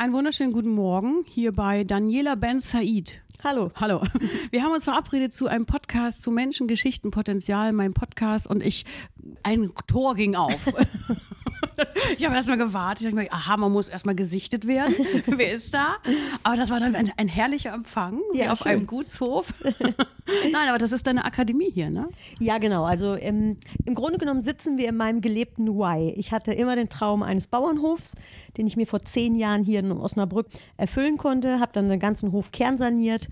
Einen 0.00 0.12
wunderschönen 0.12 0.52
guten 0.52 0.70
Morgen 0.70 1.24
hier 1.26 1.50
bei 1.50 1.82
Daniela 1.82 2.36
Ben 2.36 2.60
Said. 2.60 3.20
Hallo. 3.42 3.68
Hallo. 3.74 4.00
Wir 4.52 4.62
haben 4.62 4.70
uns 4.70 4.84
verabredet 4.84 5.32
zu 5.32 5.48
einem 5.48 5.66
Podcast 5.66 6.22
zu 6.22 6.30
Menschen, 6.30 6.68
Geschichten, 6.68 7.10
Potenzial, 7.10 7.72
mein 7.72 7.94
Podcast 7.94 8.46
und 8.46 8.64
ich, 8.64 8.84
ein 9.42 9.72
Tor 9.88 10.14
ging 10.14 10.36
auf. 10.36 10.72
ich 12.18 12.24
habe 12.24 12.34
erstmal 12.34 12.58
gewartet. 12.58 13.06
Ich 13.06 13.12
habe 13.12 13.24
gedacht, 13.24 13.34
aha, 13.40 13.56
man 13.56 13.72
muss 13.72 13.88
erstmal 13.88 14.14
gesichtet 14.14 14.66
werden. 14.66 14.94
Wer 15.26 15.52
ist 15.52 15.74
da? 15.74 15.96
Aber 16.42 16.56
das 16.56 16.70
war 16.70 16.80
dann 16.80 16.94
ein, 16.94 17.10
ein 17.16 17.28
herrlicher 17.28 17.72
Empfang, 17.72 18.20
Ja, 18.32 18.52
auf 18.52 18.58
schön. 18.60 18.72
einem 18.72 18.86
Gutshof. 18.86 19.54
Nein, 20.52 20.68
aber 20.68 20.78
das 20.78 20.92
ist 20.92 21.06
deine 21.06 21.24
Akademie 21.24 21.70
hier, 21.70 21.90
ne? 21.90 22.08
Ja, 22.38 22.58
genau. 22.58 22.84
Also 22.84 23.14
im, 23.14 23.56
im 23.84 23.94
Grunde 23.94 24.18
genommen 24.18 24.42
sitzen 24.42 24.76
wir 24.78 24.88
in 24.88 24.96
meinem 24.96 25.20
gelebten 25.20 25.68
Why. 25.68 26.12
Ich 26.16 26.32
hatte 26.32 26.52
immer 26.52 26.76
den 26.76 26.88
Traum 26.88 27.22
eines 27.22 27.46
Bauernhofs, 27.46 28.14
den 28.56 28.66
ich 28.66 28.76
mir 28.76 28.86
vor 28.86 29.00
zehn 29.00 29.34
Jahren 29.34 29.62
hier 29.62 29.80
in 29.80 29.92
Osnabrück 29.92 30.46
erfüllen 30.76 31.16
konnte, 31.16 31.60
habe 31.60 31.72
dann 31.72 31.88
den 31.88 31.98
ganzen 32.00 32.32
Hof 32.32 32.52
kernsaniert. 32.52 33.28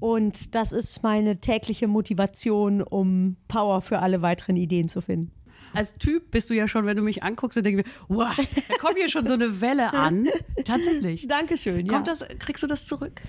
Und 0.00 0.54
das 0.54 0.72
ist 0.72 1.02
meine 1.02 1.38
tägliche 1.40 1.88
Motivation, 1.88 2.82
um 2.82 3.36
Power 3.48 3.80
für 3.80 3.98
alle 3.98 4.22
weiteren 4.22 4.56
Ideen 4.56 4.88
zu 4.88 5.00
finden. 5.00 5.32
Als 5.74 5.94
Typ 5.94 6.30
bist 6.30 6.50
du 6.50 6.54
ja 6.54 6.68
schon, 6.68 6.86
wenn 6.86 6.96
du 6.96 7.02
mich 7.02 7.22
anguckst, 7.22 7.56
und 7.58 7.64
denkst, 7.64 7.84
mir, 7.84 7.92
wow, 8.08 8.34
da 8.68 8.76
kommt 8.76 8.96
hier 8.96 9.08
schon 9.08 9.26
so 9.26 9.34
eine 9.34 9.60
Welle 9.60 9.92
an. 9.92 10.28
Tatsächlich. 10.64 11.26
Dankeschön. 11.26 11.86
Ja. 11.86 11.92
Kommt 11.92 12.08
das, 12.08 12.24
kriegst 12.38 12.62
du 12.62 12.66
das 12.66 12.86
zurück? 12.86 13.20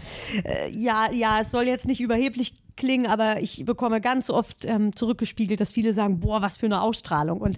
ja, 0.71 1.11
ja, 1.11 1.41
es 1.41 1.51
soll 1.51 1.67
jetzt 1.67 1.87
nicht 1.87 2.01
überheblich 2.01 2.53
klingen, 2.75 3.05
aber 3.05 3.41
ich 3.41 3.65
bekomme 3.65 4.01
ganz 4.01 4.29
oft 4.29 4.65
ähm, 4.65 4.95
zurückgespiegelt, 4.95 5.59
dass 5.59 5.73
viele 5.73 5.93
sagen, 5.93 6.19
boah, 6.19 6.41
was 6.41 6.57
für 6.57 6.65
eine 6.65 6.81
Ausstrahlung. 6.81 7.41
Und 7.41 7.57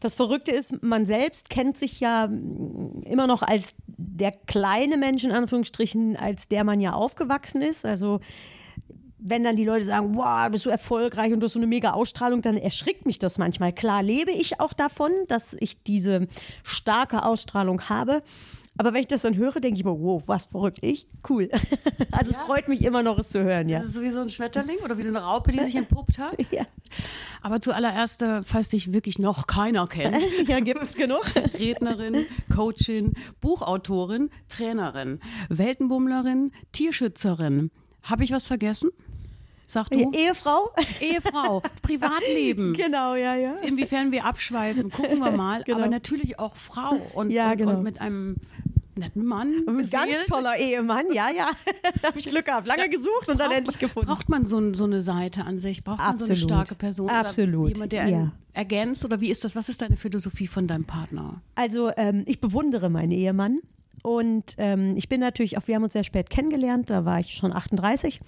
das 0.00 0.14
Verrückte 0.14 0.52
ist, 0.52 0.82
man 0.82 1.06
selbst 1.06 1.50
kennt 1.50 1.76
sich 1.76 2.00
ja 2.00 2.26
mm, 2.26 3.00
immer 3.06 3.26
noch 3.26 3.42
als 3.42 3.74
der 3.86 4.32
kleine 4.46 4.96
Mensch 4.96 5.24
in 5.24 5.32
Anführungsstrichen, 5.32 6.16
als 6.16 6.48
der 6.48 6.64
man 6.64 6.80
ja 6.80 6.92
aufgewachsen 6.92 7.62
ist. 7.62 7.84
Also 7.84 8.20
wenn 9.30 9.44
dann 9.44 9.56
die 9.56 9.64
Leute 9.64 9.84
sagen, 9.84 10.14
wow, 10.14 10.48
bist 10.50 10.66
du 10.66 10.70
erfolgreich 10.70 11.32
und 11.32 11.40
du 11.40 11.46
hast 11.46 11.54
so 11.54 11.58
eine 11.58 11.66
mega 11.66 11.92
Ausstrahlung, 11.92 12.42
dann 12.42 12.56
erschrickt 12.56 13.06
mich 13.06 13.18
das 13.18 13.38
manchmal. 13.38 13.72
Klar 13.72 14.02
lebe 14.02 14.30
ich 14.30 14.60
auch 14.60 14.72
davon, 14.72 15.10
dass 15.28 15.56
ich 15.58 15.82
diese 15.82 16.26
starke 16.62 17.24
Ausstrahlung 17.24 17.88
habe. 17.88 18.22
Aber 18.80 18.94
wenn 18.94 19.00
ich 19.00 19.08
das 19.08 19.22
dann 19.22 19.36
höre, 19.36 19.58
denke 19.60 19.76
ich 19.76 19.84
mir, 19.84 20.00
wow, 20.00 20.22
was 20.26 20.46
verrückt 20.46 20.78
ich? 20.82 21.06
Cool. 21.28 21.48
Also 22.10 22.30
es 22.30 22.38
freut 22.38 22.68
mich 22.68 22.84
immer 22.84 23.02
noch, 23.02 23.18
es 23.18 23.28
zu 23.28 23.44
hören, 23.44 23.68
ja. 23.68 23.78
Das 23.80 23.90
ist 23.90 24.02
wie 24.02 24.10
so 24.10 24.20
ein 24.20 24.30
Schmetterling 24.30 24.78
oder 24.84 24.98
wie 24.98 25.02
so 25.02 25.10
eine 25.10 25.22
Raupe, 25.22 25.52
die 25.52 25.60
sich 25.60 25.76
entpuppt 25.76 26.18
hat. 26.18 26.36
Ja, 26.50 26.64
Aber 27.42 27.60
zuallererst, 27.60 28.22
äh, 28.22 28.42
falls 28.42 28.70
dich 28.70 28.92
wirklich 28.92 29.18
noch 29.18 29.46
keiner 29.46 29.86
kennt, 29.86 30.16
ja 30.48 30.58
gibt 30.58 30.82
es 30.82 30.94
genug. 30.94 31.22
Rednerin, 31.58 32.26
Coachin, 32.52 33.12
Buchautorin, 33.40 34.30
Trainerin, 34.48 35.20
Weltenbummlerin, 35.48 36.50
Tierschützerin. 36.72 37.70
Habe 38.02 38.24
ich 38.24 38.32
was 38.32 38.46
vergessen? 38.46 38.90
Sag 39.70 39.90
du? 39.90 40.10
Ehefrau? 40.12 40.70
Ehefrau, 40.98 41.60
Privatleben. 41.82 42.72
Genau, 42.72 43.14
ja, 43.14 43.34
ja. 43.36 43.52
Inwiefern 43.56 44.12
wir 44.12 44.24
abschweifen, 44.24 44.90
gucken 44.90 45.18
wir 45.18 45.30
mal. 45.30 45.62
Genau. 45.68 45.78
Aber 45.80 45.88
natürlich 45.88 46.38
auch 46.38 46.56
Frau 46.56 46.94
und, 47.14 47.30
Ja, 47.30 47.50
und, 47.52 47.58
genau. 47.58 47.76
und 47.76 47.82
mit 47.84 48.00
einem 48.00 48.36
netten 48.98 49.26
Mann. 49.26 49.52
Ein 49.66 49.90
ganz 49.90 50.24
toller 50.26 50.56
Ehemann, 50.56 51.04
ja, 51.12 51.26
ja. 51.30 51.50
da 52.02 52.08
habe 52.08 52.18
ich 52.18 52.26
Glück 52.30 52.46
gehabt. 52.46 52.66
Lange 52.66 52.88
gesucht 52.88 53.28
und 53.28 53.38
dann 53.38 53.48
Braucht- 53.48 53.58
endlich 53.58 53.78
gefunden. 53.78 54.08
Braucht 54.08 54.30
man 54.30 54.46
so, 54.46 54.72
so 54.72 54.84
eine 54.84 55.02
Seite 55.02 55.44
an 55.44 55.58
sich? 55.58 55.84
Braucht 55.84 55.98
man 55.98 56.16
so 56.16 56.24
eine 56.24 56.32
Absolut. 56.32 56.50
starke 56.50 56.74
Person? 56.74 57.10
Absolut, 57.10 57.68
jemand, 57.74 57.92
der 57.92 58.08
ja. 58.08 58.16
einen 58.18 58.32
ergänzt? 58.54 59.04
Oder 59.04 59.20
wie 59.20 59.30
ist 59.30 59.44
das? 59.44 59.54
Was 59.54 59.68
ist 59.68 59.82
deine 59.82 59.96
Philosophie 59.96 60.46
von 60.46 60.66
deinem 60.66 60.84
Partner? 60.84 61.42
Also 61.54 61.90
ähm, 61.98 62.22
ich 62.26 62.40
bewundere 62.40 62.88
meinen 62.88 63.12
Ehemann 63.12 63.60
und 64.02 64.54
ähm, 64.58 64.94
ich 64.96 65.08
bin 65.08 65.20
natürlich 65.20 65.58
auch, 65.58 65.66
wir 65.68 65.74
haben 65.74 65.82
uns 65.84 65.92
sehr 65.92 66.04
spät 66.04 66.30
kennengelernt, 66.30 66.88
da 66.88 67.04
war 67.04 67.20
ich 67.20 67.34
schon 67.34 67.52
38. 67.52 68.20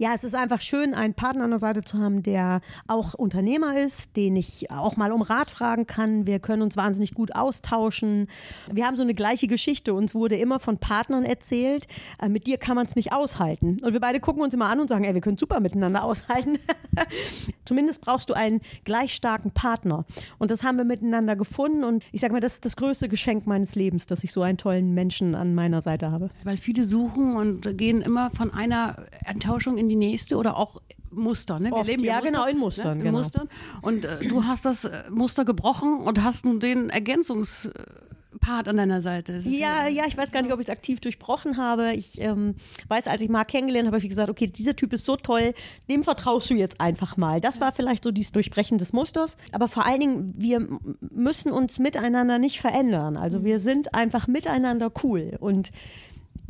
Ja, 0.00 0.14
es 0.14 0.24
ist 0.24 0.34
einfach 0.34 0.62
schön, 0.62 0.94
einen 0.94 1.12
Partner 1.12 1.44
an 1.44 1.50
der 1.50 1.58
Seite 1.58 1.82
zu 1.82 1.98
haben, 1.98 2.22
der 2.22 2.62
auch 2.86 3.12
Unternehmer 3.12 3.78
ist, 3.78 4.16
den 4.16 4.34
ich 4.34 4.70
auch 4.70 4.96
mal 4.96 5.12
um 5.12 5.20
Rat 5.20 5.50
fragen 5.50 5.86
kann. 5.86 6.26
Wir 6.26 6.38
können 6.38 6.62
uns 6.62 6.78
wahnsinnig 6.78 7.12
gut 7.12 7.34
austauschen. 7.34 8.26
Wir 8.72 8.86
haben 8.86 8.96
so 8.96 9.02
eine 9.02 9.12
gleiche 9.12 9.46
Geschichte. 9.46 9.92
Uns 9.92 10.14
wurde 10.14 10.36
immer 10.36 10.58
von 10.58 10.78
Partnern 10.78 11.22
erzählt, 11.22 11.86
äh, 12.18 12.30
mit 12.30 12.46
dir 12.46 12.56
kann 12.56 12.76
man 12.76 12.86
es 12.86 12.96
nicht 12.96 13.12
aushalten. 13.12 13.76
Und 13.82 13.92
wir 13.92 14.00
beide 14.00 14.20
gucken 14.20 14.42
uns 14.42 14.54
immer 14.54 14.70
an 14.70 14.80
und 14.80 14.88
sagen, 14.88 15.04
ey, 15.04 15.12
wir 15.12 15.20
können 15.20 15.36
super 15.36 15.60
miteinander 15.60 16.02
aushalten. 16.02 16.58
Zumindest 17.66 18.00
brauchst 18.00 18.30
du 18.30 18.32
einen 18.32 18.62
gleich 18.84 19.12
starken 19.12 19.50
Partner. 19.50 20.06
Und 20.38 20.50
das 20.50 20.64
haben 20.64 20.78
wir 20.78 20.84
miteinander 20.84 21.36
gefunden. 21.36 21.84
Und 21.84 22.04
ich 22.10 22.22
sage 22.22 22.32
mal, 22.32 22.40
das 22.40 22.54
ist 22.54 22.64
das 22.64 22.76
größte 22.76 23.10
Geschenk 23.10 23.46
meines 23.46 23.74
Lebens, 23.74 24.06
dass 24.06 24.24
ich 24.24 24.32
so 24.32 24.40
einen 24.40 24.56
tollen 24.56 24.94
Menschen 24.94 25.34
an 25.34 25.54
meiner 25.54 25.82
Seite 25.82 26.10
habe. 26.10 26.30
Weil 26.44 26.56
viele 26.56 26.86
suchen 26.86 27.36
und 27.36 27.76
gehen 27.76 28.00
immer 28.00 28.30
von 28.30 28.50
einer 28.54 28.96
Enttäuschung 29.26 29.76
in 29.76 29.89
die 29.90 29.96
nächste 29.96 30.36
oder 30.36 30.56
auch 30.56 30.80
Muster. 31.10 31.58
Ne? 31.58 31.70
Wir 31.70 31.76
Oft, 31.76 31.86
leben 31.86 32.04
ja, 32.04 32.20
genau, 32.20 32.46
in 32.46 32.58
Mustern, 32.58 32.98
Ne? 32.98 33.00
In 33.00 33.06
genau. 33.06 33.18
Mustern. 33.18 33.48
Und 33.82 34.04
äh, 34.04 34.26
du 34.26 34.44
hast 34.44 34.64
das 34.64 34.84
äh, 34.84 35.10
Muster 35.10 35.44
gebrochen 35.44 35.98
und 35.98 36.22
hast 36.22 36.44
nun 36.44 36.60
den 36.60 36.88
Ergänzungspart 36.90 38.68
an 38.68 38.76
deiner 38.76 39.02
Seite. 39.02 39.40
Ja, 39.44 39.88
ja, 39.88 40.04
ich 40.06 40.16
weiß 40.16 40.30
gar 40.30 40.42
nicht, 40.42 40.52
ob 40.52 40.60
ich 40.60 40.66
es 40.66 40.70
aktiv 40.70 41.00
durchbrochen 41.00 41.56
habe. 41.56 41.92
Ich 41.94 42.20
ähm, 42.20 42.54
weiß, 42.88 43.08
als 43.08 43.22
ich 43.22 43.28
Marc 43.28 43.48
kennengelernt 43.48 43.86
habe, 43.88 43.96
habe 43.96 44.04
ich 44.04 44.08
gesagt, 44.08 44.30
okay, 44.30 44.46
dieser 44.46 44.76
Typ 44.76 44.92
ist 44.92 45.04
so 45.04 45.16
toll, 45.16 45.52
dem 45.88 46.04
vertraust 46.04 46.48
du 46.50 46.54
jetzt 46.54 46.80
einfach 46.80 47.16
mal. 47.16 47.40
Das 47.40 47.60
war 47.60 47.72
vielleicht 47.72 48.04
so 48.04 48.12
dieses 48.12 48.30
Durchbrechen 48.32 48.78
des 48.78 48.92
Musters. 48.92 49.36
Aber 49.50 49.66
vor 49.66 49.86
allen 49.86 50.00
Dingen, 50.00 50.34
wir 50.36 50.66
müssen 51.00 51.50
uns 51.50 51.80
miteinander 51.80 52.38
nicht 52.38 52.60
verändern. 52.60 53.16
Also 53.16 53.44
wir 53.44 53.58
sind 53.58 53.94
einfach 53.94 54.28
miteinander 54.28 54.92
cool. 55.02 55.36
Und 55.40 55.70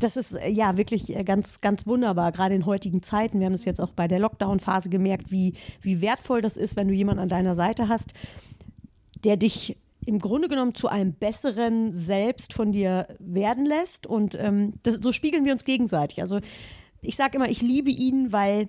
das 0.03 0.17
ist 0.17 0.35
äh, 0.35 0.49
ja 0.49 0.77
wirklich 0.77 1.15
äh, 1.17 1.25
ganz, 1.25 1.61
ganz 1.61 1.87
wunderbar, 1.87 2.33
gerade 2.33 2.55
in 2.55 2.67
heutigen 2.67 3.03
Zeiten. 3.03 3.39
Wir 3.39 3.47
haben 3.47 3.53
das 3.53 3.65
jetzt 3.65 3.81
auch 3.81 3.93
bei 3.93 4.09
der 4.09 4.19
Lockdown-Phase 4.19 4.89
gemerkt, 4.89 5.31
wie, 5.31 5.55
wie 5.83 6.01
wertvoll 6.01 6.41
das 6.41 6.57
ist, 6.57 6.77
wenn 6.77 6.89
du 6.89 6.95
jemanden 6.95 7.23
an 7.23 7.29
deiner 7.29 7.55
Seite 7.55 7.89
hast, 7.89 8.15
der 9.25 9.37
dich 9.37 9.77
im 10.07 10.19
Grunde 10.19 10.49
genommen 10.49 10.75
zu 10.75 10.89
einem 10.89 11.13
besseren 11.13 11.93
Selbst 11.93 12.55
von 12.55 12.73
dir 12.73 13.07
werden 13.19 13.67
lässt. 13.67 14.07
Und 14.07 14.35
ähm, 14.35 14.75
das, 14.83 14.95
so 14.95 15.13
spiegeln 15.13 15.45
wir 15.45 15.53
uns 15.53 15.65
gegenseitig. 15.65 16.21
Also 16.23 16.41
ich 17.03 17.17
sage 17.17 17.37
immer, 17.37 17.49
ich 17.49 17.63
liebe 17.63 17.91
ihn, 17.91 18.33
weil 18.33 18.69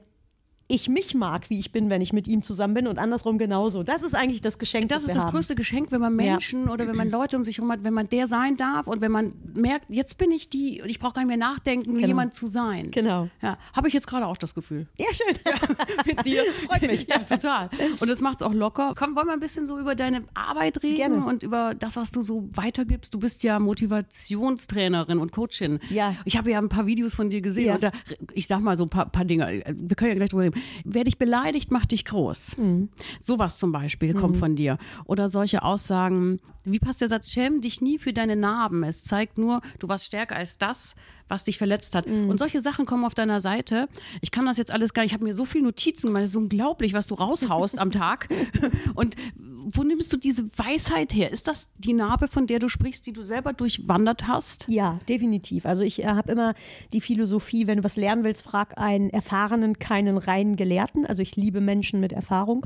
ich 0.72 0.88
mich 0.90 1.14
mag, 1.14 1.50
wie 1.50 1.60
ich 1.60 1.72
bin, 1.72 1.90
wenn 1.90 2.02
ich 2.02 2.14
mit 2.14 2.28
ihm 2.28 2.42
zusammen 2.44 2.74
bin 2.74 2.88
und 2.88 2.98
andersrum 2.98 3.38
genauso. 3.38 3.84
Das 3.84 4.04
ist 4.04 4.16
eigentlich 4.16 4.42
das 4.42 4.58
Geschenk, 4.58 4.90
Das 4.90 5.04
das, 5.04 5.10
ist 5.12 5.16
das 5.18 5.26
haben. 5.26 5.32
größte 5.34 5.56
Geschenk, 5.56 5.92
wenn 5.92 6.02
man 6.02 6.16
Menschen 6.16 6.70
oder 6.70 6.88
wenn 6.88 6.96
man 6.96 7.10
Leute 7.12 7.38
um 7.38 7.44
sich 7.44 7.58
herum 7.58 7.72
hat, 7.72 7.84
wenn 7.84 7.94
man 7.94 8.08
der 8.08 8.28
sein 8.28 8.56
darf 8.58 8.88
und 8.88 9.02
wenn 9.02 9.12
man 9.12 9.34
merkt, 9.56 9.86
jetzt 9.90 10.18
bin 10.18 10.32
ich 10.32 10.50
die 10.50 10.82
und 10.82 10.90
ich 10.90 11.00
brauche 11.00 11.14
gar 11.14 11.22
nicht 11.22 11.28
mehr 11.28 11.38
nachdenken, 11.38 11.96
Genau. 11.96 12.08
jemand 12.08 12.34
zu 12.34 12.48
sein. 12.48 12.90
Genau. 12.92 13.28
Ja, 13.42 13.58
habe 13.76 13.88
ich 13.88 13.94
jetzt 13.94 14.08
gerade 14.08 14.26
auch 14.26 14.38
das 14.38 14.56
Gefühl. 14.56 14.88
Ja, 14.98 15.08
schön. 15.14 15.36
Mit 16.06 16.26
dir. 16.26 16.44
Freut 16.68 16.82
mich. 16.84 17.06
Ja, 17.08 17.20
total. 17.20 17.70
Und 18.00 18.10
das 18.10 18.22
macht 18.22 18.42
es 18.42 18.48
auch 18.48 18.54
locker. 18.54 18.94
Komm, 18.98 19.16
wollen 19.16 19.28
wir 19.28 19.34
ein 19.34 19.40
bisschen 19.40 19.68
so 19.68 19.78
über 19.80 19.96
deine 19.96 20.22
Arbeit 20.34 20.82
reden 20.84 20.96
Gerne. 20.96 21.26
und 21.26 21.44
über 21.44 21.74
das, 21.76 21.96
was 21.98 22.12
du 22.12 22.22
so 22.22 22.48
weitergibst. 22.54 23.14
Du 23.14 23.20
bist 23.20 23.44
ja 23.44 23.60
Motivationstrainerin 23.60 25.18
und 25.20 25.32
Coachin. 25.32 25.80
Ja. 25.90 26.16
Ich 26.26 26.38
habe 26.38 26.52
ja 26.52 26.60
ein 26.60 26.70
paar 26.70 26.86
Videos 26.88 27.14
von 27.16 27.30
dir 27.30 27.42
gesehen 27.42 27.68
Ja. 27.68 27.74
und 27.76 27.84
da, 27.84 27.92
ich 28.34 28.48
sag 28.48 28.60
mal 28.62 28.78
so 28.78 28.84
ein 28.84 28.90
paar, 28.90 29.10
paar 29.10 29.26
Dinge. 29.26 29.64
Wir 29.76 29.96
können 29.96 30.10
ja 30.10 30.16
gleich 30.16 30.30
drüber 30.30 30.44
reden. 30.44 30.61
Wer 30.84 31.04
dich 31.04 31.18
beleidigt, 31.18 31.72
macht 31.72 31.92
dich 31.92 32.06
groß. 32.06 32.58
Mhm. 32.58 32.90
Sowas 33.20 33.58
zum 33.58 33.72
Beispiel 33.72 34.14
kommt 34.14 34.38
von 34.38 34.56
dir. 34.56 34.78
Oder 35.06 35.30
solche 35.30 35.64
Aussagen, 35.64 36.40
wie 36.64 36.80
passt 36.80 37.02
der 37.02 37.10
Satz, 37.10 37.32
schäm 37.32 37.62
dich 37.62 37.82
nie 37.82 37.98
für 37.98 38.14
deine 38.14 38.36
Narben. 38.36 38.84
Es 38.84 39.04
zeigt 39.04 39.38
nur, 39.38 39.62
du 39.80 39.88
warst 39.88 40.06
stärker 40.06 40.36
als 40.36 40.58
das, 40.58 40.96
was 41.28 41.44
dich 41.44 41.58
verletzt 41.58 41.96
hat. 41.96 42.08
Mhm. 42.08 42.30
Und 42.30 42.38
solche 42.38 42.62
Sachen 42.62 42.86
kommen 42.86 43.06
auf 43.06 43.16
deiner 43.16 43.42
Seite. 43.42 43.88
Ich 44.22 44.32
kann 44.32 44.46
das 44.46 44.58
jetzt 44.58 44.72
alles 44.72 44.94
gar 44.94 45.04
nicht, 45.04 45.12
ich 45.12 45.14
habe 45.14 45.24
mir 45.24 45.34
so 45.34 45.46
viele 45.46 45.66
Notizen 45.66 46.08
gemacht, 46.08 46.24
es 46.24 46.32
ist 46.32 46.36
unglaublich, 46.36 46.94
was 46.94 47.08
du 47.08 47.16
raushaust 47.16 47.80
am 47.80 47.92
Tag. 47.92 48.28
Und 48.96 49.16
wo 49.64 49.84
nimmst 49.84 50.12
du 50.12 50.18
diese 50.18 50.46
Weisheit 50.58 51.14
her? 51.14 51.32
Ist 51.32 51.48
das 51.48 51.68
die 51.78 51.94
Narbe, 51.94 52.28
von 52.28 52.48
der 52.48 52.60
du 52.60 52.70
sprichst, 52.70 53.06
die 53.06 53.14
du 53.14 53.22
selber 53.22 53.54
durchwandert 53.54 54.28
hast? 54.28 54.66
Ja, 54.68 55.00
definitiv. 55.08 55.66
Also 55.66 55.84
ich 55.84 56.04
äh, 56.04 56.08
habe 56.08 56.32
immer 56.32 56.54
die 56.94 57.02
Philosophie, 57.02 57.68
wenn 57.68 57.78
du 57.78 57.84
was 57.84 57.98
lernen 57.98 58.24
willst, 58.24 58.44
frag 58.44 58.78
einen 58.78 59.10
Erfahrenen, 59.10 59.80
keinen 59.80 60.18
reinen 60.18 60.56
Gelehrten. 60.56 61.06
Also 61.06 61.22
ich 61.22 61.36
liebe 61.36 61.62
Menschen 61.62 62.00
mit 62.00 62.14
Erfahrung. 62.14 62.66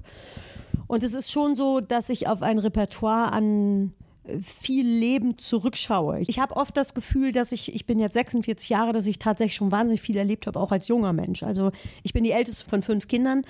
Und 0.88 1.04
es 1.04 1.14
ist 1.14 1.32
schon 1.32 1.56
so, 1.56 1.82
dass 1.82 2.10
ich 2.10 2.28
auf 2.28 2.42
ein 2.42 2.60
Repertoire 2.60 3.32
an 3.32 3.94
äh, 4.26 4.40
viel 4.40 4.88
Leben 4.88 5.38
zurückschaue. 5.38 6.22
Ich 6.22 6.40
habe 6.40 6.56
oft 6.56 6.78
das 6.78 6.94
Gefühl, 6.94 7.32
dass 7.32 7.52
ich, 7.52 7.74
ich 7.74 7.86
bin 7.86 8.00
jetzt 8.00 8.14
46 8.14 8.70
Jahre, 8.70 8.92
dass 8.92 9.08
ich 9.08 9.20
tatsächlich 9.20 9.56
schon 9.56 9.72
wahnsinnig 9.72 10.02
viel 10.02 10.18
erlebt 10.18 10.48
habe, 10.48 10.60
auch 10.60 10.72
als 10.72 10.88
junger 10.88 11.14
Mensch. 11.14 11.44
Also 11.44 11.72
ich 12.04 12.14
bin 12.14 12.24
die 12.24 12.32
älteste 12.32 12.70
von 12.70 12.82
fünf 12.82 13.08
Kindern 13.08 13.44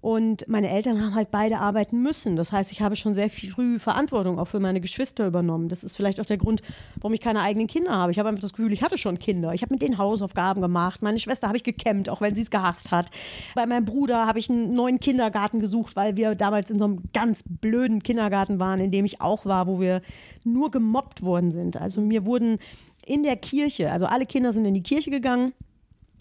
Und 0.00 0.48
meine 0.48 0.70
Eltern 0.70 1.00
haben 1.00 1.14
halt 1.14 1.30
beide 1.30 1.58
arbeiten 1.58 2.02
müssen. 2.02 2.34
Das 2.34 2.52
heißt, 2.52 2.72
ich 2.72 2.80
habe 2.80 2.96
schon 2.96 3.12
sehr 3.12 3.28
früh 3.28 3.78
Verantwortung 3.78 4.38
auch 4.38 4.46
für 4.46 4.60
meine 4.60 4.80
Geschwister 4.80 5.26
übernommen. 5.26 5.68
Das 5.68 5.84
ist 5.84 5.96
vielleicht 5.96 6.20
auch 6.20 6.26
der 6.26 6.38
Grund, 6.38 6.62
warum 7.00 7.12
ich 7.12 7.20
keine 7.20 7.40
eigenen 7.40 7.66
Kinder 7.66 7.92
habe. 7.92 8.10
Ich 8.10 8.18
habe 8.18 8.28
einfach 8.28 8.40
das 8.40 8.54
Gefühl, 8.54 8.72
ich 8.72 8.82
hatte 8.82 8.96
schon 8.96 9.18
Kinder. 9.18 9.52
Ich 9.52 9.62
habe 9.62 9.74
mit 9.74 9.82
denen 9.82 9.98
Hausaufgaben 9.98 10.62
gemacht. 10.62 11.02
Meine 11.02 11.18
Schwester 11.18 11.48
habe 11.48 11.58
ich 11.58 11.64
gekämmt, 11.64 12.08
auch 12.08 12.22
wenn 12.22 12.34
sie 12.34 12.42
es 12.42 12.50
gehasst 12.50 12.92
hat. 12.92 13.10
Bei 13.54 13.66
meinem 13.66 13.84
Bruder 13.84 14.26
habe 14.26 14.38
ich 14.38 14.48
einen 14.48 14.74
neuen 14.74 15.00
Kindergarten 15.00 15.60
gesucht, 15.60 15.96
weil 15.96 16.16
wir 16.16 16.34
damals 16.34 16.70
in 16.70 16.78
so 16.78 16.86
einem 16.86 17.00
ganz 17.12 17.44
blöden 17.46 18.02
Kindergarten 18.02 18.58
waren, 18.58 18.80
in 18.80 18.90
dem 18.90 19.04
ich 19.04 19.20
auch 19.20 19.44
war, 19.44 19.66
wo 19.66 19.80
wir 19.80 20.00
nur 20.44 20.70
gemobbt 20.70 21.22
worden 21.22 21.50
sind. 21.50 21.76
Also 21.76 22.00
mir 22.00 22.24
wurden 22.24 22.58
in 23.04 23.22
der 23.22 23.36
Kirche, 23.36 23.92
also 23.92 24.06
alle 24.06 24.24
Kinder 24.24 24.52
sind 24.52 24.64
in 24.64 24.74
die 24.74 24.82
Kirche 24.82 25.10
gegangen 25.10 25.52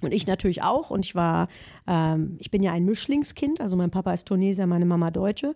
und 0.01 0.13
ich 0.13 0.27
natürlich 0.27 0.63
auch. 0.63 0.89
Und 0.89 1.05
ich 1.05 1.15
war, 1.15 1.47
ähm, 1.87 2.37
ich 2.39 2.51
bin 2.51 2.63
ja 2.63 2.71
ein 2.71 2.85
Mischlingskind. 2.85 3.61
Also 3.61 3.75
mein 3.75 3.91
Papa 3.91 4.13
ist 4.13 4.27
Tunesier, 4.27 4.67
meine 4.67 4.85
Mama 4.85 5.11
Deutsche. 5.11 5.55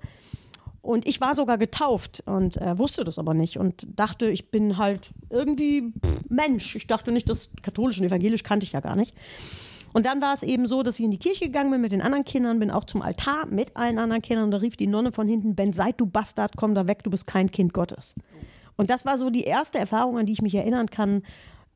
Und 0.81 1.07
ich 1.07 1.21
war 1.21 1.33
sogar 1.33 1.57
getauft 1.57 2.23
und 2.25 2.57
äh, 2.57 2.77
wusste 2.77 3.05
das 3.05 3.17
aber 3.17 3.33
nicht 3.33 3.57
und 3.57 3.87
dachte, 3.97 4.29
ich 4.29 4.51
bin 4.51 4.77
halt 4.77 5.11
irgendwie 5.29 5.93
pff, 5.93 6.23
Mensch. 6.27 6.75
Ich 6.75 6.87
dachte 6.87 7.13
nicht, 7.13 7.29
das 7.29 7.51
katholisch 7.61 7.99
und 7.99 8.05
evangelisch 8.05 8.43
kannte 8.43 8.65
ich 8.65 8.73
ja 8.73 8.81
gar 8.81 8.97
nicht. 8.97 9.15
Und 9.93 10.05
dann 10.05 10.21
war 10.21 10.33
es 10.33 10.43
eben 10.43 10.65
so, 10.65 10.83
dass 10.83 10.99
ich 10.99 11.05
in 11.05 11.11
die 11.11 11.19
Kirche 11.19 11.45
gegangen 11.45 11.71
bin 11.71 11.79
mit 11.79 11.93
den 11.93 12.01
anderen 12.01 12.25
Kindern, 12.25 12.59
bin 12.59 12.69
auch 12.69 12.83
zum 12.83 13.01
Altar 13.01 13.45
mit 13.45 13.77
allen 13.77 13.97
anderen 13.97 14.21
Kindern 14.21 14.45
und 14.45 14.51
da 14.51 14.57
rief 14.57 14.75
die 14.75 14.87
Nonne 14.87 15.13
von 15.13 15.27
hinten, 15.27 15.55
Ben 15.55 15.71
seid 15.71 16.01
du 16.01 16.05
Bastard, 16.05 16.57
komm 16.57 16.75
da 16.75 16.87
weg, 16.87 17.03
du 17.03 17.11
bist 17.11 17.27
kein 17.27 17.49
Kind 17.49 17.73
Gottes. 17.73 18.15
Und 18.75 18.89
das 18.89 19.05
war 19.05 19.17
so 19.17 19.29
die 19.29 19.43
erste 19.43 19.77
Erfahrung, 19.77 20.17
an 20.17 20.25
die 20.25 20.33
ich 20.33 20.41
mich 20.41 20.55
erinnern 20.55 20.87
kann, 20.87 21.21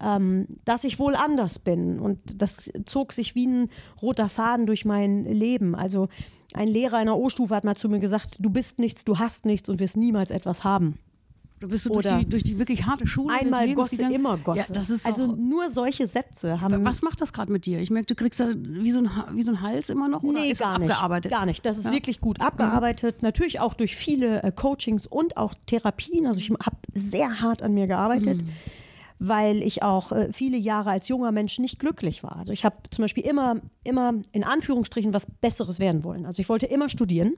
ähm, 0.01 0.47
dass 0.65 0.83
ich 0.83 0.99
wohl 0.99 1.15
anders 1.15 1.59
bin. 1.59 1.99
Und 1.99 2.19
das 2.41 2.71
zog 2.85 3.13
sich 3.13 3.35
wie 3.35 3.47
ein 3.47 3.69
roter 4.01 4.29
Faden 4.29 4.65
durch 4.67 4.85
mein 4.85 5.25
Leben. 5.25 5.75
Also 5.75 6.07
ein 6.53 6.67
Lehrer 6.67 6.97
einer 6.97 7.17
O-Stufe 7.17 7.55
hat 7.55 7.63
mal 7.65 7.75
zu 7.75 7.89
mir 7.89 7.99
gesagt, 7.99 8.37
du 8.39 8.49
bist 8.49 8.79
nichts, 8.79 9.03
du 9.05 9.17
hast 9.19 9.45
nichts 9.45 9.69
und 9.69 9.79
wirst 9.79 9.97
niemals 9.97 10.31
etwas 10.31 10.63
haben. 10.63 10.99
Du 11.59 11.67
bist 11.67 11.87
du 11.87 11.89
durch 11.89 12.05
die, 12.05 12.29
durch 12.29 12.43
die 12.43 12.59
wirklich 12.59 12.85
harte 12.85 13.07
Schule. 13.07 13.33
Einmal 13.33 13.73
Gosse, 13.73 13.95
gegangen? 13.97 14.13
immer 14.13 14.37
Gosse. 14.37 14.71
Ja, 14.75 14.81
also 15.05 15.25
nur 15.35 15.71
solche 15.71 16.05
Sätze 16.05 16.61
haben. 16.61 16.85
was 16.85 17.01
macht 17.01 17.19
das 17.19 17.33
gerade 17.33 17.51
mit 17.51 17.65
dir? 17.65 17.79
Ich 17.79 17.89
merke, 17.89 18.05
du 18.05 18.13
kriegst 18.13 18.39
da 18.39 18.49
wie 18.55 18.91
so 18.91 18.99
ein, 18.99 19.09
wie 19.33 19.41
so 19.41 19.49
ein 19.53 19.61
Hals 19.61 19.89
immer 19.89 20.07
noch 20.07 20.21
oder 20.21 20.39
Nee, 20.39 20.51
ist 20.51 20.59
gar 20.59 20.73
das 20.77 20.83
abgearbeitet? 20.91 21.31
nicht. 21.31 21.37
Gar 21.39 21.45
nicht. 21.47 21.65
Das 21.65 21.79
ist 21.79 21.87
Ja. 21.87 21.93
wirklich 21.93 22.21
gut 22.21 22.41
abgearbeitet. 22.41 23.23
Natürlich 23.23 23.59
auch 23.59 23.73
durch 23.73 23.95
viele 23.95 24.43
äh, 24.43 24.51
Coachings 24.51 25.07
und 25.07 25.35
auch 25.37 25.55
Therapien. 25.65 26.27
Also 26.27 26.39
ich 26.39 26.51
habe 26.51 26.77
sehr 26.93 27.41
hart 27.41 27.63
an 27.63 27.73
mir 27.73 27.87
gearbeitet. 27.87 28.43
Mhm. 28.43 28.49
Weil 29.19 29.63
ich 29.63 29.81
auch 29.81 30.11
äh, 30.11 30.31
viele 30.31 30.57
Jahre 30.57 30.91
als 30.91 31.07
junger 31.07 31.31
Mensch 31.31 31.59
nicht 31.59 31.79
glücklich 31.79 32.23
war. 32.23 32.37
Also 32.37 32.53
ich 32.53 32.65
habe 32.65 32.75
zum 32.91 33.03
Beispiel 33.03 33.25
immer, 33.25 33.57
immer 33.83 34.13
in 34.31 34.43
Anführungsstrichen 34.43 35.13
was 35.13 35.25
Besseres 35.25 35.79
werden 35.79 36.03
wollen. 36.03 36.25
Also 36.25 36.41
ich 36.41 36.49
wollte 36.49 36.67
immer 36.67 36.89
studieren. 36.89 37.33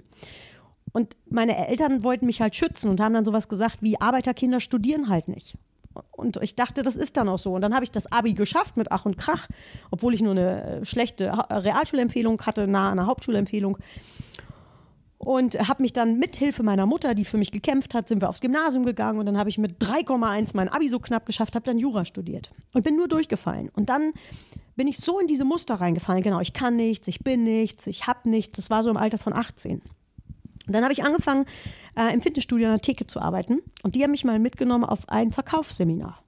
Und 0.92 1.16
meine 1.30 1.68
Eltern 1.68 2.04
wollten 2.04 2.26
mich 2.26 2.42
halt 2.42 2.56
schützen 2.56 2.90
und 2.90 3.00
haben 3.00 3.14
dann 3.14 3.26
sowas 3.26 3.48
gesagt 3.48 3.78
wie 3.82 4.02
Arbeiterkinder 4.02 4.60
studieren 4.60 5.10
halt 5.10 5.28
nicht. 5.28 5.56
Und 6.12 6.38
ich 6.42 6.56
dachte, 6.56 6.84
das 6.84 6.96
ist 6.96 7.18
dann 7.18 7.30
auch 7.30 7.40
so. 7.40 7.54
Und 7.54 7.62
dann 7.62 7.74
habe 7.74 7.84
ich 7.84 7.92
das 7.92 8.12
Abi 8.12 8.34
geschafft 8.34 8.78
mit 8.78 8.92
Ach 8.92 9.06
und 9.06 9.18
Krach, 9.18 9.48
obwohl 9.92 10.14
ich 10.14 10.22
nur 10.22 10.32
eine 10.32 10.82
schlechte 10.84 11.32
Realschulempfehlung 11.50 12.42
hatte, 12.42 12.68
nah 12.68 12.90
an 12.90 13.00
einer 13.00 13.08
Hauptschulempfehlung. 13.08 13.78
Und 15.20 15.68
habe 15.68 15.84
mich 15.84 15.92
dann 15.92 16.18
mit 16.18 16.38
Hilfe 16.38 16.64
meiner 16.64 16.86
Mutter, 16.86 17.14
die 17.14 17.26
für 17.26 17.38
mich 17.38 17.52
gekämpft 17.52 17.94
hat, 17.94 18.08
sind 18.08 18.22
wir 18.22 18.30
aufs 18.30 18.40
Gymnasium 18.40 18.86
gegangen 18.86 19.20
und 19.20 19.26
dann 19.26 19.38
habe 19.38 19.50
ich 19.50 19.58
mit 19.58 19.84
3,1 19.84 20.52
mein 20.54 20.70
Abi 20.70 20.88
so 20.88 21.00
knapp 21.00 21.26
geschafft, 21.26 21.56
habe 21.56 21.66
dann 21.66 21.78
Jura 21.78 22.06
studiert 22.06 22.52
und 22.74 22.86
bin 22.86 22.96
nur 22.96 23.10
durchgefallen. 23.10 23.70
Und 23.76 23.90
dann 23.90 24.14
bin 24.78 24.88
ich 24.88 24.98
so 24.98 25.20
in 25.20 25.28
diese 25.28 25.44
Muster 25.44 25.76
reingefallen, 25.76 26.24
genau, 26.24 26.40
ich 26.40 26.54
kann 26.54 26.78
nichts, 26.78 27.10
ich 27.10 27.20
bin 27.20 27.44
nichts, 27.44 27.86
ich 27.88 28.08
habe 28.08 28.30
nichts. 28.30 28.56
Das 28.56 28.70
war 28.70 28.82
so 28.82 28.90
im 28.90 28.96
Alter 28.96 29.18
von 29.18 29.34
18. 29.34 29.82
Und 30.68 30.74
dann 30.74 30.84
habe 30.84 30.94
ich 30.94 31.04
angefangen, 31.04 31.46
äh, 31.98 32.14
im 32.14 32.22
Fitnessstudio 32.22 32.68
an 32.68 32.74
der 32.76 32.82
Theke 32.82 33.06
zu 33.06 33.20
arbeiten. 33.20 33.62
Und 33.84 33.96
die 33.96 34.04
haben 34.04 34.12
mich 34.12 34.24
mal 34.24 34.40
mitgenommen 34.40 34.86
auf 34.86 35.10
ein 35.10 35.32
Verkaufsseminar. 35.32 36.24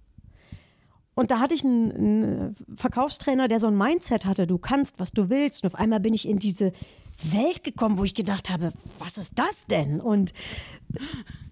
Und 1.13 1.31
da 1.31 1.39
hatte 1.39 1.55
ich 1.55 1.63
einen, 1.63 1.91
einen 1.91 2.55
Verkaufstrainer, 2.75 3.47
der 3.47 3.61
so 3.61 3.67
ein 3.67 3.77
Mindset 3.77 4.25
hatte, 4.25 4.47
du 4.47 4.57
kannst, 4.57 4.99
was 4.99 5.11
du 5.11 5.29
willst. 5.29 5.63
Und 5.63 5.73
auf 5.73 5.79
einmal 5.79 6.01
bin 6.01 6.13
ich 6.13 6.27
in 6.27 6.39
diese 6.39 6.73
Welt 7.23 7.63
gekommen, 7.63 7.99
wo 7.99 8.03
ich 8.03 8.13
gedacht 8.13 8.49
habe, 8.49 8.71
was 8.99 9.17
ist 9.17 9.37
das 9.37 9.65
denn? 9.67 9.99
Und 9.99 10.33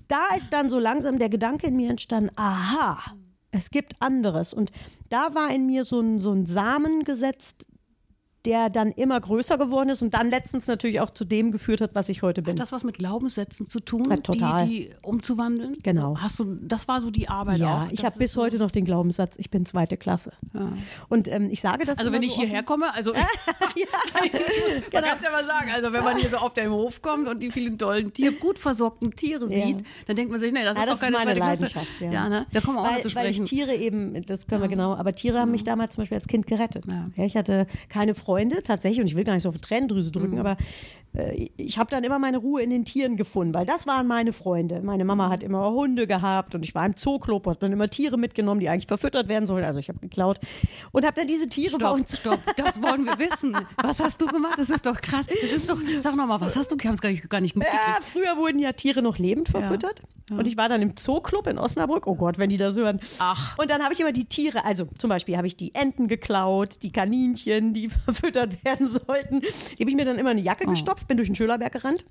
da 0.08 0.28
ist 0.36 0.54
dann 0.54 0.70
so 0.70 0.80
langsam 0.80 1.20
der 1.20 1.30
Gedanke 1.30 1.68
in 1.68 1.76
mir 1.76 1.90
entstanden, 1.90 2.32
aha, 2.36 3.00
es 3.52 3.72
gibt 3.72 4.02
anderes. 4.02 4.54
Und 4.54 4.72
da 5.10 5.34
war 5.36 5.54
in 5.54 5.66
mir 5.66 5.84
so 5.84 6.00
ein, 6.00 6.20
so 6.20 6.32
ein 6.32 6.46
Samen 6.46 7.04
gesetzt, 7.04 7.68
der 8.46 8.70
dann 8.70 8.92
immer 8.92 9.20
größer 9.20 9.58
geworden 9.58 9.90
ist 9.90 10.02
und 10.02 10.14
dann 10.14 10.30
letztens 10.30 10.68
natürlich 10.68 11.02
auch 11.02 11.10
zu 11.10 11.26
dem 11.26 11.52
geführt 11.52 11.82
hat, 11.82 11.92
was 11.94 12.08
ich 12.10 12.22
heute 12.22 12.42
bin. 12.42 12.54
Hat 12.54 12.60
das 12.60 12.72
was 12.72 12.84
mit 12.86 12.98
Glaubenssätzen 12.98 13.66
zu 13.66 13.80
tun, 13.82 14.04
Ja, 14.10 14.16
total. 14.18 14.66
Die, 14.66 14.90
die 14.90 14.92
umzuwandeln? 15.02 15.76
Genau. 15.84 16.14
So, 16.16 16.22
hast 16.22 16.40
du, 16.40 16.56
das 16.62 16.88
war 16.88 17.02
so 17.02 17.12
die 17.12 17.28
Arbeit 17.28 17.58
ja, 17.60 17.84
auch. 17.84 17.92
ich 17.92 18.06
habe 18.06 18.18
bis 18.18 18.32
so- 18.34 18.42
heute 18.42 18.58
noch 18.58 18.72
den 18.72 18.86
Glaubenssatz, 18.86 19.36
ich 19.38 19.50
bin 19.50 19.66
zweite 19.66 19.98
Klasse. 19.98 20.32
Und 21.10 21.28
ähm, 21.28 21.50
ich 21.52 21.60
sage 21.62 21.86
das 21.86 21.98
Also 22.00 22.12
wenn 22.14 22.24
ich 22.24 22.34
so 22.34 22.42
hierher 22.42 22.64
komme, 22.64 22.94
also 22.94 23.14
man 23.14 23.22
Genau. 24.90 25.08
kann 25.08 25.18
es 25.18 25.24
ja 25.24 25.32
mal 25.32 25.46
sagen, 25.46 25.70
also 25.76 25.94
wenn 25.94 26.04
man 26.04 26.18
hier 26.18 26.30
so 26.30 26.38
auf 26.38 26.54
den 26.54 26.70
Hof 26.72 27.02
kommt 27.02 27.28
und 27.28 27.42
die 27.44 27.52
vielen 27.52 27.78
tollen 27.78 28.14
Tiere, 28.14 28.34
gut 28.34 28.60
versorgten 28.60 29.12
Tiere 29.16 29.52
Ja. 29.54 29.68
sieht, 29.68 29.84
dann 30.08 30.16
denkt 30.16 30.32
man 30.32 30.40
sich, 30.40 30.52
nee, 30.54 30.64
das 30.64 30.76
Ja, 30.78 30.84
ist 30.84 30.90
das 30.92 31.00
doch 31.00 31.06
keine 31.06 31.18
ist 31.18 31.26
meine 31.26 31.40
zweite 31.58 31.72
Klasse. 31.74 31.88
Ja, 32.00 32.12
Ja, 32.12 32.30
ne? 32.30 32.46
Da 32.54 32.62
kommen 32.62 32.78
wir 32.78 32.82
auch 32.82 32.86
weil, 32.88 32.94
noch 32.96 33.00
zu 33.02 33.16
Weil 33.16 33.28
ich 33.30 33.36
sprechen. 33.38 33.46
Tiere 33.46 33.76
eben, 33.76 34.26
das 34.26 34.48
können 34.48 34.62
wir 34.62 34.68
genau, 34.70 34.96
aber 34.96 35.14
Tiere 35.14 35.40
haben 35.40 35.52
mich 35.52 35.64
damals 35.64 35.96
zum 35.96 36.02
Beispiel 36.04 36.18
als 36.18 36.28
Kind 36.28 36.48
gerettet. 36.48 36.86
Ja. 36.90 37.10
Ja, 37.16 37.24
ich 37.26 37.36
hatte 37.36 37.68
keine 37.90 38.14
Freunde 38.40 38.64
tatsächlich 38.64 39.02
und 39.02 39.08
ich 39.08 39.16
will 39.16 39.24
gar 39.24 39.34
nicht 39.34 39.44
so 39.44 39.50
auf 39.50 39.56
die 39.56 39.62
Tränendrüse 39.62 40.12
drücken, 40.12 40.34
Mhm. 40.36 40.40
aber 40.40 40.58
äh, 41.14 41.50
ich 41.58 41.78
habe 41.78 41.90
dann 41.92 42.04
immer 42.04 42.20
meine 42.20 42.38
Ruhe 42.38 42.62
in 42.62 42.70
den 42.70 42.86
Tieren 42.86 43.16
gefunden, 43.18 43.54
weil 43.54 43.66
das 43.66 43.88
waren 43.88 44.08
meine 44.08 44.32
Freunde. 44.34 44.82
Meine 44.84 45.04
Mama 45.06 45.30
hat 45.30 45.44
immer 45.44 45.70
Hunde 45.72 46.08
gehabt 46.08 46.56
und 46.56 46.64
ich 46.64 46.76
war 46.76 46.86
im 46.86 46.96
Zooclub 46.96 47.48
und 47.48 47.52
habe 47.52 47.60
dann 47.60 47.72
immer 47.74 47.90
Tiere 47.90 48.18
mitgenommen, 48.18 48.60
die 48.62 48.70
eigentlich 48.70 48.88
verfüttert 48.88 49.28
werden 49.28 49.46
sollen. 49.46 49.64
Also 49.64 49.80
ich 49.80 49.90
habe 49.90 50.00
geklaut 50.00 50.40
und 50.92 51.06
habe 51.06 51.16
dann 51.16 51.28
diese 51.28 51.50
Tiere 51.50 51.78
bei 51.78 51.86
Stopp, 51.88 51.98
uns 51.98 52.18
stopp, 52.18 52.40
das 52.58 52.82
wollen 52.82 53.06
wir 53.06 53.18
wissen. 53.20 53.56
Was 53.82 54.00
hast 54.00 54.22
du 54.22 54.28
gemacht? 54.28 54.58
Das 54.58 54.70
ist 54.70 54.86
doch 54.86 55.00
krass. 55.02 55.26
Das 55.42 55.52
ist 55.52 55.70
doch, 55.70 55.78
sag 55.98 56.16
nochmal, 56.16 56.40
was 56.42 56.56
hast 56.56 56.72
du? 56.72 56.76
Ich 56.80 56.86
habe 56.86 56.96
es 56.96 57.02
gar 57.02 57.10
nicht, 57.10 57.30
gar 57.30 57.42
nicht 57.42 57.56
Ja, 57.56 57.60
mitgekriegt. 57.60 58.04
früher 58.04 58.38
wurden 58.38 58.60
ja 58.60 58.72
Tiere 58.74 59.02
noch 59.02 59.18
lebend 59.18 59.50
verfüttert. 59.50 60.02
Und 60.32 60.48
ich 60.48 60.58
war 60.58 60.70
dann 60.70 60.82
im 60.82 60.96
Zooclub 60.96 61.48
in 61.48 61.58
Osnabrück. 61.58 62.08
Oh 62.08 62.16
Gott, 62.16 62.38
wenn 62.38 62.50
die 62.50 62.58
das 62.58 62.76
hören. 62.78 63.00
Ach. 63.20 63.58
Und 63.58 63.70
dann 63.70 63.82
habe 63.84 63.94
ich 63.94 64.00
immer 64.00 64.12
die 64.12 64.26
Tiere, 64.26 64.64
also 64.66 64.86
zum 64.98 65.10
Beispiel 65.10 65.38
habe 65.38 65.48
ich 65.48 65.58
die 65.58 65.74
Enten 65.76 66.08
geklaut, 66.08 66.84
die 66.84 66.92
Kaninchen, 66.92 67.74
die 67.74 67.90
verfüttert 68.06 68.64
werden 68.64 68.88
sollten. 68.88 69.42
Die 69.42 69.82
habe 69.82 69.90
ich 69.90 69.96
mir 69.96 70.06
dann 70.06 70.18
immer 70.20 70.32
in 70.32 70.38
eine 70.38 70.46
Jacke 70.46 70.66
Oh. 70.68 70.72
gestopft, 70.72 71.08
bin 71.08 71.18
durch 71.18 71.30
den 71.30 71.36
Schölerberg 71.36 71.74
gerannt. 71.74 72.06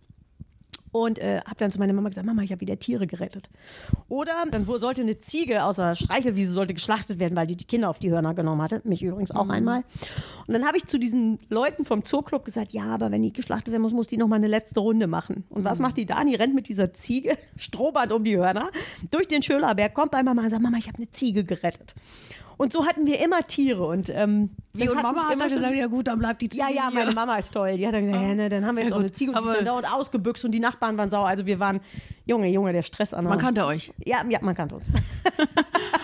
Und 0.93 1.19
äh, 1.19 1.41
habe 1.45 1.57
dann 1.59 1.71
zu 1.71 1.79
meiner 1.79 1.93
Mama 1.93 2.09
gesagt, 2.09 2.27
Mama, 2.27 2.43
ich 2.43 2.51
habe 2.51 2.61
wieder 2.61 2.79
Tiere 2.79 3.07
gerettet. 3.07 3.51
Oder 4.09 4.33
dann 4.51 4.67
wo- 4.67 4.79
sollte 4.79 5.03
eine 5.03 5.19
Ziege 5.19 5.65
aus 5.65 5.77
der 5.77 5.95
Streichelwiese 5.95 6.51
sollte 6.53 6.75
geschlachtet 6.75 7.19
werden, 7.19 7.37
weil 7.37 7.47
die 7.47 7.57
die 7.57 7.67
Kinder 7.67 7.91
auf 7.91 7.99
die 7.99 8.11
Hörner 8.11 8.35
genommen 8.35 8.63
hatte. 8.63 8.81
Mich 8.85 9.03
übrigens 9.03 9.31
auch 9.33 9.51
einmal. 9.51 9.83
Und 10.47 10.55
dann 10.55 10.65
habe 10.67 10.77
ich 10.77 10.87
zu 10.87 10.99
diesen 10.99 11.39
Leuten 11.51 11.85
vom 11.85 12.05
Zooclub 12.05 12.45
gesagt, 12.45 12.71
ja, 12.73 12.85
aber 12.85 13.11
wenn 13.11 13.23
die 13.23 13.33
geschlachtet 13.33 13.71
werden 13.73 13.83
muss, 13.83 13.93
muss 13.93 14.09
die 14.09 14.17
noch 14.17 14.29
mal 14.29 14.37
eine 14.37 14.47
letzte 14.49 14.81
Runde 14.81 15.07
machen. 15.07 15.45
Und 15.51 15.65
was 15.65 15.79
macht 15.79 15.97
die 15.99 16.07
da? 16.07 16.25
Die 16.25 16.35
rennt 16.35 16.55
mit 16.55 16.69
dieser 16.69 16.93
Ziege, 16.93 17.37
Strohband 17.57 18.13
um 18.13 18.25
die 18.25 18.37
Hörner, 18.37 18.71
durch 19.11 19.29
den 19.29 19.43
Schölerberg, 19.43 19.93
kommt 19.95 20.11
bei 20.13 20.23
Mama 20.23 20.43
und 20.45 20.51
sagt, 20.51 20.63
Mama, 20.63 20.79
ich 20.79 20.87
habe 20.89 20.97
eine 20.99 21.11
Ziege 21.11 21.45
gerettet. 21.45 21.95
Und 22.59 22.73
so 22.73 22.87
hatten 22.87 23.07
wir 23.07 23.25
immer 23.25 23.41
Tiere. 23.47 23.87
Und, 23.87 24.11
ähm, 24.11 24.51
Wie, 24.75 24.89
und 24.89 25.01
Mama 25.01 25.29
hat 25.29 25.41
dann 25.41 25.49
gesagt, 25.49 25.75
ja 25.75 25.87
gut, 25.87 26.09
dann 26.09 26.19
bleibt 26.19 26.43
die 26.43 26.49
Ziege 26.49 26.65
ja, 26.65 26.71
ja, 26.71 26.91
meine 26.91 27.13
Mama 27.13 27.37
ist 27.37 27.55
toll. 27.55 27.77
Die 27.77 27.87
hat 27.87 27.95
dann 27.95 28.05
gesagt, 28.05 28.21
ja, 28.21 28.35
ne, 28.35 28.49
dann 28.49 28.67
haben 28.67 28.75
wir 28.77 28.83
jetzt 28.83 28.91
Ja, 28.91 28.97
auch 28.97 29.01
eine 29.01 29.13
Ziege 29.13 29.31
und 29.31 29.39
die 29.41 29.49
ist 29.49 29.57
dann 29.57 29.65
dauernd 29.65 29.91
ausgebüxt 29.91 30.45
und 30.45 30.51
die 30.53 30.61
Nachbarn 30.61 30.99
waren 30.99 31.09
sauer. 31.09 31.29
Also 31.29 31.47
wir 31.47 31.61
waren, 31.61 31.81
Junge, 32.27 32.49
Junge, 32.49 32.73
der 32.73 32.83
Stress 32.83 33.15
an. 33.15 33.25
Man 33.25 33.39
kannte 33.39 33.65
euch. 33.65 33.93
Ja, 34.05 34.25
ja, 34.29 34.41
man 34.43 34.55
kannte 34.55 34.75
uns. 34.75 34.87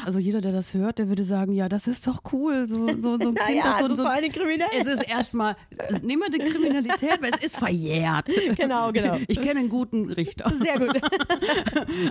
Also 0.05 0.19
jeder, 0.19 0.43
der 0.43 0.53
das 0.53 0.75
hört, 0.75 0.99
der 0.99 1.09
würde 1.09 1.25
sagen, 1.25 1.55
ja, 1.55 1.69
das 1.69 1.87
ist 1.87 2.07
doch 2.07 2.21
cool. 2.33 2.67
So, 2.67 2.89
so, 2.89 3.19
so 3.19 3.29
ein 3.29 3.35
Kind, 3.35 3.39
ja, 3.57 3.63
das 3.63 3.81
so, 3.81 3.87
ist 3.87 3.97
so 3.97 4.03
vor 4.05 4.15
Dingen 4.21 4.33
kriminell. 4.33 4.69
Es 4.79 4.87
ist 4.87 5.11
erstmal, 5.11 5.57
nehmen 6.03 6.23
wir 6.23 6.31
die 6.31 6.45
Kriminalität, 6.45 7.23
weil 7.23 7.31
es 7.39 7.45
ist 7.45 7.59
verjährt. 7.59 8.27
Genau, 8.57 8.93
genau. 8.93 9.19
Ich 9.27 9.41
kenne 9.41 9.61
einen 9.61 9.69
guten 9.69 10.11
Richter. 10.11 10.51
Sehr 10.55 10.79
gut. 10.79 11.01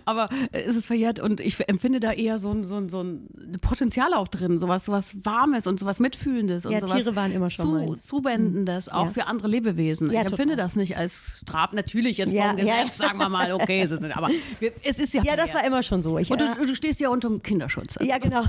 Aber 0.06 0.30
es 0.52 0.76
ist 0.76 0.88
verjährt 0.88 1.20
und 1.20 1.40
ich 1.40 1.58
empfinde 1.70 2.00
da 2.00 2.12
eher 2.12 2.38
so 2.38 2.52
ein, 2.52 2.66
so 2.66 2.78
ein, 2.78 2.90
so 2.90 3.02
ein 3.02 3.28
Potenzial 3.62 4.14
auch 4.14 4.28
drin, 4.40 4.60
sowas, 4.60 4.86
sowas 4.86 5.18
Warmes 5.26 5.68
und 5.68 5.80
sowas 5.80 6.00
Mitfühlendes 6.00 6.66
und 6.66 6.72
Ja, 6.74 6.80
sowas 6.82 6.98
Tiere 6.98 7.16
waren 7.16 7.32
immer 7.32 7.50
schon 7.50 7.66
zu, 7.66 7.72
meins. 7.74 8.02
Zuwendendes, 8.02 8.90
auch 8.90 9.06
Ja. 9.06 9.12
für 9.12 9.28
andere 9.28 9.48
Lebewesen. 9.48 10.12
Ja, 10.12 10.22
ich 10.22 10.28
empfinde 10.28 10.54
total. 10.56 10.66
das 10.66 10.76
nicht 10.76 10.98
als 10.98 11.40
Straf, 11.42 11.74
natürlich 11.74 12.18
jetzt 12.18 12.36
vom 12.36 12.56
Gesetz, 12.56 12.98
sagen 12.98 13.18
wir 13.20 13.30
mal, 13.30 13.52
okay, 13.54 13.82
es 13.82 13.92
ist 13.92 14.02
nicht, 14.02 14.16
aber 14.18 14.30
es 14.84 15.00
ist 15.00 15.14
ja 15.14 15.24
Ja, 15.24 15.36
das 15.36 15.54
war 15.54 15.66
immer 15.66 15.84
schon 15.84 16.04
so. 16.04 16.18
Ich, 16.18 16.32
Und 16.32 16.42
du, 16.42 16.46
äh, 16.46 16.66
du 16.66 16.76
stehst 16.76 17.00
ja 17.00 17.10
unter 17.10 17.30
dem 17.30 17.42
Kinderschutz. 17.44 17.98
Also 17.98 18.10
ja, 18.10 18.18
genau. 18.18 18.44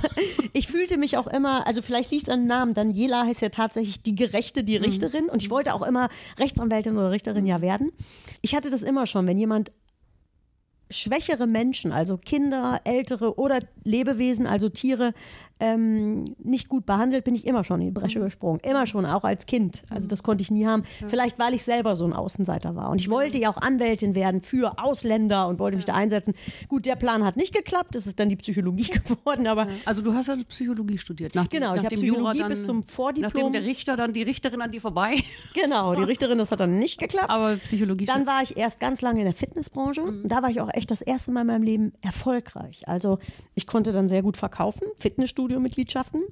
Ich 0.52 0.66
fühlte 0.68 0.96
mich 0.98 1.16
auch 1.16 1.26
immer, 1.26 1.66
also 1.66 1.82
vielleicht 1.82 2.10
liegt 2.10 2.24
es 2.24 2.28
an 2.28 2.46
Namen, 2.46 2.74
Daniela 2.74 3.24
heißt 3.26 3.40
ja 3.42 3.48
tatsächlich 3.50 4.02
die 4.02 4.14
Gerechte, 4.14 4.64
die 4.64 4.78
Mhm. 4.78 4.84
Richterin. 4.84 5.24
Und 5.26 5.42
ich 5.42 5.50
wollte 5.50 5.74
auch 5.74 5.82
immer 5.82 6.08
Rechtsanwältin 6.38 6.96
oder 6.96 7.10
Richterin 7.10 7.46
ja 7.46 7.60
werden. 7.60 7.90
Ich 8.42 8.54
hatte 8.54 8.70
das 8.70 8.82
immer 8.82 9.06
schon, 9.06 9.26
wenn 9.26 9.38
jemand 9.38 9.70
schwächere 10.90 11.46
Menschen, 11.46 11.92
also 11.92 12.16
Kinder, 12.16 12.80
Ältere 12.84 13.38
oder 13.38 13.60
Lebewesen, 13.84 14.46
also 14.46 14.68
Tiere, 14.68 15.12
ähm, 15.60 16.24
nicht 16.42 16.68
gut 16.68 16.84
behandelt, 16.84 17.24
bin 17.24 17.34
ich 17.34 17.46
immer 17.46 17.64
schon 17.64 17.80
in 17.80 17.86
die 17.86 17.92
Bresche 17.92 18.18
Mhm. 18.18 18.24
gesprungen. 18.24 18.60
Immer 18.64 18.86
schon, 18.86 19.06
auch 19.06 19.24
als 19.24 19.46
Kind. 19.46 19.82
Also 19.88 20.08
das 20.08 20.22
konnte 20.22 20.42
ich 20.42 20.50
nie 20.50 20.66
haben. 20.66 20.82
Vielleicht, 21.06 21.38
weil 21.38 21.54
ich 21.54 21.62
selber 21.64 21.96
so 21.96 22.04
ein 22.04 22.12
Außenseiter 22.12 22.74
war. 22.76 22.90
Und 22.90 23.00
ich 23.00 23.08
wollte 23.08 23.38
ja 23.38 23.50
auch 23.50 23.56
Anwältin 23.56 24.14
werden 24.14 24.40
für 24.40 24.78
Ausländer 24.78 25.48
und 25.48 25.58
wollte 25.58 25.76
mich 25.76 25.86
da 25.86 25.94
einsetzen. 25.94 26.34
Gut, 26.68 26.86
der 26.86 26.96
Plan 26.96 27.24
hat 27.24 27.36
nicht 27.36 27.54
geklappt. 27.54 27.94
Es 27.94 28.06
ist 28.06 28.18
dann 28.20 28.28
die 28.28 28.36
Psychologie 28.36 28.90
geworden, 29.08 29.46
aber 29.46 29.68
Also 29.84 30.02
du 30.02 30.12
hast 30.12 30.26
ja 30.26 30.36
Psychologie 30.48 30.98
studiert. 30.98 31.34
Nach, 31.34 31.48
Genau, 31.48 31.70
ich 31.72 31.76
nach 31.76 31.84
hab 31.84 31.90
dem 31.90 32.00
Psychologie 32.00 32.38
Jura 32.38 32.48
bis 32.48 32.64
zum 32.64 32.82
Vordiplom. 32.82 33.32
Nachdem 33.32 33.52
der 33.52 33.62
Richter 33.64 33.96
dann, 33.96 34.12
die 34.12 34.22
Richterin 34.22 34.60
an 34.60 34.70
dir 34.70 34.80
vorbei. 34.80 35.16
genau, 35.54 35.94
die 35.94 36.02
Richterin, 36.02 36.36
das 36.38 36.50
hat 36.50 36.60
dann 36.60 36.74
nicht 36.74 36.98
geklappt. 36.98 37.30
Aber 37.30 37.56
Psychologie 37.56 38.06
Dann 38.06 38.26
war 38.26 38.42
ich 38.42 38.56
erst 38.56 38.80
ganz 38.80 39.02
lange 39.02 39.20
in 39.20 39.24
der 39.26 39.34
Fitnessbranche 39.34 40.02
und 40.02 40.28
da 40.28 40.42
war 40.42 40.50
ich 40.50 40.60
auch 40.60 40.68
echt 40.76 40.90
das 40.90 41.00
erste 41.00 41.32
Mal 41.32 41.42
in 41.42 41.46
meinem 41.48 41.62
Leben 41.62 41.92
erfolgreich. 42.02 42.88
Also 42.88 43.18
ich 43.54 43.66
konnte 43.66 43.92
dann 43.92 44.08
sehr 44.08 44.22
gut 44.22 44.36
verkaufen, 44.36 44.86
Fitnessstudio-Mitgliedschaften. 44.96 46.22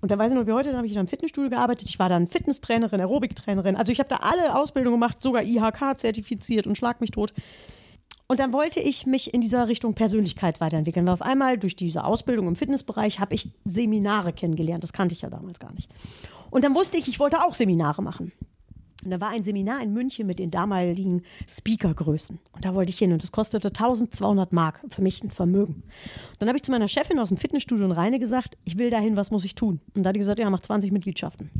Und 0.00 0.10
da 0.10 0.16
weiß 0.16 0.32
ich 0.32 0.38
noch, 0.38 0.46
wie 0.46 0.52
heute, 0.52 0.70
da 0.70 0.78
habe 0.78 0.86
ich 0.86 0.92
in 0.92 0.98
einem 0.98 1.08
Fitnessstudio 1.08 1.50
gearbeitet. 1.50 1.88
Ich 1.88 1.98
war 1.98 2.08
dann 2.08 2.26
Fitnesstrainerin, 2.26 3.00
Aerobiktrainerin. 3.00 3.76
Also 3.76 3.92
ich 3.92 3.98
habe 3.98 4.08
da 4.08 4.16
alle 4.16 4.56
Ausbildungen 4.56 4.98
gemacht, 4.98 5.20
sogar 5.20 5.42
IHK 5.42 5.98
zertifiziert 5.98 6.66
und 6.66 6.76
schlag 6.76 7.00
mich 7.00 7.10
tot. 7.10 7.34
Und 8.26 8.38
dann 8.38 8.52
wollte 8.52 8.80
ich 8.80 9.06
mich 9.06 9.34
in 9.34 9.40
dieser 9.40 9.68
Richtung 9.68 9.94
Persönlichkeit 9.94 10.60
weiterentwickeln. 10.60 11.06
Weil 11.06 11.14
auf 11.14 11.22
einmal 11.22 11.58
durch 11.58 11.76
diese 11.76 12.04
Ausbildung 12.04 12.46
im 12.46 12.56
Fitnessbereich 12.56 13.18
habe 13.18 13.34
ich 13.34 13.50
Seminare 13.64 14.32
kennengelernt. 14.32 14.82
Das 14.82 14.92
kannte 14.92 15.14
ich 15.14 15.22
ja 15.22 15.28
damals 15.28 15.58
gar 15.58 15.72
nicht. 15.74 15.90
Und 16.50 16.64
dann 16.64 16.74
wusste 16.74 16.96
ich, 16.96 17.08
ich 17.08 17.18
wollte 17.18 17.42
auch 17.42 17.54
Seminare 17.54 18.02
machen. 18.02 18.32
Und 19.04 19.10
da 19.10 19.20
war 19.20 19.30
ein 19.30 19.44
Seminar 19.44 19.82
in 19.82 19.92
München 19.92 20.26
mit 20.26 20.38
den 20.38 20.50
damaligen 20.50 21.22
Speakergrößen. 21.48 22.38
Und 22.52 22.64
da 22.64 22.74
wollte 22.74 22.90
ich 22.90 22.98
hin 22.98 23.12
und 23.12 23.22
das 23.22 23.32
kostete 23.32 23.68
1200 23.68 24.52
Mark. 24.52 24.80
Für 24.88 25.02
mich 25.02 25.22
ein 25.22 25.30
Vermögen. 25.30 25.74
Und 25.74 26.36
dann 26.38 26.48
habe 26.48 26.56
ich 26.56 26.62
zu 26.62 26.70
meiner 26.70 26.88
Chefin 26.88 27.18
aus 27.18 27.28
dem 27.28 27.36
Fitnessstudio 27.36 27.84
in 27.84 27.92
Rheine 27.92 28.18
gesagt, 28.18 28.58
ich 28.64 28.78
will 28.78 28.90
dahin, 28.90 29.16
was 29.16 29.30
muss 29.30 29.44
ich 29.44 29.54
tun? 29.54 29.80
Und 29.96 30.04
da 30.04 30.08
hat 30.08 30.16
die 30.16 30.20
gesagt, 30.20 30.38
ja, 30.38 30.50
mach 30.50 30.60
20 30.60 30.92
Mitgliedschaften. 30.92 31.50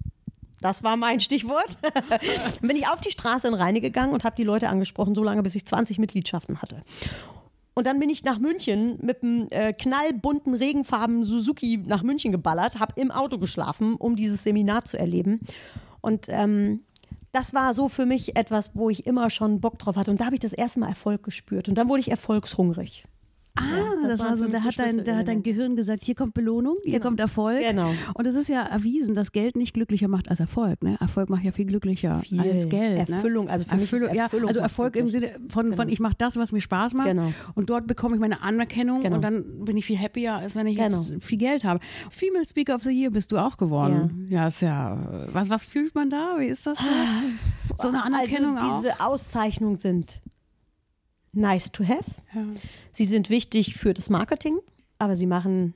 Das 0.60 0.82
war 0.82 0.96
mein 0.96 1.20
Stichwort. 1.20 1.78
dann 1.82 2.20
bin 2.68 2.76
ich 2.76 2.86
auf 2.86 3.00
die 3.00 3.10
Straße 3.10 3.48
in 3.48 3.54
Rheine 3.54 3.80
gegangen 3.80 4.12
und 4.12 4.24
habe 4.24 4.36
die 4.36 4.44
Leute 4.44 4.68
angesprochen, 4.68 5.14
so 5.14 5.22
lange, 5.22 5.42
bis 5.42 5.54
ich 5.54 5.64
20 5.66 5.98
Mitgliedschaften 5.98 6.60
hatte. 6.60 6.82
Und 7.74 7.86
dann 7.86 7.98
bin 7.98 8.10
ich 8.10 8.24
nach 8.24 8.38
München 8.38 8.98
mit 9.00 9.22
einem 9.22 9.46
äh, 9.50 9.72
knallbunten 9.72 10.54
Regenfarben 10.54 11.24
Suzuki 11.24 11.78
nach 11.78 12.02
München 12.02 12.32
geballert, 12.32 12.78
habe 12.78 12.92
im 13.00 13.10
Auto 13.10 13.38
geschlafen, 13.38 13.94
um 13.94 14.16
dieses 14.16 14.44
Seminar 14.44 14.84
zu 14.84 14.98
erleben. 14.98 15.40
Und 16.02 16.26
ähm, 16.28 16.82
das 17.32 17.54
war 17.54 17.74
so 17.74 17.88
für 17.88 18.06
mich 18.06 18.36
etwas, 18.36 18.76
wo 18.76 18.90
ich 18.90 19.06
immer 19.06 19.30
schon 19.30 19.60
Bock 19.60 19.78
drauf 19.78 19.96
hatte. 19.96 20.10
Und 20.10 20.20
da 20.20 20.26
habe 20.26 20.34
ich 20.34 20.40
das 20.40 20.52
erste 20.52 20.80
Mal 20.80 20.88
Erfolg 20.88 21.22
gespürt. 21.22 21.68
Und 21.68 21.76
dann 21.76 21.88
wurde 21.88 22.00
ich 22.00 22.10
erfolgshungrig. 22.10 23.04
Ah, 23.60 24.02
das 24.02 24.12
das, 24.12 24.20
waren 24.20 24.30
war 24.40 24.46
so, 24.46 24.52
da 24.52 24.64
hat, 24.64 24.78
dein, 24.78 25.04
da 25.04 25.16
hat 25.16 25.28
dein 25.28 25.42
Gehirn 25.42 25.76
gesagt, 25.76 26.02
hier 26.02 26.14
kommt 26.14 26.34
Belohnung, 26.34 26.76
hier 26.84 27.00
kommt 27.00 27.20
Erfolg. 27.20 27.60
Genau. 27.60 27.92
Und 28.14 28.26
es 28.26 28.34
ist 28.34 28.48
ja 28.48 28.62
erwiesen, 28.62 29.14
dass 29.14 29.32
Geld 29.32 29.56
nicht 29.56 29.74
glücklicher 29.74 30.08
macht 30.08 30.30
als 30.30 30.40
Erfolg. 30.40 30.82
Ne? 30.82 30.96
Erfolg 31.00 31.28
macht 31.30 31.44
ja 31.44 31.52
viel 31.52 31.66
glücklicher 31.66 32.20
Viel. 32.20 32.40
als 32.40 32.68
Geld. 32.68 33.08
Erfüllung, 33.08 33.46
ne? 33.46 33.52
also 33.52 33.64
für 33.64 33.74
mich 33.74 33.84
ist 33.84 33.92
Erfüllung 33.92 34.14
ja, 34.14 34.28
also 34.46 34.60
Erfolg 34.60 34.96
im. 34.96 35.08
Sinne 35.08 35.32
von, 35.48 35.74
von 35.74 35.88
ich 35.88 36.00
mache 36.00 36.14
das, 36.18 36.36
was 36.36 36.52
mir 36.52 36.60
Spaß 36.60 36.94
macht. 36.94 37.08
Genau. 37.10 37.32
Und 37.54 37.70
dort 37.70 37.86
bekomme 37.86 38.14
ich 38.14 38.20
meine 38.20 38.42
Anerkennung 38.42 39.02
Genau. 39.02 39.16
und 39.16 39.22
dann 39.22 39.64
bin 39.64 39.76
ich 39.76 39.84
viel 39.86 39.98
happier, 39.98 40.34
als 40.34 40.54
wenn 40.54 40.66
ich 40.66 40.76
Genau. 40.76 41.02
jetzt 41.02 41.24
viel 41.24 41.38
Geld 41.38 41.64
habe. 41.64 41.80
Female 42.10 42.46
Speaker 42.46 42.74
of 42.76 42.82
the 42.82 42.90
Year 42.90 43.10
bist 43.10 43.32
du 43.32 43.38
auch 43.38 43.56
geworden. 43.56 44.26
Ja, 44.30 44.48
ist 44.48 44.62
ja. 44.62 45.26
Was, 45.32 45.50
was 45.50 45.66
fühlt 45.66 45.94
man 45.94 46.10
da? 46.10 46.36
Wie 46.38 46.46
ist 46.46 46.66
das 46.66 46.78
so? 46.78 46.84
So 47.76 47.88
eine 47.88 48.04
Anerkennung 48.04 48.56
also 48.56 48.66
auch. 48.66 48.80
diese 48.80 49.00
Auszeichnungen 49.00 49.76
sind 49.76 50.20
nice 51.32 51.70
to 51.72 51.84
have. 51.84 52.04
Sie 52.92 53.04
sind 53.06 53.30
wichtig 53.30 53.74
für 53.76 53.94
das 53.94 54.10
Marketing, 54.10 54.58
aber 54.98 55.14
sie 55.14 55.26
machen 55.26 55.74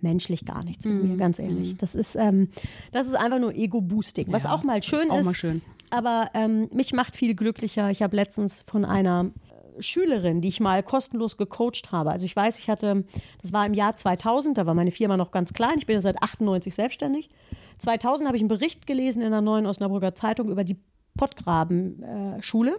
menschlich 0.00 0.44
gar 0.44 0.62
nichts 0.64 0.84
mit 0.84 1.02
Mhm. 1.02 1.08
mir, 1.10 1.16
ganz 1.16 1.38
ehrlich. 1.38 1.76
Das 1.78 1.94
ist, 1.94 2.16
ähm, 2.16 2.48
das 2.92 3.06
ist 3.06 3.14
einfach 3.14 3.38
nur 3.38 3.54
Ego-Boosting, 3.54 4.26
was 4.30 4.44
Ja, 4.44 4.52
auch 4.54 4.62
mal 4.62 4.82
schön 4.82 5.10
auch 5.10 5.18
ist. 5.18 5.26
mal 5.26 5.34
schön. 5.34 5.62
Aber 5.90 6.28
ähm, 6.34 6.68
mich 6.72 6.92
macht 6.92 7.16
viel 7.16 7.34
glücklicher. 7.34 7.90
Ich 7.90 8.02
habe 8.02 8.14
letztens 8.16 8.62
von 8.62 8.84
einer 8.84 9.30
äh, 9.78 9.82
Schülerin, 9.82 10.40
die 10.42 10.48
ich 10.48 10.60
mal 10.60 10.82
kostenlos 10.82 11.36
gecoacht 11.38 11.92
habe. 11.92 12.10
Also 12.10 12.26
ich 12.26 12.34
weiß, 12.36 12.58
ich 12.58 12.68
hatte, 12.68 13.04
das 13.40 13.52
war 13.52 13.64
im 13.64 13.72
Jahr 13.72 13.96
2000, 13.96 14.58
da 14.58 14.66
war 14.66 14.74
meine 14.74 14.90
Firma 14.90 15.16
noch 15.16 15.30
ganz 15.30 15.52
klein. 15.54 15.78
Ich 15.78 15.86
bin 15.86 15.94
ja 15.94 16.00
seit 16.02 16.22
98 16.22 16.74
selbstständig. 16.74 17.30
2000 17.78 18.26
habe 18.26 18.36
ich 18.36 18.42
einen 18.42 18.48
Bericht 18.48 18.86
gelesen 18.86 19.22
in 19.22 19.30
der 19.30 19.40
Neuen 19.40 19.64
Osnabrücker 19.66 20.14
Zeitung 20.14 20.50
über 20.50 20.64
die 20.64 20.76
Pottgraben-Schule, 21.16 22.76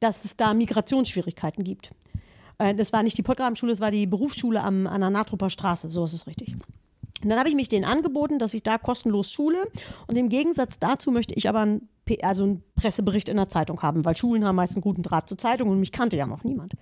dass 0.00 0.24
es 0.24 0.36
da 0.36 0.54
Migrationsschwierigkeiten 0.54 1.64
gibt. 1.64 1.90
Äh, 2.58 2.74
Das 2.74 2.92
war 2.92 3.02
nicht 3.02 3.18
die 3.18 3.22
Pottgrabenschule, 3.22 3.72
es 3.72 3.80
war 3.80 3.90
die 3.90 4.06
Berufsschule 4.06 4.62
am, 4.62 4.86
an 4.86 5.00
der 5.00 5.10
Natrupper 5.10 5.50
Straße, 5.50 5.90
so 5.90 6.04
ist 6.04 6.12
es 6.12 6.26
richtig. 6.26 6.54
Und 7.22 7.30
dann 7.30 7.38
habe 7.38 7.48
ich 7.48 7.54
mich 7.54 7.68
denen 7.68 7.84
angeboten, 7.84 8.38
dass 8.38 8.54
ich 8.54 8.62
da 8.62 8.78
kostenlos 8.78 9.30
schule. 9.30 9.58
Und 10.06 10.16
im 10.16 10.28
Gegensatz 10.28 10.78
dazu 10.78 11.10
möchte 11.10 11.34
ich 11.34 11.48
aber 11.48 11.60
einen, 11.60 11.88
also 12.22 12.44
einen 12.44 12.62
Pressebericht 12.74 13.28
in 13.28 13.36
der 13.36 13.48
Zeitung 13.48 13.80
haben, 13.82 14.04
weil 14.04 14.16
Schulen 14.16 14.44
haben 14.44 14.56
meist 14.56 14.74
einen 14.74 14.82
guten 14.82 15.02
Draht 15.02 15.28
zur 15.28 15.38
Zeitung 15.38 15.68
und 15.70 15.80
mich 15.80 15.92
kannte 15.92 16.16
ja 16.16 16.26
noch 16.26 16.44
niemand. 16.44 16.74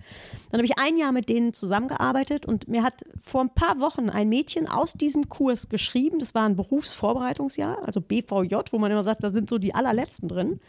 Dann 0.51 0.59
habe 0.59 0.65
ich 0.65 0.77
ein 0.77 0.97
Jahr 0.97 1.11
mit 1.11 1.29
denen 1.29 1.53
zusammengearbeitet 1.53 2.45
und 2.45 2.67
mir 2.67 2.83
hat 2.83 3.05
vor 3.17 3.41
ein 3.41 3.49
paar 3.49 3.79
Wochen 3.79 4.09
ein 4.09 4.29
Mädchen 4.29 4.67
aus 4.67 4.93
diesem 4.93 5.29
Kurs 5.29 5.69
geschrieben. 5.69 6.19
Das 6.19 6.35
war 6.35 6.45
ein 6.45 6.55
Berufsvorbereitungsjahr, 6.55 7.85
also 7.85 8.01
BVJ, 8.01 8.55
wo 8.71 8.79
man 8.79 8.91
immer 8.91 9.03
sagt, 9.03 9.23
da 9.23 9.31
sind 9.31 9.49
so 9.49 9.57
die 9.57 9.73
allerletzten 9.73 10.27
drin. 10.27 10.59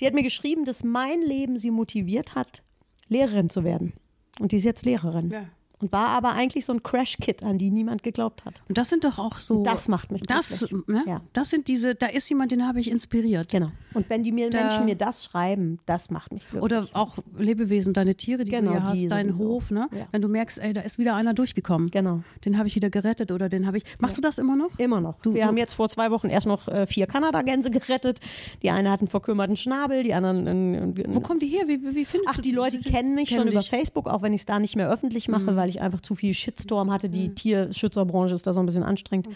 Die 0.00 0.06
hat 0.06 0.14
mir 0.14 0.22
geschrieben, 0.22 0.64
dass 0.64 0.84
mein 0.84 1.20
Leben 1.22 1.58
sie 1.58 1.70
motiviert 1.70 2.34
hat, 2.34 2.62
Lehrerin 3.08 3.50
zu 3.50 3.64
werden. 3.64 3.94
Und 4.38 4.52
die 4.52 4.56
ist 4.56 4.64
jetzt 4.64 4.84
Lehrerin. 4.84 5.30
Ja. 5.30 5.46
Und 5.80 5.92
war 5.92 6.08
aber 6.08 6.32
eigentlich 6.32 6.64
so 6.64 6.72
ein 6.72 6.82
Crash-Kit, 6.82 7.44
an 7.44 7.56
die 7.56 7.70
niemand 7.70 8.02
geglaubt 8.02 8.44
hat. 8.44 8.62
Und 8.68 8.76
das 8.78 8.88
sind 8.88 9.04
doch 9.04 9.18
auch 9.20 9.38
so. 9.38 9.62
Das 9.62 9.86
macht 9.86 10.10
mich 10.10 10.22
das, 10.22 10.58
glücklich. 10.58 10.86
ne? 10.88 11.04
Ja. 11.06 11.20
das 11.32 11.50
sind 11.50 11.68
diese, 11.68 11.94
da 11.94 12.06
ist 12.06 12.28
jemand, 12.28 12.50
den 12.50 12.66
habe 12.66 12.80
ich 12.80 12.90
inspiriert. 12.90 13.48
Genau. 13.50 13.68
Und 13.94 14.10
wenn 14.10 14.24
die 14.24 14.32
mir 14.32 14.50
Da- 14.50 14.60
Menschen 14.60 14.86
mir 14.86 14.96
das 14.96 15.24
schreiben, 15.24 15.78
das 15.86 16.10
macht 16.10 16.32
mich 16.32 16.42
glücklich. 16.42 16.62
Oder 16.62 16.88
auch 16.94 17.16
Lebewesen, 17.38 17.92
deine 17.92 18.16
Tiere, 18.16 18.42
die 18.44 18.50
Genau, 18.50 18.72
du 18.72 18.80
hier 18.80 18.92
die 18.94 19.02
hast, 19.04 19.12
deinen. 19.12 19.38
Hof, 19.38 19.70
ne? 19.70 19.88
Ja. 19.92 20.06
Wenn 20.10 20.20
du 20.22 20.26
merkst, 20.28 20.58
ey, 20.58 20.72
da 20.72 20.80
ist 20.80 20.98
wieder 20.98 21.14
einer 21.14 21.32
durchgekommen. 21.32 21.90
Genau. 21.92 22.22
Den 22.44 22.58
habe 22.58 22.66
ich 22.66 22.74
wieder 22.74 22.90
gerettet 22.90 23.30
oder 23.30 23.48
den 23.48 23.66
habe 23.66 23.78
ich. 23.78 23.84
Machst 24.00 24.16
du 24.16 24.20
das 24.20 24.38
immer 24.38 24.56
noch? 24.56 24.76
Immer 24.78 25.00
noch. 25.00 25.20
Du- 25.20 25.32
Wir 25.34 25.42
du- 25.42 25.46
haben 25.48 25.56
jetzt 25.58 25.74
vor 25.74 25.88
zwei 25.88 26.10
Wochen 26.10 26.28
erst 26.28 26.48
noch 26.48 26.66
äh, 26.66 26.86
vier 26.88 27.06
Kanadagänse 27.06 27.70
gerettet. 27.70 28.18
Die 28.62 28.70
eine 28.70 28.90
hat 28.90 28.98
einen 29.00 29.08
verkümmerten 29.08 29.56
Schnabel, 29.56 30.02
die 30.02 30.12
anderen. 30.14 30.48
einen- 30.48 30.74
einen- 30.74 31.14
Wo 31.14 31.20
kommen 31.20 31.38
die 31.38 31.46
her? 31.46 31.68
Wie, 31.68 31.80
wie 31.94 32.04
findest 32.04 32.30
Ach, 32.30 32.36
du 32.36 32.42
die 32.42 32.50
Leute 32.52 32.80
kennen 32.80 33.14
mich 33.14 33.28
schon 33.28 33.38
kennen 33.38 33.52
über 33.52 33.60
dich. 33.60 33.70
Facebook, 33.70 34.08
auch 34.08 34.22
wenn 34.22 34.32
ich 34.32 34.40
es 34.40 34.46
da 34.46 34.58
nicht 34.58 34.74
mehr 34.74 34.88
öffentlich 34.90 35.28
mache, 35.28 35.54
weil 35.54 35.67
ich 35.68 35.80
einfach 35.80 36.00
zu 36.00 36.14
viel 36.14 36.34
Shitstorm 36.34 36.90
hatte. 36.90 37.08
Die 37.08 37.34
Tierschützerbranche 37.34 38.34
ist 38.34 38.46
da 38.46 38.52
so 38.52 38.60
ein 38.60 38.66
bisschen 38.66 38.82
anstrengend. 38.84 39.28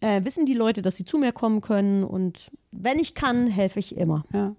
Äh, 0.00 0.24
wissen 0.24 0.46
die 0.46 0.54
Leute, 0.54 0.82
dass 0.82 0.96
sie 0.96 1.04
zu 1.04 1.18
mir 1.18 1.32
kommen 1.32 1.60
können 1.60 2.04
und 2.04 2.50
wenn 2.72 2.98
ich 2.98 3.14
kann, 3.14 3.46
helfe 3.46 3.78
ich 3.78 3.96
immer. 3.96 4.24
Ja. 4.32 4.54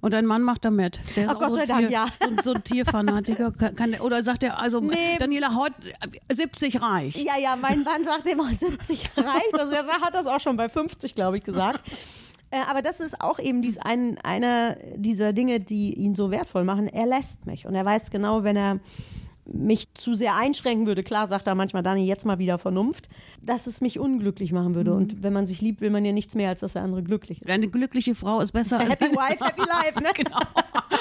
Und 0.00 0.12
dein 0.14 0.24
Mann 0.24 0.42
macht 0.42 0.64
da 0.64 0.70
mit. 0.70 0.98
Der 1.16 1.30
Ach, 1.30 1.38
Gott 1.38 1.48
so 1.50 1.54
sei 1.56 1.62
ein 1.62 1.68
Dank, 1.68 1.80
Tier, 1.88 1.90
ja. 1.90 2.06
So, 2.38 2.42
so 2.42 2.54
ein 2.54 2.64
Tierfanatiker. 2.64 3.50
Kann, 3.58 3.76
kann, 3.76 3.94
oder 4.00 4.22
sagt 4.22 4.42
er, 4.42 4.58
also 4.58 4.80
Nee. 4.80 4.94
Daniela, 5.18 5.54
heute 5.56 5.74
äh, 6.28 6.34
70 6.34 6.80
reicht. 6.80 7.18
Ja, 7.18 7.38
ja, 7.38 7.56
mein 7.56 7.82
Mann 7.82 8.02
sagt 8.04 8.26
immer 8.26 8.48
70 8.52 9.10
reicht. 9.18 9.58
Also 9.58 9.74
er 9.74 9.86
hat 10.00 10.14
das 10.14 10.26
auch 10.26 10.40
schon 10.40 10.56
bei 10.56 10.68
50, 10.68 11.14
glaube 11.14 11.38
ich, 11.38 11.44
gesagt. 11.44 11.84
Äh, 12.52 12.56
Aber 12.68 12.82
das 12.82 12.98
ist 12.98 13.20
auch 13.20 13.38
eben 13.38 13.62
dies 13.62 13.78
ein, 13.78 14.18
einer 14.24 14.76
dieser 14.96 15.32
Dinge, 15.32 15.60
die 15.60 15.94
ihn 15.94 16.16
so 16.16 16.32
wertvoll 16.32 16.64
machen. 16.64 16.88
Er 16.88 17.06
lässt 17.06 17.46
mich 17.46 17.64
und 17.64 17.76
er 17.76 17.84
weiß 17.84 18.10
genau, 18.10 18.42
wenn 18.42 18.56
er 18.56 18.80
mich 19.52 19.92
zu 19.94 20.14
sehr 20.14 20.36
einschränken 20.36 20.86
würde, 20.86 21.02
klar 21.02 21.26
sagt 21.26 21.46
er 21.46 21.54
manchmal, 21.54 21.82
Dani, 21.82 22.06
jetzt 22.06 22.24
mal 22.24 22.38
wieder 22.38 22.58
Vernunft, 22.58 23.08
dass 23.42 23.66
es 23.66 23.80
mich 23.80 23.98
unglücklich 23.98 24.52
machen 24.52 24.74
würde. 24.74 24.94
Und 24.94 25.22
wenn 25.22 25.32
man 25.32 25.46
sich 25.46 25.60
liebt, 25.60 25.80
will 25.80 25.90
man 25.90 26.04
ja 26.04 26.12
nichts 26.12 26.34
mehr, 26.34 26.48
als 26.48 26.60
dass 26.60 26.74
der 26.74 26.82
andere 26.82 27.02
glücklich 27.02 27.42
ist. 27.42 27.50
Eine 27.50 27.68
glückliche 27.68 28.14
Frau 28.14 28.40
ist 28.40 28.52
besser 28.52 28.78
als 28.80 28.90
Happy 28.90 29.06
wife, 29.06 29.44
happy 29.44 29.60
life, 29.62 30.00
ne? 30.00 30.08
Genau. 30.20 30.38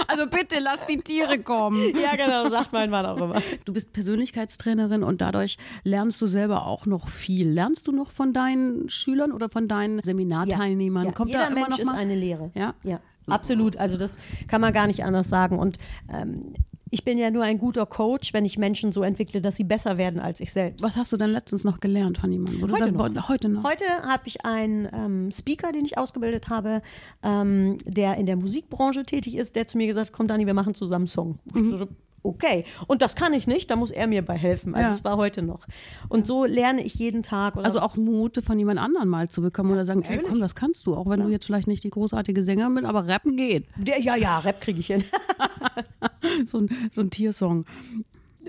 Also 0.07 0.27
bitte 0.27 0.59
lass 0.59 0.85
die 0.87 0.97
Tiere 0.97 1.39
kommen. 1.39 1.79
Ja, 1.99 2.15
genau, 2.15 2.49
sagt 2.49 2.71
mein 2.71 2.89
Mann 2.89 3.05
auch 3.05 3.17
immer. 3.17 3.41
Du 3.65 3.73
bist 3.73 3.93
Persönlichkeitstrainerin 3.93 5.03
und 5.03 5.21
dadurch 5.21 5.57
lernst 5.83 6.21
du 6.21 6.27
selber 6.27 6.65
auch 6.65 6.85
noch 6.85 7.09
viel. 7.09 7.49
Lernst 7.49 7.87
du 7.87 7.91
noch 7.91 8.11
von 8.11 8.33
deinen 8.33 8.89
Schülern 8.89 9.31
oder 9.31 9.49
von 9.49 9.67
deinen 9.67 10.01
Seminarteilnehmern? 10.03 11.05
Ja, 11.05 11.11
Kommt 11.11 11.29
jeder 11.29 11.41
da 11.43 11.47
immer 11.47 11.55
Mensch 11.61 11.69
noch 11.71 11.79
ist 11.79 11.85
mal? 11.85 11.95
eine 11.95 12.15
Lehre. 12.15 12.51
Ja? 12.55 12.73
ja, 12.83 12.99
absolut. 13.27 13.77
Also 13.77 13.97
das 13.97 14.17
kann 14.47 14.61
man 14.61 14.71
gar 14.73 14.87
nicht 14.87 15.03
anders 15.03 15.29
sagen. 15.29 15.59
Und 15.59 15.77
ähm, 16.11 16.53
ich 16.89 17.03
bin 17.03 17.17
ja 17.17 17.31
nur 17.31 17.43
ein 17.43 17.57
guter 17.57 17.85
Coach, 17.85 18.33
wenn 18.33 18.45
ich 18.45 18.57
Menschen 18.57 18.91
so 18.91 19.03
entwickle, 19.03 19.41
dass 19.41 19.55
sie 19.55 19.63
besser 19.63 19.97
werden 19.97 20.19
als 20.19 20.39
ich 20.39 20.51
selbst. 20.51 20.83
Was 20.83 20.97
hast 20.97 21.11
du 21.11 21.17
denn 21.17 21.29
letztens 21.31 21.63
noch 21.63 21.79
gelernt 21.79 22.17
von 22.17 22.31
jemandem? 22.31 22.63
Heute 22.63 22.77
sagst, 22.77 22.93
noch. 22.93 23.29
Heute 23.29 23.49
noch. 23.49 23.63
Heute 23.63 23.85
habe 24.07 24.23
ich 24.25 24.45
einen 24.45 24.87
ähm, 24.93 25.31
Speaker, 25.31 25.71
den 25.71 25.85
ich 25.85 25.97
ausgebildet 25.97 26.49
habe, 26.49 26.81
ähm, 27.23 27.77
der 27.85 28.15
in 28.17 28.25
der 28.25 28.35
Musikbranche 28.35 29.03
tätig 29.05 29.35
ist, 29.35 29.55
der 29.55 29.67
zu 29.67 29.77
mir 29.77 29.87
gesagt 29.87 30.07
hat, 30.07 30.13
komm 30.13 30.27
Dani, 30.27 30.45
wir 30.45 30.53
machen 30.53 30.73
zusammen 30.73 31.03
einen 31.03 31.07
Song. 31.07 31.39
So, 31.53 31.87
Okay, 32.21 32.65
und 32.87 33.01
das 33.01 33.15
kann 33.15 33.33
ich 33.33 33.47
nicht, 33.47 33.71
da 33.71 33.75
muss 33.75 33.91
er 33.91 34.07
mir 34.07 34.23
bei 34.23 34.35
helfen. 34.35 34.75
Also 34.75 34.87
Ja. 34.87 34.93
es 34.93 35.03
war 35.03 35.17
heute 35.17 35.41
noch. 35.41 35.65
Und 36.09 36.27
so 36.27 36.45
lerne 36.45 36.83
ich 36.83 36.95
jeden 36.95 37.23
Tag. 37.23 37.57
Also 37.57 37.79
auch 37.79 37.95
Mut 37.95 38.41
von 38.43 38.59
jemand 38.59 38.79
anderem 38.79 39.07
mal 39.07 39.29
zu 39.29 39.41
bekommen 39.41 39.71
oder 39.71 39.85
sagen, 39.85 40.03
ey 40.03 40.19
komm, 40.19 40.39
das 40.39 40.55
kannst 40.55 40.85
du, 40.85 40.95
auch 40.95 41.09
wenn 41.09 41.21
du 41.21 41.29
jetzt 41.29 41.45
vielleicht 41.45 41.67
nicht 41.67 41.83
die 41.83 41.89
großartige 41.89 42.43
Sängerin 42.43 42.73
bist, 42.75 42.85
aber 42.87 43.07
rappen 43.07 43.37
geht. 43.37 43.67
der, 43.77 44.01
ja, 44.01 44.15
ja, 44.15 44.39
Rap 44.39 44.59
kriege 44.61 44.79
ich 44.79 44.87
hin. 44.87 45.03
so, 46.45 46.59
ein, 46.59 46.69
so 46.91 47.01
ein 47.01 47.09
Tiersong. 47.09 47.65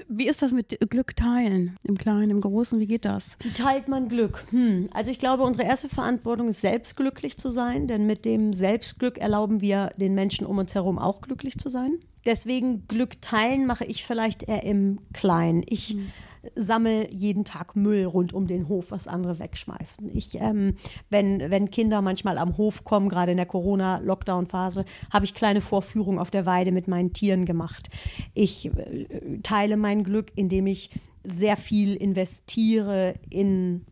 Wie 0.09 0.29
ist 0.29 0.41
das 0.41 0.53
mit 0.53 0.79
Glück 0.89 1.15
teilen? 1.17 1.77
Im 1.87 1.99
Kleinen, 1.99 2.31
im 2.31 2.41
Großen, 2.41 2.79
wie 2.79 2.87
geht 2.87 3.05
das? 3.05 3.37
Wie 3.41 3.53
teilt 3.53 3.89
man 3.89 4.09
Glück? 4.09 4.45
Hm. 4.51 4.89
Also 4.95 5.11
ich 5.11 5.19
glaube, 5.19 5.43
unsere 5.43 5.67
erste 5.67 5.89
Verantwortung 5.89 6.49
ist, 6.49 6.61
selbst 6.61 6.97
glücklich 6.97 7.37
zu 7.37 7.51
sein, 7.51 7.87
denn 7.87 8.07
mit 8.07 8.25
dem 8.25 8.55
Selbstglück 8.55 9.19
erlauben 9.19 9.61
wir 9.61 9.91
den 9.97 10.15
Menschen 10.15 10.47
um 10.47 10.59
uns 10.59 10.75
herum 10.75 10.99
auch 10.99 11.21
glücklich 11.21 11.59
zu 11.59 11.69
sein. 11.69 11.99
Deswegen 12.25 12.87
Glück 12.87 13.21
teilen 13.21 13.67
mache 13.67 13.85
ich 13.85 14.05
vielleicht 14.05 14.45
eher 14.45 14.63
im 14.63 15.01
Kleinen. 15.13 15.65
Ich 15.67 15.91
hm 15.91 16.13
sammle 16.55 17.13
jeden 17.13 17.45
Tag 17.45 17.77
Müll 17.77 18.05
rund 18.05 18.33
um 18.33 18.47
den 18.47 18.69
Hof, 18.69 18.91
was 18.91 19.09
andere 19.09 19.39
wegschmeißen. 19.39 20.11
Ich, 20.15 20.41
ähm, 20.41 20.75
wenn, 21.11 21.51
wenn 21.51 21.71
Kinder 21.71 22.03
manchmal 22.03 22.39
am 22.39 22.57
Hof 22.57 22.85
kommen, 22.85 23.09
gerade 23.09 23.33
in 23.33 23.37
der 23.37 23.47
Corona-Lockdown-Phase, 23.47 24.85
habe 25.13 25.25
ich 25.25 25.35
kleine 25.35 25.61
Vorführungen 25.61 26.19
auf 26.19 26.31
der 26.31 26.47
Weide 26.47 26.73
mit 26.73 26.89
meinen 26.89 27.13
Tieren 27.13 27.45
gemacht. 27.45 27.91
Ich 28.35 28.67
äh, 28.67 29.39
teile 29.43 29.77
mein 29.77 30.05
Glück, 30.05 30.33
indem 30.37 30.67
ich 30.67 30.91
sehr 31.23 31.57
viel 31.57 31.97
investiere 31.97 33.15
in 33.29 33.85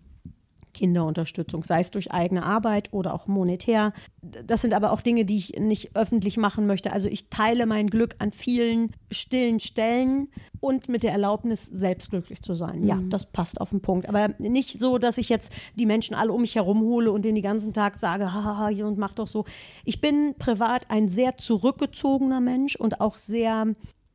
Kinderunterstützung, 0.79 1.65
sei 1.65 1.81
es 1.81 1.91
durch 1.91 2.13
eigene 2.13 2.45
Arbeit 2.45 2.93
oder 2.93 3.13
auch 3.13 3.27
monetär. 3.27 3.93
Das 4.23 4.63
sind 4.63 4.75
aber 4.75 4.93
auch 4.93 5.03
Dinge, 5.03 5.25
die 5.25 5.37
ich 5.37 5.59
nicht 5.59 5.97
öffentlich 5.97 6.37
machen 6.37 6.69
möchte. 6.69 6.93
Also 6.93 7.09
ich 7.09 7.31
teile 7.31 7.67
mein 7.67 7.89
Glück 7.89 8.15
an 8.21 8.31
vielen 8.31 8.93
stillen 9.11 9.59
Stellen 9.59 10.29
und 10.61 10.89
mit 10.89 11.03
der 11.03 11.11
Erlaubnis, 11.13 11.67
selbst 11.67 12.11
glücklich 12.11 12.43
zu 12.43 12.55
sein. 12.55 12.85
Ja, 12.85 12.95
mhm. 12.95 13.11
das 13.11 13.33
passt 13.33 13.61
auf 13.61 13.71
den 13.71 13.83
Punkt. 13.83 14.09
Aber 14.09 14.29
nicht 14.39 14.79
so, 14.79 14.99
dass 14.99 15.19
ich 15.19 15.29
jetzt 15.29 15.53
die 15.75 15.87
Menschen 15.87 16.15
alle 16.15 16.33
um 16.33 16.43
mich 16.43 16.55
herum 16.55 16.81
hole 16.81 17.11
und 17.11 17.25
den 17.25 17.35
die 17.35 17.43
ganzen 17.43 17.73
Tag 17.73 17.97
sage, 17.97 18.33
haha, 18.33 18.69
hier 18.69 18.87
und 18.87 18.99
mach 18.99 19.15
doch 19.15 19.27
so. 19.27 19.45
Ich 19.85 20.01
bin 20.01 20.37
privat 20.39 20.91
ein 20.91 21.09
sehr 21.09 21.37
zurückgezogener 21.37 22.41
Mensch 22.41 22.77
und 22.77 23.01
auch 23.01 23.17
sehr 23.17 23.67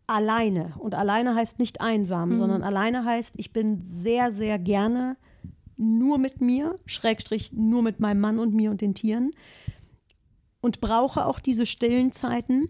alleine. 0.08 0.74
Und 0.80 0.96
alleine 0.96 1.36
heißt 1.36 1.60
nicht 1.60 1.82
einsam, 1.82 2.30
mhm. 2.30 2.38
sondern 2.38 2.64
alleine 2.64 3.04
heißt, 3.04 3.36
ich 3.38 3.52
bin 3.52 3.82
sehr, 3.82 4.32
sehr 4.32 4.60
gerne 4.60 5.18
nur 5.84 6.18
mit 6.18 6.42
mir, 6.42 6.78
Schrägstrich 6.86 7.52
nur 7.54 7.82
mit 7.82 8.00
meinem 8.00 8.22
Mann 8.22 8.40
und 8.40 8.54
mir 8.54 8.72
und 8.72 8.82
den 8.82 8.96
Tieren. 8.96 9.32
Und 10.62 10.80
brauche 10.80 11.26
auch 11.26 11.40
diese 11.40 11.66
stillen 11.66 12.12
Zeiten, 12.14 12.70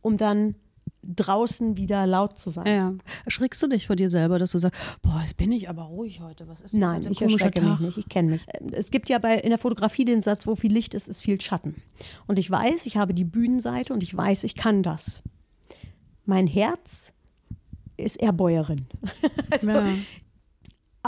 um 0.00 0.16
dann 0.16 0.56
draußen 1.02 1.76
wieder 1.76 2.06
laut 2.06 2.38
zu 2.38 2.50
sein. 2.50 2.66
Ja. 2.66 2.94
Erschrickst 3.24 3.62
du 3.62 3.66
dich 3.66 3.86
vor 3.86 3.96
dir 3.96 4.10
selber, 4.10 4.38
dass 4.38 4.52
du 4.52 4.58
sagst, 4.58 4.80
boah, 5.02 5.20
jetzt 5.20 5.36
bin 5.36 5.52
ich 5.52 5.68
aber 5.68 5.82
ruhig 5.82 6.20
heute. 6.20 6.48
Was 6.48 6.60
ist 6.60 6.72
das 6.74 6.80
Nein, 6.80 7.06
ich 7.10 7.22
erschrecke 7.22 7.62
mich 7.62 7.78
nicht. 7.80 7.98
Ich 7.98 8.08
kenne 8.08 8.30
mich. 8.32 8.46
Es 8.72 8.90
gibt 8.90 9.08
ja 9.08 9.18
bei, 9.18 9.38
in 9.38 9.50
der 9.50 9.58
Fotografie 9.58 10.04
den 10.04 10.22
Satz, 10.22 10.46
wo 10.46 10.54
viel 10.54 10.72
Licht 10.72 10.94
ist, 10.94 11.08
ist 11.08 11.22
viel 11.22 11.40
Schatten. 11.40 11.76
Und 12.26 12.38
ich 12.38 12.50
weiß, 12.50 12.86
ich 12.86 12.96
habe 12.96 13.14
die 13.14 13.24
Bühnenseite 13.24 13.92
und 13.92 14.02
ich 14.02 14.14
weiß, 14.14 14.44
ich 14.44 14.54
kann 14.54 14.82
das. 14.82 15.22
Mein 16.24 16.46
Herz 16.46 17.14
ist 17.96 18.16
eher 18.16 18.32
Bäuerin. 18.32 18.86
also 19.50 19.70
ja 19.70 19.88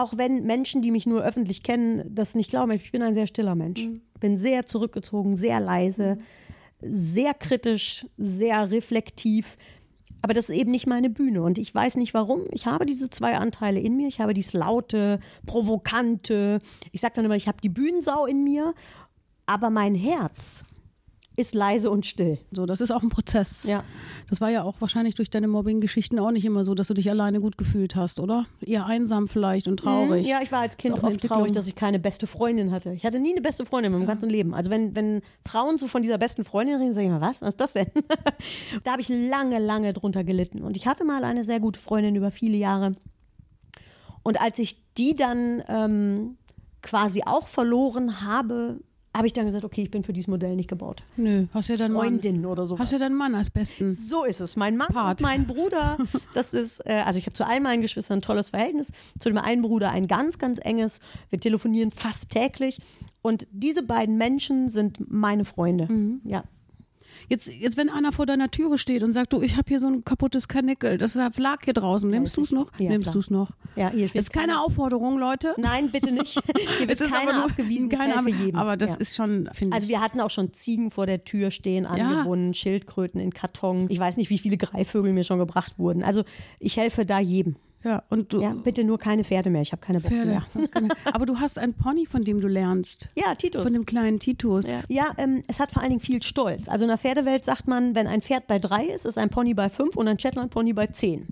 auch 0.00 0.16
wenn 0.16 0.46
Menschen, 0.46 0.82
die 0.82 0.90
mich 0.90 1.06
nur 1.06 1.22
öffentlich 1.22 1.62
kennen, 1.62 2.02
das 2.14 2.34
nicht 2.34 2.50
glauben, 2.50 2.72
ich 2.72 2.92
bin 2.92 3.02
ein 3.02 3.14
sehr 3.14 3.26
stiller 3.26 3.54
Mensch. 3.54 3.86
Mhm. 3.86 4.00
Bin 4.18 4.38
sehr 4.38 4.66
zurückgezogen, 4.66 5.36
sehr 5.36 5.60
leise, 5.60 6.18
sehr 6.80 7.34
kritisch, 7.34 8.06
sehr 8.16 8.70
reflektiv. 8.70 9.56
Aber 10.22 10.34
das 10.34 10.50
ist 10.50 10.56
eben 10.56 10.70
nicht 10.70 10.86
meine 10.86 11.08
Bühne. 11.08 11.42
Und 11.42 11.58
ich 11.58 11.74
weiß 11.74 11.96
nicht 11.96 12.12
warum. 12.12 12.42
Ich 12.52 12.66
habe 12.66 12.84
diese 12.84 13.08
zwei 13.08 13.36
Anteile 13.36 13.80
in 13.80 13.96
mir. 13.96 14.08
Ich 14.08 14.20
habe 14.20 14.34
dieses 14.34 14.52
laute, 14.52 15.18
provokante. 15.46 16.58
Ich 16.92 17.00
sage 17.00 17.14
dann 17.16 17.24
immer, 17.24 17.36
ich 17.36 17.48
habe 17.48 17.60
die 17.62 17.70
Bühnensau 17.70 18.26
in 18.26 18.44
mir. 18.44 18.74
Aber 19.46 19.70
mein 19.70 19.94
Herz 19.94 20.64
ist 21.40 21.54
leise 21.54 21.90
und 21.90 22.06
still. 22.06 22.38
So, 22.52 22.66
das 22.66 22.80
ist 22.80 22.90
auch 22.90 23.02
ein 23.02 23.08
Prozess. 23.08 23.64
Ja. 23.64 23.82
Das 24.28 24.40
war 24.40 24.50
ja 24.50 24.62
auch 24.62 24.80
wahrscheinlich 24.80 25.14
durch 25.14 25.30
deine 25.30 25.48
Mobbing-Geschichten 25.48 26.18
auch 26.18 26.30
nicht 26.30 26.44
immer 26.44 26.64
so, 26.64 26.74
dass 26.74 26.88
du 26.88 26.94
dich 26.94 27.10
alleine 27.10 27.40
gut 27.40 27.58
gefühlt 27.58 27.96
hast, 27.96 28.20
oder? 28.20 28.46
Eher 28.60 28.86
einsam 28.86 29.26
vielleicht 29.26 29.66
und 29.68 29.78
traurig. 29.78 30.26
Ja, 30.26 30.40
ich 30.42 30.52
war 30.52 30.60
als 30.60 30.76
Kind 30.76 31.02
oft 31.02 31.20
traurig, 31.20 31.52
dass 31.52 31.66
ich 31.66 31.74
keine 31.74 31.98
beste 31.98 32.26
Freundin 32.26 32.70
hatte. 32.70 32.92
Ich 32.92 33.04
hatte 33.04 33.18
nie 33.18 33.32
eine 33.32 33.40
beste 33.40 33.64
Freundin 33.64 33.92
in 33.92 33.98
meinem 33.98 34.06
ja. 34.06 34.12
ganzen 34.14 34.30
Leben. 34.30 34.54
Also 34.54 34.70
wenn, 34.70 34.94
wenn 34.94 35.22
Frauen 35.46 35.78
so 35.78 35.88
von 35.88 36.02
dieser 36.02 36.18
besten 36.18 36.44
Freundin 36.44 36.76
reden, 36.76 36.92
sage 36.92 37.06
ich 37.06 37.12
mal, 37.12 37.20
was? 37.20 37.42
Was 37.42 37.50
ist 37.50 37.60
das 37.60 37.72
denn? 37.72 37.88
da 38.84 38.92
habe 38.92 39.02
ich 39.02 39.08
lange, 39.08 39.58
lange 39.58 39.92
drunter 39.92 40.24
gelitten. 40.24 40.62
Und 40.62 40.76
ich 40.76 40.86
hatte 40.86 41.04
mal 41.04 41.24
eine 41.24 41.44
sehr 41.44 41.60
gute 41.60 41.80
Freundin 41.80 42.14
über 42.14 42.30
viele 42.30 42.56
Jahre. 42.56 42.94
Und 44.22 44.40
als 44.40 44.58
ich 44.58 44.76
die 44.94 45.16
dann 45.16 45.62
ähm, 45.68 46.36
quasi 46.82 47.22
auch 47.24 47.46
verloren 47.46 48.22
habe, 48.22 48.80
habe 49.14 49.26
ich 49.26 49.32
dann 49.32 49.44
gesagt, 49.44 49.64
okay, 49.64 49.82
ich 49.82 49.90
bin 49.90 50.02
für 50.04 50.12
dieses 50.12 50.28
Modell 50.28 50.54
nicht 50.54 50.68
gebaut. 50.68 51.02
Nö, 51.16 51.46
hast 51.52 51.68
ja 51.68 51.76
deinen 51.76 51.94
Freundin 51.94 52.42
Mann. 52.42 52.50
oder 52.50 52.64
so. 52.64 52.78
Hast 52.78 52.92
ja 52.92 52.98
deinen 52.98 53.16
Mann 53.16 53.34
als 53.34 53.50
besten. 53.50 53.90
So 53.90 54.24
ist 54.24 54.40
es. 54.40 54.56
Mein 54.56 54.76
Mann 54.76 54.88
Part. 54.88 55.20
und 55.20 55.26
mein 55.26 55.46
Bruder, 55.46 55.98
das 56.34 56.54
ist, 56.54 56.80
äh, 56.86 57.02
also 57.04 57.18
ich 57.18 57.26
habe 57.26 57.34
zu 57.34 57.46
allen 57.46 57.62
meinen 57.62 57.82
Geschwistern 57.82 58.18
ein 58.18 58.22
tolles 58.22 58.50
Verhältnis, 58.50 58.92
zu 59.18 59.28
dem 59.28 59.38
einen 59.38 59.62
Bruder 59.62 59.90
ein 59.90 60.06
ganz, 60.06 60.38
ganz 60.38 60.58
enges. 60.62 61.00
Wir 61.28 61.40
telefonieren 61.40 61.90
fast 61.90 62.30
täglich. 62.30 62.78
Und 63.22 63.48
diese 63.52 63.82
beiden 63.82 64.16
Menschen 64.16 64.68
sind 64.68 65.10
meine 65.10 65.44
Freunde. 65.44 65.86
Mhm. 65.90 66.20
Ja. 66.24 66.44
Jetzt, 67.30 67.48
jetzt, 67.54 67.76
wenn 67.76 67.90
einer 67.90 68.10
vor 68.10 68.26
deiner 68.26 68.50
Türe 68.50 68.76
steht 68.76 69.04
und 69.04 69.12
sagt, 69.12 69.32
du, 69.32 69.40
ich 69.40 69.52
habe 69.52 69.68
hier 69.68 69.78
so 69.78 69.86
ein 69.86 70.04
kaputtes 70.04 70.48
Kanickel, 70.48 70.98
das 70.98 71.14
lag 71.14 71.58
hier 71.64 71.74
draußen, 71.74 72.10
nimmst 72.10 72.36
du 72.36 72.42
es 72.42 72.50
noch? 72.50 72.72
Ja, 72.80 72.90
nimmst 72.90 73.14
du 73.14 73.20
es 73.20 73.30
noch? 73.30 73.52
Ja, 73.76 73.90
hier 73.90 74.12
ist 74.12 74.32
keine 74.32 74.48
keiner, 74.48 74.64
Aufforderung, 74.64 75.16
Leute. 75.16 75.54
Nein, 75.56 75.92
bitte 75.92 76.12
nicht. 76.12 76.40
Hier 76.78 76.88
wird 76.88 76.98
keiner 76.98 77.34
nur, 77.34 77.44
abgewiesen, 77.44 77.88
keiner, 77.88 78.26
jedem. 78.28 78.56
Aber 78.56 78.76
das 78.76 78.90
ja. 78.90 78.96
ist 78.96 79.14
schon, 79.14 79.48
Also 79.70 79.86
wir 79.86 80.00
hatten 80.00 80.20
auch 80.20 80.30
schon 80.30 80.52
Ziegen 80.52 80.90
vor 80.90 81.06
der 81.06 81.24
Tür 81.24 81.52
stehen, 81.52 81.86
angebunden. 81.86 82.52
Schildkröten 82.52 83.20
in 83.20 83.32
Karton. 83.32 83.86
Ich 83.90 84.00
weiß 84.00 84.16
nicht, 84.16 84.30
wie 84.30 84.38
viele 84.38 84.56
Greifvögel 84.56 85.12
mir 85.12 85.22
schon 85.22 85.38
gebracht 85.38 85.78
wurden. 85.78 86.02
Also 86.02 86.24
ich 86.58 86.78
helfe 86.78 87.06
da 87.06 87.20
jedem. 87.20 87.54
Ja, 87.82 88.02
und 88.10 88.32
du. 88.32 88.42
Ja, 88.42 88.52
bitte 88.52 88.84
nur 88.84 88.98
keine 88.98 89.24
Pferde 89.24 89.48
mehr. 89.48 89.62
Ich 89.62 89.72
habe 89.72 89.80
keine 89.80 90.00
Boxen 90.00 90.28
mehr. 90.28 90.44
Aber 91.12 91.24
du 91.24 91.40
hast 91.40 91.58
einen 91.58 91.72
Pony, 91.72 92.04
von 92.04 92.24
dem 92.24 92.40
du 92.40 92.48
lernst. 92.48 93.08
Ja, 93.16 93.34
Titus. 93.34 93.62
Von 93.62 93.72
dem 93.72 93.86
kleinen 93.86 94.18
Titus. 94.18 94.70
Ja, 94.70 94.82
ja 94.88 95.06
ähm, 95.16 95.42
es 95.48 95.60
hat 95.60 95.70
vor 95.70 95.80
allen 95.80 95.90
Dingen 95.90 96.02
viel 96.02 96.22
Stolz. 96.22 96.68
Also 96.68 96.84
in 96.84 96.88
der 96.88 96.98
Pferdewelt 96.98 97.44
sagt 97.44 97.68
man, 97.68 97.94
wenn 97.94 98.06
ein 98.06 98.20
Pferd 98.20 98.46
bei 98.46 98.58
drei 98.58 98.84
ist, 98.84 99.06
ist 99.06 99.16
ein 99.16 99.30
Pony 99.30 99.54
bei 99.54 99.70
fünf 99.70 99.96
und 99.96 100.08
ein 100.08 100.18
Shetland 100.18 100.50
Pony 100.50 100.74
bei 100.74 100.88
zehn. 100.88 101.28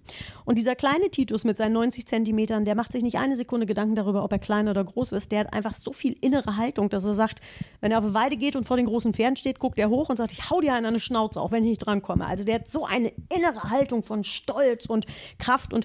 Und 0.47 0.57
dieser 0.57 0.75
kleine 0.75 1.11
Titus 1.11 1.45
mit 1.45 1.59
seinen 1.59 1.75
90 1.75 2.07
Zentimetern, 2.07 2.65
der 2.65 2.75
macht 2.75 2.93
sich 2.93 3.03
nicht 3.03 3.19
eine 3.19 3.37
Sekunde 3.37 3.67
Gedanken 3.67 3.95
darüber, 3.95 4.25
ob 4.25 4.33
er 4.33 4.39
klein 4.39 4.69
oder 4.69 4.83
groß 4.83 5.13
ist. 5.13 5.31
Der 5.33 5.41
hat 5.41 5.53
einfach 5.53 5.75
so 5.75 5.93
viel 5.93 6.17
innere 6.23 6.57
Haltung, 6.57 6.89
dass 6.89 7.05
er 7.05 7.13
sagt, 7.13 7.41
wenn 7.83 7.93
er 7.93 7.99
auf 7.99 8.05
eine 8.05 8.15
Weide 8.15 8.37
geht 8.37 8.57
und 8.57 8.65
vor 8.65 8.79
den 8.79 8.87
großen 8.87 9.13
Pferden 9.13 9.37
steht, 9.37 9.59
guckt 9.59 9.79
er 9.79 9.91
hoch 9.91 10.09
und 10.09 10.17
sagt, 10.17 10.33
ich 10.33 10.49
hau 10.49 10.63
dir 10.63 10.73
einen 10.73 10.87
an 10.87 10.95
eine 10.95 11.01
Schnauze, 11.01 11.43
auch 11.43 11.53
wenn 11.53 11.65
ich 11.65 11.71
nicht 11.71 11.87
drankomme. 11.87 12.27
Also 12.27 12.45
der 12.45 12.57
hat 12.57 12.71
so 12.71 12.87
eine 12.87 13.13
innere 13.35 13.69
Haltung 13.69 14.03
von 14.03 14.25
Stolz 14.25 14.87
und 14.87 15.05
Kraft 15.39 15.75
und 15.75 15.85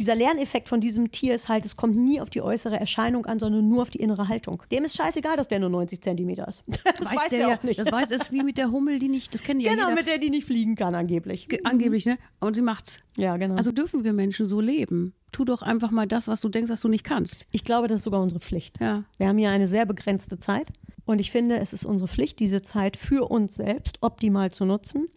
dieser 0.00 0.14
Lerneffekt 0.14 0.70
von 0.70 0.80
diesem 0.80 1.12
Tier 1.12 1.34
ist 1.34 1.50
halt, 1.50 1.66
es 1.66 1.76
kommt 1.76 1.94
nie 1.94 2.22
auf 2.22 2.30
die 2.30 2.40
äußere 2.40 2.80
Erscheinung 2.80 3.26
an, 3.26 3.38
sondern 3.38 3.68
nur 3.68 3.82
auf 3.82 3.90
die 3.90 3.98
innere 3.98 4.28
Haltung. 4.28 4.62
Dem 4.72 4.84
ist 4.84 4.96
scheißegal, 4.96 5.36
dass 5.36 5.46
der 5.46 5.58
nur 5.58 5.68
90 5.68 6.00
Zentimeter 6.00 6.48
ist. 6.48 6.64
Das 7.00 7.10
weiß, 7.10 7.18
weiß 7.18 7.30
der, 7.30 7.38
der 7.38 7.48
auch 7.48 7.62
nicht. 7.62 7.78
Das 7.78 7.92
weiß, 7.92 8.08
das 8.08 8.22
ist 8.22 8.32
wie 8.32 8.42
mit 8.42 8.58
der 8.58 8.70
Hummel, 8.70 8.98
die 8.98 9.08
nicht, 9.08 9.32
das 9.34 9.42
kennen 9.42 9.60
die 9.60 9.66
Genau, 9.66 9.90
ja 9.90 9.94
mit 9.94 10.06
der, 10.06 10.18
die 10.18 10.30
nicht 10.30 10.46
fliegen 10.46 10.74
kann, 10.74 10.94
angeblich. 10.94 11.48
Ge 11.48 11.60
angeblich, 11.64 12.06
ne? 12.06 12.18
Und 12.40 12.56
sie 12.56 12.62
macht's. 12.62 13.00
Ja, 13.16 13.36
genau. 13.36 13.56
Also 13.56 13.72
dürfen 13.72 14.04
wir 14.04 14.12
Menschen 14.12 14.46
so 14.46 14.60
leben. 14.60 15.14
Tu 15.32 15.44
doch 15.44 15.62
einfach 15.62 15.90
mal 15.90 16.06
das, 16.06 16.28
was 16.28 16.40
du 16.40 16.48
denkst, 16.48 16.70
dass 16.70 16.80
du 16.80 16.88
nicht 16.88 17.04
kannst. 17.04 17.46
Ich 17.52 17.64
glaube, 17.64 17.88
das 17.88 17.98
ist 17.98 18.04
sogar 18.04 18.22
unsere 18.22 18.40
Pflicht. 18.40 18.80
Ja. 18.80 19.04
Wir 19.18 19.28
haben 19.28 19.38
hier 19.38 19.50
eine 19.50 19.68
sehr 19.68 19.84
begrenzte 19.84 20.38
Zeit. 20.38 20.72
Und 21.04 21.20
ich 21.20 21.30
finde, 21.30 21.58
es 21.58 21.72
ist 21.72 21.84
unsere 21.84 22.08
Pflicht, 22.08 22.38
diese 22.38 22.62
Zeit 22.62 22.96
für 22.96 23.30
uns 23.30 23.56
selbst 23.56 23.98
optimal 24.00 24.50
zu 24.50 24.64
nutzen 24.64 25.08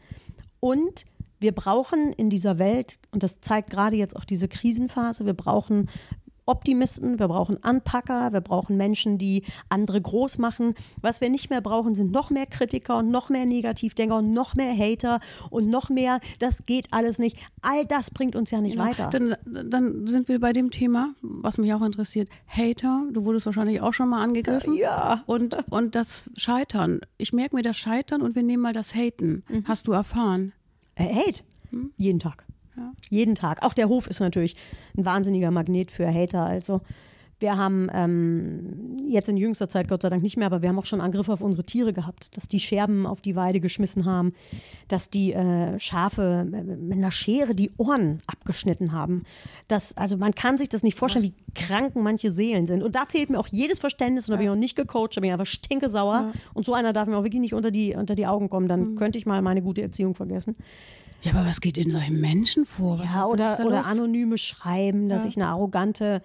und 0.60 1.06
wir 1.44 1.52
brauchen 1.52 2.14
in 2.14 2.32
dieser 2.32 2.58
Welt, 2.58 2.98
und 3.12 3.22
das 3.22 3.42
zeigt 3.42 3.70
gerade 3.70 3.96
jetzt 3.96 4.16
auch 4.16 4.26
diese 4.26 4.48
Krisenphase, 4.48 5.28
wir 5.28 5.36
brauchen 5.36 5.88
Optimisten, 6.46 7.20
wir 7.20 7.28
brauchen 7.28 7.64
Anpacker, 7.64 8.34
wir 8.34 8.42
brauchen 8.42 8.76
Menschen, 8.76 9.18
die 9.18 9.44
andere 9.70 10.02
groß 10.02 10.40
machen. 10.40 10.74
Was 11.02 11.22
wir 11.22 11.30
nicht 11.30 11.50
mehr 11.50 11.62
brauchen, 11.62 11.96
sind 11.96 12.12
noch 12.12 12.30
mehr 12.30 12.46
Kritiker 12.46 12.98
und 12.98 13.12
noch 13.12 13.30
mehr 13.30 13.46
Negativdenker 13.46 14.18
und 14.18 14.34
noch 14.34 14.56
mehr 14.56 14.76
Hater 14.78 15.20
und 15.50 15.70
noch 15.70 15.90
mehr, 15.90 16.20
das 16.40 16.66
geht 16.66 16.88
alles 16.92 17.20
nicht. 17.20 17.38
All 17.62 17.86
das 17.86 18.12
bringt 18.12 18.36
uns 18.36 18.52
ja 18.52 18.60
nicht 18.60 18.74
genau. 18.74 18.86
weiter. 18.86 19.10
Dann, 19.10 19.36
dann, 19.46 20.08
sind 20.08 20.28
wir 20.28 20.40
bei 20.40 20.52
dem 20.52 20.70
Thema, 20.70 21.14
was 21.22 21.58
mich 21.58 21.74
auch 21.74 21.82
interessiert. 21.82 22.28
Hater, 22.48 23.06
du 23.12 23.24
wurdest 23.24 23.46
wahrscheinlich 23.46 23.82
auch 23.82 23.94
schon 23.94 24.10
mal 24.10 24.22
angegriffen. 24.22 24.74
Ja. 24.74 25.24
Und, 25.26 25.58
und 25.72 25.96
das 25.96 26.30
Scheitern. 26.36 27.00
Ich 27.18 27.32
merke 27.32 27.56
mir 27.56 27.62
das 27.62 27.78
Scheitern 27.78 28.22
und 28.22 28.36
wir 28.36 28.44
nehmen 28.44 28.64
mal 28.64 28.74
das 28.74 28.96
Haten. 28.96 29.44
Mhm. 29.48 29.64
Hast 29.66 29.88
du 29.88 29.94
erfahren? 29.94 30.52
Äh, 30.96 31.14
Hate. 31.14 31.44
Hm? 31.72 31.92
Jeden 31.98 32.20
Tag. 32.20 32.46
Ja. 32.76 32.92
Jeden 33.10 33.36
Tag. 33.36 33.64
Auch 33.64 33.74
der 33.74 33.90
Hof 33.90 34.08
ist 34.08 34.20
natürlich 34.20 34.56
ein 34.98 35.06
wahnsinniger 35.06 35.52
Magnet 35.52 35.92
für 35.92 36.12
Hater. 36.12 36.46
Also 36.46 36.82
wir 37.44 37.58
haben 37.58 37.90
ähm, 37.94 38.96
jetzt 39.06 39.28
in 39.28 39.36
jüngster 39.36 39.68
Zeit 39.68 39.90
Gott 39.90 40.02
sei 40.02 40.10
Dank 40.10 40.24
nicht 40.24 40.38
mehr, 40.38 40.48
aber 40.48 40.62
wir 40.62 40.70
haben 40.70 40.80
auch 40.80 40.86
schon 40.86 41.02
Angriffe 41.02 41.34
auf 41.34 41.42
unsere 41.42 41.66
Tiere 41.66 41.92
gehabt, 41.92 42.38
dass 42.38 42.48
die 42.48 42.62
Scherben 42.62 43.06
auf 43.06 43.20
die 43.20 43.36
Weide 43.36 43.60
geschmissen 43.60 44.06
haben, 44.06 44.32
dass 44.88 45.10
die 45.10 45.34
äh, 45.34 45.78
Schafe 45.78 46.50
äh, 46.52 46.64
mit 46.64 46.98
einer 46.98 47.12
Schere 47.12 47.54
die 47.54 47.70
Ohren 47.78 48.20
abgeschnitten 48.28 48.94
haben. 48.94 49.24
Das, 49.68 49.96
also 49.98 50.16
man 50.16 50.34
kann 50.34 50.58
sich 50.58 50.70
das 50.70 50.84
nicht 50.84 50.98
vorstellen, 50.98 51.26
wie 51.26 51.34
kranken 51.54 52.02
manche 52.02 52.32
Seelen 52.32 52.66
sind. 52.66 52.82
Und 52.82 52.96
da 52.96 53.06
fehlt 53.06 53.30
mir 53.30 53.40
auch 53.40 53.48
jedes 53.48 53.80
Verständnis 53.80 54.30
und 54.30 54.32
da 54.32 54.38
bin 54.38 54.46
ich 54.46 54.52
auch 54.52 54.56
nicht 54.56 54.78
gecoacht, 54.78 55.18
da 55.18 55.22
bin 55.22 55.28
ich 55.28 55.34
einfach 55.34 55.46
stinkesauer. 55.46 56.32
Ja. 56.34 56.34
Und 56.54 56.66
so 56.66 56.74
einer 56.74 56.94
darf 56.94 57.10
mir 57.10 57.18
auch 57.18 57.26
wirklich 57.26 57.42
nicht 57.42 57.54
unter 57.54 57.72
die, 57.72 57.94
unter 57.94 58.16
die 58.16 58.26
Augen 58.26 58.50
kommen, 58.50 58.70
dann 58.70 58.92
mhm. 58.92 58.96
könnte 58.96 59.18
ich 59.18 59.26
mal 59.26 59.42
meine 59.42 59.62
gute 59.62 59.82
Erziehung 59.82 60.16
vergessen. 60.16 60.56
Ja, 61.24 61.32
aber 61.34 61.46
was 61.48 61.62
geht 61.62 61.78
in 61.78 61.90
solchen 61.90 62.20
Menschen 62.20 62.66
vor? 62.66 63.00
Was 63.00 63.14
Ja, 63.14 63.26
oder, 63.26 63.58
oder 63.66 63.78
los? 63.78 63.88
anonyme 63.88 64.38
Schreiben, 64.38 65.08
dass 65.10 65.24
ich 65.26 65.38
eine 65.38 65.48
arrogante. 65.48 66.22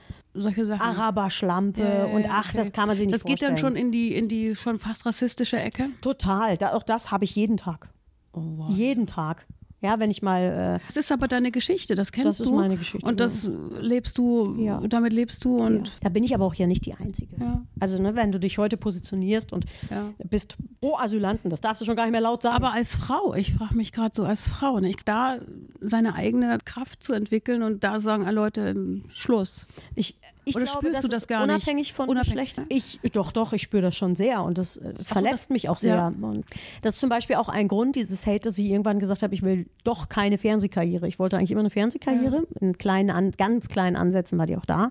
Araberschlampe 0.78 1.80
Ja, 1.80 1.88
ja, 1.98 2.04
und 2.06 2.24
ja, 2.24 2.30
ach, 2.34 2.48
okay. 2.48 2.56
das 2.58 2.72
kann 2.72 2.88
man 2.88 2.96
sich 2.96 3.06
nicht 3.06 3.14
Das 3.14 3.22
geht 3.24 3.38
vorstellen. 3.40 3.50
dann 3.54 3.58
schon 3.58 3.76
in 3.76 3.92
die, 3.92 4.14
in 4.14 4.28
die 4.28 4.54
schon 4.54 4.78
fast 4.78 5.06
rassistische 5.06 5.58
Ecke. 5.60 5.88
Total. 6.00 6.56
Da, 6.56 6.72
auch 6.74 6.82
das 6.82 7.10
habe 7.10 7.24
ich 7.24 7.34
jeden 7.34 7.56
Tag. 7.56 7.88
Oh, 8.32 8.66
Jeden 8.68 9.06
Tag. 9.06 9.46
Ja, 9.80 10.00
wenn 10.00 10.10
ich 10.10 10.22
mal. 10.22 10.80
Das 10.88 10.96
ist 10.96 11.12
aber 11.12 11.28
deine 11.28 11.52
Geschichte, 11.52 11.94
das 11.94 12.10
kennst 12.10 12.28
Das 12.28 12.38
du. 12.38 12.44
ist 12.44 12.50
meine 12.52 12.76
Geschichte, 12.76 13.06
Und 13.06 13.20
das 13.20 13.48
lebst 13.80 14.18
du, 14.18 14.56
Ja. 14.58 14.80
damit 14.88 15.12
lebst 15.12 15.44
du 15.44 15.58
Äh, 15.58 15.60
und 15.62 15.92
da 16.02 16.08
bin 16.08 16.24
ich 16.24 16.34
aber 16.34 16.44
auch 16.46 16.54
ja 16.54 16.66
nicht 16.66 16.84
die 16.84 16.94
Einzige. 16.94 17.36
Ja. 17.38 17.62
Also, 17.78 18.02
ne, 18.02 18.16
wenn 18.16 18.32
du 18.32 18.40
dich 18.40 18.58
heute 18.58 18.76
positionierst 18.76 19.52
und 19.52 19.66
Ja. 19.90 20.10
bist 20.28 20.56
pro 20.80 20.96
Asylanten, 20.96 21.48
das 21.48 21.60
darfst 21.60 21.80
du 21.80 21.84
schon 21.86 21.94
gar 21.94 22.04
nicht 22.04 22.12
mehr 22.12 22.20
laut 22.20 22.42
sagen. 22.42 22.56
Aber 22.56 22.72
als 22.72 22.96
Frau, 22.96 23.34
ich 23.34 23.54
frage 23.54 23.76
mich 23.76 23.92
gerade 23.92 24.14
so 24.14 24.24
als 24.24 24.48
Frau, 24.48 24.80
nicht 24.80 25.06
da 25.08 25.38
seine 25.80 26.14
eigene 26.14 26.58
Kraft 26.64 27.02
zu 27.02 27.12
entwickeln 27.12 27.62
und 27.62 27.84
da 27.84 28.00
sagen 28.00 28.24
ah, 28.26 28.30
Leute, 28.30 28.74
Schluss. 29.10 29.66
Ich, 29.94 30.16
ich 30.48 30.56
Oder 30.56 30.64
glaube, 30.64 30.78
spürst 30.80 30.96
das 30.96 31.02
du 31.02 31.08
das 31.08 31.26
gar 31.28 31.46
nicht? 31.46 31.54
unabhängig 31.56 31.92
von 31.92 32.08
Unabhängig, 32.08 32.54
Geschlecht. 32.54 32.58
ne? 32.58 32.66
Ich 32.68 32.98
doch, 33.12 33.32
doch, 33.32 33.52
ich 33.52 33.62
spüre 33.62 33.82
das 33.82 33.94
schon 33.96 34.14
sehr 34.16 34.42
und 34.42 34.58
das 34.58 34.76
äh, 34.78 34.92
verletzt 35.02 35.34
das- 35.44 35.50
mich 35.50 35.68
auch 35.68 35.78
sehr. 35.78 35.94
ja. 35.94 36.06
Und 36.20 36.44
das 36.82 36.94
ist 36.94 37.00
zum 37.00 37.08
Beispiel 37.10 37.36
auch 37.36 37.48
ein 37.48 37.68
Grund 37.68 37.96
dieses 37.96 38.26
Hate, 38.26 38.40
dass 38.40 38.58
ich 38.58 38.66
irgendwann 38.66 38.98
gesagt 38.98 39.22
habe, 39.22 39.34
ich 39.34 39.42
will 39.42 39.66
doch 39.84 40.08
keine 40.08 40.38
Fernsehkarriere. 40.38 41.06
Ich 41.06 41.18
wollte 41.18 41.36
eigentlich 41.36 41.50
immer 41.52 41.60
eine 41.60 41.70
Fernsehkarriere. 41.70 42.46
In 42.60 42.76
kleinen, 42.78 43.10
an, 43.10 43.30
ganz 43.32 43.68
kleinen 43.68 43.96
Ansätzen 43.96 44.38
war 44.38 44.46
die 44.46 44.56
auch 44.56 44.66
da. 44.66 44.90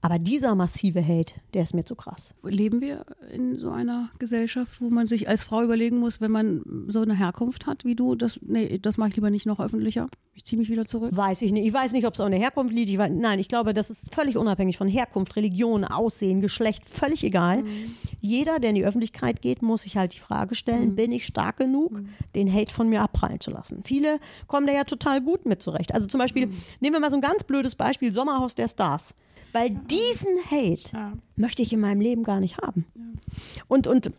Aber 0.00 0.18
dieser 0.18 0.54
massive 0.54 1.04
Hate, 1.04 1.34
der 1.54 1.62
ist 1.62 1.74
mir 1.74 1.84
zu 1.84 1.96
krass. 1.96 2.36
Leben 2.44 2.80
wir 2.80 3.04
in 3.32 3.58
so 3.58 3.70
einer 3.70 4.10
Gesellschaft, 4.20 4.80
wo 4.80 4.90
man 4.90 5.08
sich 5.08 5.28
als 5.28 5.42
Frau 5.42 5.62
überlegen 5.62 5.98
muss, 5.98 6.20
wenn 6.20 6.30
man 6.30 6.62
so 6.86 7.00
eine 7.00 7.16
Herkunft 7.16 7.66
hat 7.66 7.84
wie 7.84 7.96
du, 7.96 8.14
das, 8.14 8.38
nee, 8.42 8.78
das 8.78 8.96
mache 8.96 9.10
ich 9.10 9.16
lieber 9.16 9.30
nicht 9.30 9.46
noch 9.46 9.58
öffentlicher. 9.58 10.06
Ich 10.34 10.44
ziehe 10.44 10.56
mich 10.56 10.70
wieder 10.70 10.84
zurück. 10.84 11.10
Weiß 11.16 11.42
ich 11.42 11.50
nicht. 11.50 11.66
Ich 11.66 11.72
weiß 11.72 11.92
nicht, 11.94 12.06
ob 12.06 12.14
es 12.14 12.20
an 12.20 12.30
der 12.30 12.38
Herkunft 12.38 12.72
liegt. 12.72 12.90
Ich 12.90 12.96
weiß, 12.96 13.10
nein, 13.12 13.40
ich 13.40 13.48
glaube, 13.48 13.74
das 13.74 13.90
ist 13.90 14.14
völlig 14.14 14.36
unabhängig 14.36 14.76
von 14.76 14.86
Herkunft, 14.86 15.34
Religion, 15.34 15.84
Aussehen, 15.84 16.40
Geschlecht, 16.40 16.86
völlig 16.86 17.24
egal. 17.24 17.64
Jeder, 18.20 18.60
der 18.60 18.70
in 18.70 18.76
die 18.76 18.84
Öffentlichkeit 18.84 19.42
geht, 19.42 19.62
muss 19.62 19.82
sich 19.82 19.96
halt 19.96 20.14
die 20.14 20.20
Frage 20.20 20.54
stellen, 20.54 20.94
bin 20.94 21.10
ich 21.10 21.26
stark 21.26 21.56
genug, 21.56 22.02
den 22.36 22.52
Hate 22.52 22.72
von 22.72 22.88
mir 22.88 23.02
abprallen 23.02 23.40
zu 23.40 23.50
lassen? 23.50 23.82
Viele 23.82 24.20
kommen 24.46 24.68
da 24.68 24.72
ja 24.72 24.84
total 24.84 25.20
gut 25.20 25.44
mit 25.44 25.60
zurecht. 25.60 25.92
Also 25.92 26.06
zum 26.06 26.20
Beispiel, 26.20 26.48
nehmen 26.78 26.94
wir 26.94 27.00
mal 27.00 27.10
so 27.10 27.16
ein 27.16 27.22
ganz 27.22 27.42
blödes 27.42 27.74
Beispiel, 27.74 28.12
Sommerhaus 28.12 28.54
der 28.54 28.68
Stars. 28.68 29.16
Weil 29.52 29.70
diesen 29.70 30.36
Hate 30.50 30.92
Ja. 30.92 31.12
möchte 31.36 31.62
ich 31.62 31.72
in 31.72 31.80
meinem 31.80 32.00
Leben 32.00 32.22
gar 32.22 32.40
nicht 32.40 32.58
haben. 32.58 32.86
Und, 33.68 33.86
und 33.86 34.12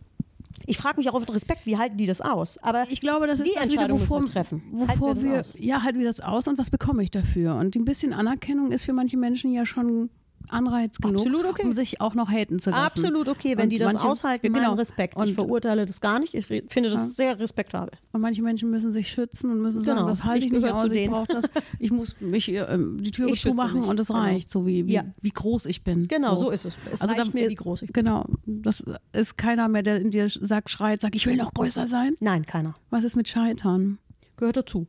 ich 0.66 0.76
frage 0.78 0.98
mich 0.98 1.08
auch 1.10 1.14
oft 1.14 1.32
Respekt, 1.32 1.62
wie 1.66 1.78
halten 1.78 1.96
die 1.96 2.06
das 2.06 2.20
aus? 2.20 2.58
Aber 2.58 2.86
Ich 2.90 3.00
glaube, 3.00 3.26
das 3.26 3.40
ist 3.40 3.46
die 3.48 3.54
das 3.54 3.64
wieder, 3.70 3.82
Entscheidung 3.82 3.98
müssen 3.98 4.10
wovor, 4.10 4.22
wir 4.22 4.32
treffen. 4.32 4.62
Wovor 4.70 5.16
wir 5.16 5.22
wir, 5.32 5.42
ja, 5.58 5.82
halten 5.82 5.98
wir 5.98 6.06
das 6.06 6.20
aus 6.20 6.46
und 6.48 6.58
was 6.58 6.70
bekomme 6.70 7.02
ich 7.02 7.10
dafür? 7.10 7.56
Und 7.56 7.74
ein 7.76 7.84
bisschen 7.84 8.12
Anerkennung 8.12 8.70
ist 8.70 8.84
für 8.84 8.92
manche 8.92 9.16
Menschen 9.16 9.52
ja 9.52 9.64
schon 9.66 10.10
Anreiz 10.48 10.98
genug, 10.98 11.16
Absolut 11.18 11.44
okay. 11.46 11.66
um 11.66 11.72
sich 11.72 12.00
auch 12.00 12.14
noch 12.14 12.30
haten 12.30 12.58
zu 12.58 12.70
lassen. 12.70 12.82
Absolut 12.82 13.28
okay, 13.28 13.56
wenn 13.56 13.64
Und 13.64 13.70
die 13.70 13.78
das 13.78 13.92
manche- 13.92 14.08
aushalten, 14.08 14.46
ja, 14.46 14.52
genau. 14.52 14.74
Respekt. 14.74 15.14
ich 15.16 15.20
Und, 15.20 15.34
verurteile 15.34 15.84
das 15.86 16.00
gar 16.00 16.18
nicht. 16.18 16.34
Ich 16.34 16.46
finde 16.46 16.90
das 16.90 17.14
sehr 17.14 17.38
respektabel. 17.38 17.92
und 18.12 18.20
manche 18.20 18.42
Menschen 18.42 18.70
müssen 18.70 18.92
sich 18.92 19.08
schützen 19.08 19.50
und 19.50 19.60
müssen 19.60 19.84
Genau. 19.84 19.96
sagen, 19.98 20.08
das 20.08 20.24
halte 20.24 20.46
Ich 20.46 20.52
ich, 20.52 20.58
nicht 20.60 20.72
aus, 20.72 20.90
ich 20.90 21.08
brauche 21.10 21.26
das, 21.28 21.44
ich 21.78 21.90
muss 21.92 22.20
mich 22.20 22.48
äh, 22.48 22.58
ähm, 22.60 22.98
die 23.00 23.10
Türe 23.10 23.30
Ich 23.30 23.40
zumachen 23.42 23.84
und 23.84 24.00
es 24.00 24.08
Genau. 24.08 24.18
reicht, 24.20 24.50
so 24.50 24.66
wie, 24.66 24.86
wie, 24.88 24.92
Ja. 24.94 25.04
wie 25.20 25.30
groß 25.30 25.66
ich 25.66 25.84
bin. 25.84 26.08
Genau, 26.08 26.36
so 26.36 26.50
ist 26.50 26.64
es. 26.64 26.74
Es 26.90 27.02
reicht 27.06 27.18
da- 27.18 27.24
mir, 27.32 27.48
wie 27.48 27.54
groß 27.54 27.82
ich 27.82 27.92
bin. 27.92 28.04
Genau, 28.04 28.24
das 28.46 28.84
ist 29.12 29.36
keiner 29.38 29.68
mehr, 29.68 29.82
der 29.82 30.00
in 30.00 30.10
dir 30.10 30.26
sagt, 30.28 30.70
schreit, 30.70 31.00
sagt, 31.00 31.14
ich 31.14 31.26
will 31.26 31.36
noch 31.36 31.54
größer 31.54 31.86
sein. 31.86 32.14
Nein, 32.20 32.44
keiner. 32.44 32.74
Was 32.90 33.04
ist 33.04 33.14
mit 33.16 33.28
Scheitern? 33.28 33.98
Gehört 34.36 34.56
dazu. 34.56 34.86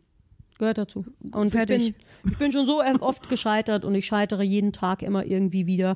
Gehört 0.62 0.78
dazu. 0.78 1.04
Und 1.32 1.48
ich 1.48 1.54
Fertig. 1.54 1.96
bin, 2.22 2.32
ich 2.32 2.38
bin 2.38 2.52
schon 2.52 2.68
so 2.68 2.84
oft 3.00 3.30
gescheitert 3.30 3.84
und 3.84 3.96
ich 3.96 4.06
scheitere 4.06 4.44
jeden 4.44 4.72
Tag 4.72 5.02
immer 5.02 5.26
irgendwie 5.26 5.66
wieder. 5.66 5.96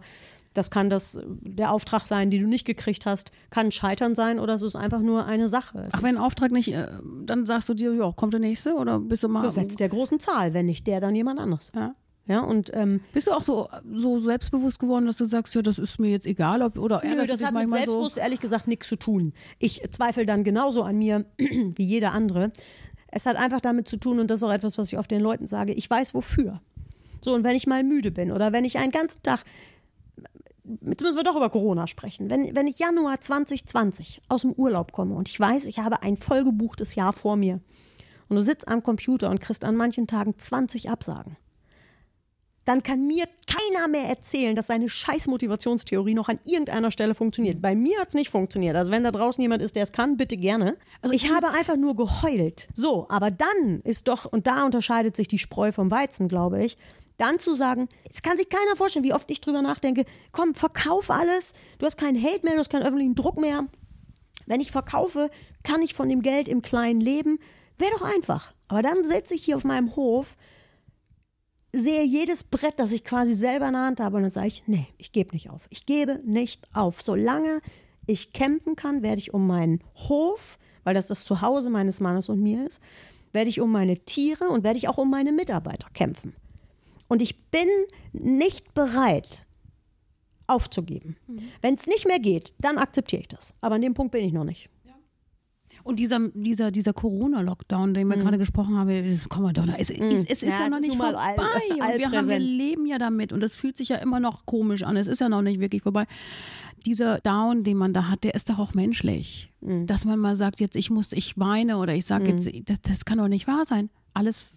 Das 0.56 0.71
kann 0.71 0.89
das 0.89 1.19
der 1.23 1.69
Auftrag 1.69 2.08
sein, 2.08 2.32
den 2.32 2.41
du 2.41 2.47
nicht 2.47 2.65
gekriegt 2.65 3.06
hast, 3.06 3.30
kann 3.51 3.71
Scheitern 3.71 4.15
sein 4.15 4.39
oder 4.39 4.56
es 4.56 4.63
ist 4.63 4.75
einfach 4.75 5.01
nur 5.01 5.28
eine 5.28 5.49
Sache. 5.49 5.84
Es 5.86 5.93
Ach, 5.93 6.01
wenn 6.01 6.15
ein 6.15 6.21
Auftrag 6.21 6.51
nicht, 6.51 6.73
äh, 6.73 6.88
dann 7.21 7.45
sagst 7.45 7.69
du 7.69 7.75
dir, 7.75 7.93
ja, 7.93 8.12
kommt 8.12 8.34
der 8.34 8.39
nächste 8.39 8.73
oder 8.73 8.99
bist 8.99 9.21
du 9.21 9.30
mal. 9.30 9.43
Gesetz 9.43 9.75
der 9.75 9.89
großen 9.89 10.19
Zahl, 10.19 10.56
wenn 10.56 10.65
nicht 10.65 10.88
der, 10.88 10.99
dann 10.99 11.13
jemand 11.13 11.39
anderes. 11.39 11.71
Ja. 11.75 11.93
Ja, 12.25 12.39
und 12.39 12.71
ähm, 12.73 13.01
Bist 13.13 13.28
du 13.28 13.34
auch 13.34 13.43
so, 13.43 13.69
so 13.93 14.17
selbstbewusst 14.17 14.80
geworden, 14.80 15.06
dass 15.06 15.19
du 15.19 15.25
sagst, 15.25 15.54
ja, 15.54 15.62
das 15.62 15.78
ist 15.78 15.99
mir 15.99 16.10
jetzt 16.10 16.25
egal, 16.25 16.63
ob, 16.63 16.80
oder 16.80 17.04
Nö, 17.06 17.17
das 17.28 17.43
hat 17.43 17.54
mit 17.54 17.69
manchmal 17.69 17.82
so? 17.82 17.91
Selbstbewusst 17.91 18.17
ehrlich 18.17 18.39
gesagt 18.39 18.67
nichts 18.67 18.88
zu 18.88 18.95
tun. 18.95 19.32
Ich 19.60 19.84
zweifle 19.91 20.25
dann 20.25 20.43
genauso 20.43 20.82
an 20.82 20.97
mir 20.97 21.25
wie 21.38 21.84
jeder 21.84 22.13
andere. 22.13 22.51
Es 23.15 23.25
hat 23.25 23.38
einfach 23.38 23.62
damit 23.62 23.88
zu 23.88 23.95
tun, 23.95 24.19
und 24.19 24.30
das 24.30 24.39
ist 24.39 24.43
auch 24.43 24.51
etwas, 24.51 24.78
was 24.78 24.91
ich 24.91 24.99
oft 24.99 25.10
den 25.10 25.21
Leuten 25.21 25.47
sage, 25.47 25.71
ich 25.71 25.89
weiß 25.89 26.13
wofür. 26.15 26.60
So, 27.23 27.34
und 27.34 27.45
wenn 27.45 27.56
ich 27.56 27.65
mal 27.65 27.82
müde 27.82 28.12
bin 28.12 28.30
oder 28.30 28.51
wenn 28.51 28.65
ich 28.65 28.78
einen 28.78 28.91
ganzen 28.91 29.23
Tag, 29.23 29.41
jetzt 30.82 31.01
müssen 31.01 31.15
wir 31.15 31.23
doch 31.23 31.38
über 31.38 31.49
Corona 31.49 31.88
sprechen, 31.88 32.30
wenn, 32.30 32.54
wenn 32.58 32.67
ich 32.67 32.78
Januar 32.78 33.21
2020 33.21 34.21
aus 34.28 34.41
dem 34.41 34.51
Urlaub 34.51 34.91
komme 34.91 35.15
und 35.15 35.30
ich 35.30 35.39
weiß, 35.39 35.63
ich 35.67 35.80
habe 35.80 36.04
ein 36.04 36.17
vollgebuchtes 36.17 36.95
Jahr 36.95 37.13
vor 37.13 37.38
mir 37.38 37.62
und 38.28 38.36
du 38.36 38.41
sitzt 38.41 38.67
am 38.67 38.84
Computer 38.84 39.30
und 39.30 39.39
kriegst 39.39 39.63
an 39.63 39.78
manchen 39.78 40.08
Tagen 40.08 40.38
20 40.38 40.89
Absagen, 40.89 41.38
dann 42.65 42.82
kann 42.82 43.06
mir 43.06 43.25
keiner 43.47 43.88
mehr 43.88 44.10
erzählen, 44.10 44.56
dass 44.56 44.67
seine 44.67 44.89
scheiß 44.89 45.28
Motivationstheorie 45.28 46.15
noch 46.15 46.30
an 46.30 46.39
irgendeiner 46.43 46.91
Stelle 46.91 47.13
funktioniert. 47.13 47.62
Bei 47.62 47.75
mir 47.75 47.99
hat 47.99 48.10
es 48.10 48.13
nicht 48.15 48.32
funktioniert. 48.32 48.75
Also 48.75 48.91
wenn 48.91 49.04
da 49.04 49.12
draußen 49.12 49.41
jemand 49.41 49.62
ist, 49.62 49.75
der 49.75 49.84
es 49.84 49.91
kann, 49.91 50.17
bitte 50.17 50.36
gerne. 50.36 50.75
Also 51.01 51.13
ich 51.13 51.32
habe 51.32 51.51
einfach 51.51 51.78
nur 51.78 51.95
geheult. 51.95 52.67
So, 52.73 53.06
aber 53.10 53.30
dann 53.30 53.82
ist 53.84 54.08
doch, 54.08 54.25
und 54.25 54.47
da 54.47 54.65
unterscheidet 54.65 55.15
sich 55.15 55.28
die 55.28 55.39
Spreu 55.39 55.71
vom 55.71 55.91
Weizen, 55.91 56.28
glaube 56.28 56.63
ich, 56.65 56.78
dann 57.17 57.39
zu 57.39 57.54
sagen, 57.54 57.88
jetzt 58.06 58.23
kann 58.23 58.38
sich 58.38 58.49
keiner 58.49 58.75
vorstellen, 58.75 59.06
wie 59.06 59.13
oft 59.13 59.30
ich 59.32 59.39
drüber 59.41 59.62
nachdenke, 59.62 60.06
komm, 60.32 60.54
verkauf 60.54 61.10
alles, 61.10 61.54
du 61.80 61.86
hast 61.86 61.97
keinen 61.97 62.21
Hate 62.21 62.43
mehr, 62.43 62.54
du 62.54 62.60
hast 62.60 62.69
keinen 62.69 62.84
öffentlichen 62.84 63.15
Druck 63.15 63.39
mehr. 63.39 63.65
Wenn 64.47 64.60
ich 64.60 64.71
verkaufe, 64.71 65.30
kann 65.63 65.82
ich 65.82 65.93
von 65.93 66.10
dem 66.10 66.21
Geld 66.21 66.47
im 66.47 66.62
Kleinen 66.62 66.99
leben. 66.99 67.39
Wäre 67.78 67.91
doch 67.91 68.13
einfach. 68.13 68.54
Aber 68.67 68.82
dann 68.82 69.04
sitze 69.04 69.36
ich 69.36 69.43
hier 69.43 69.56
auf 69.56 69.63
meinem 69.63 69.95
Hof 69.95 70.36
sehe 71.76 72.04
jedes 72.04 72.44
Brett, 72.44 72.80
das 72.80 72.92
ich 72.92 73.04
quasi 73.04 73.34
selber 73.34 73.68
in 73.68 73.74
der 73.74 73.84
Hand 73.84 74.00
habe 74.00 74.16
und 74.16 74.24
dann 74.24 74.32
sage 74.32 74.48
ich, 74.48 74.64
nee, 74.68 74.88
ich 74.98 75.12
gebe 75.12 75.34
nicht 75.34 75.50
auf. 75.50 75.68
Ich 75.70 75.86
gebe 75.86 76.20
nicht 76.24 76.68
auf. 76.74 77.02
Solange 77.02 77.62
ich 78.06 78.34
kämpfen 78.34 78.76
kann, 78.76 79.04
werde 79.04 79.20
ich 79.20 79.34
um 79.34 79.48
meinen 79.48 79.84
Hof, 79.96 80.58
weil 80.84 80.94
das 80.94 81.08
das 81.08 81.26
Zuhause 81.26 81.70
meines 81.70 82.00
Mannes 82.00 82.30
und 82.30 82.42
mir 82.42 82.66
ist, 82.66 82.82
werde 83.34 83.50
ich 83.50 83.62
um 83.62 83.72
meine 83.72 83.98
Tiere 83.98 84.46
und 84.46 84.64
werde 84.64 84.78
ich 84.78 84.88
auch 84.88 84.98
um 84.98 85.10
meine 85.10 85.32
Mitarbeiter 85.32 85.90
kämpfen. 85.94 86.34
Und 87.08 87.22
ich 87.22 87.50
bin 87.50 87.68
nicht 88.14 88.74
bereit, 88.74 89.46
aufzugeben. 90.48 91.18
Wenn 91.62 91.76
es 91.76 91.88
nicht 91.88 92.08
mehr 92.08 92.20
geht, 92.20 92.54
dann 92.60 92.78
akzeptiere 92.78 93.22
ich 93.22 93.28
das. 93.28 93.54
Aber 93.62 93.76
an 93.76 93.82
dem 93.82 93.94
Punkt 93.94 94.12
bin 94.12 94.24
ich 94.24 94.34
noch 94.34 94.44
nicht. 94.44 94.70
Und 95.86 96.00
dieser, 96.00 96.19
dieser, 96.34 96.71
dieser 96.71 96.93
Corona-Lockdown, 96.93 97.93
den 97.93 98.08
wir 98.10 98.17
gerade 98.17 98.39
gesprochen 98.39 98.76
haben, 98.76 98.89
das, 99.06 99.30
komm 99.30 99.43
mal 99.43 99.54
doch, 99.54 99.67
es, 99.78 99.91
es, 99.91 100.00
es 100.28 100.41
ist 100.41 100.43
Mhm. 100.43 100.50
Ja, 100.50 100.69
noch 100.69 100.80
nicht 100.80 100.98
mal 100.98 101.15
all- 101.15 101.36
vorbei. 101.36 101.62
und 101.93 101.98
wir, 102.00 102.12
haben, 102.12 102.28
wir 102.28 102.39
leben 102.39 102.88
ja 102.88 102.98
damit 102.98 103.32
und 103.32 103.43
es 103.43 103.56
fühlt 103.56 103.78
sich 103.78 103.89
ja 103.89 103.98
immer 103.98 104.19
noch 104.19 104.48
komisch 104.48 104.82
an. 104.82 104.98
Es 104.98 105.06
ist 105.06 105.21
ja 105.21 105.30
noch 105.30 105.43
nicht 105.43 105.60
wirklich 105.60 105.84
vorbei. 105.84 106.06
Dieser 106.88 107.19
Down, 107.19 107.63
den 107.63 107.78
man 107.78 107.93
da 107.93 108.10
hat, 108.10 108.24
der 108.24 108.34
ist 108.34 108.50
doch 108.50 108.58
auch 108.58 108.74
menschlich. 108.74 109.52
Mhm. 109.62 109.86
Dass 109.86 110.06
man 110.06 110.17
mal 110.17 110.36
sagt, 110.36 110.60
jetzt 110.60 110.76
ich 110.76 110.89
muss, 110.89 111.12
ich 111.13 111.38
weine 111.38 111.78
oder 111.78 111.93
ich 111.93 112.06
sage 112.08 112.32
jetzt, 112.32 112.50
das, 112.67 112.82
das 112.82 113.06
kann 113.06 113.19
doch 113.19 113.28
nicht 113.28 113.45
wahr 113.48 113.65
sein. 113.65 113.91
Alles 114.15 114.54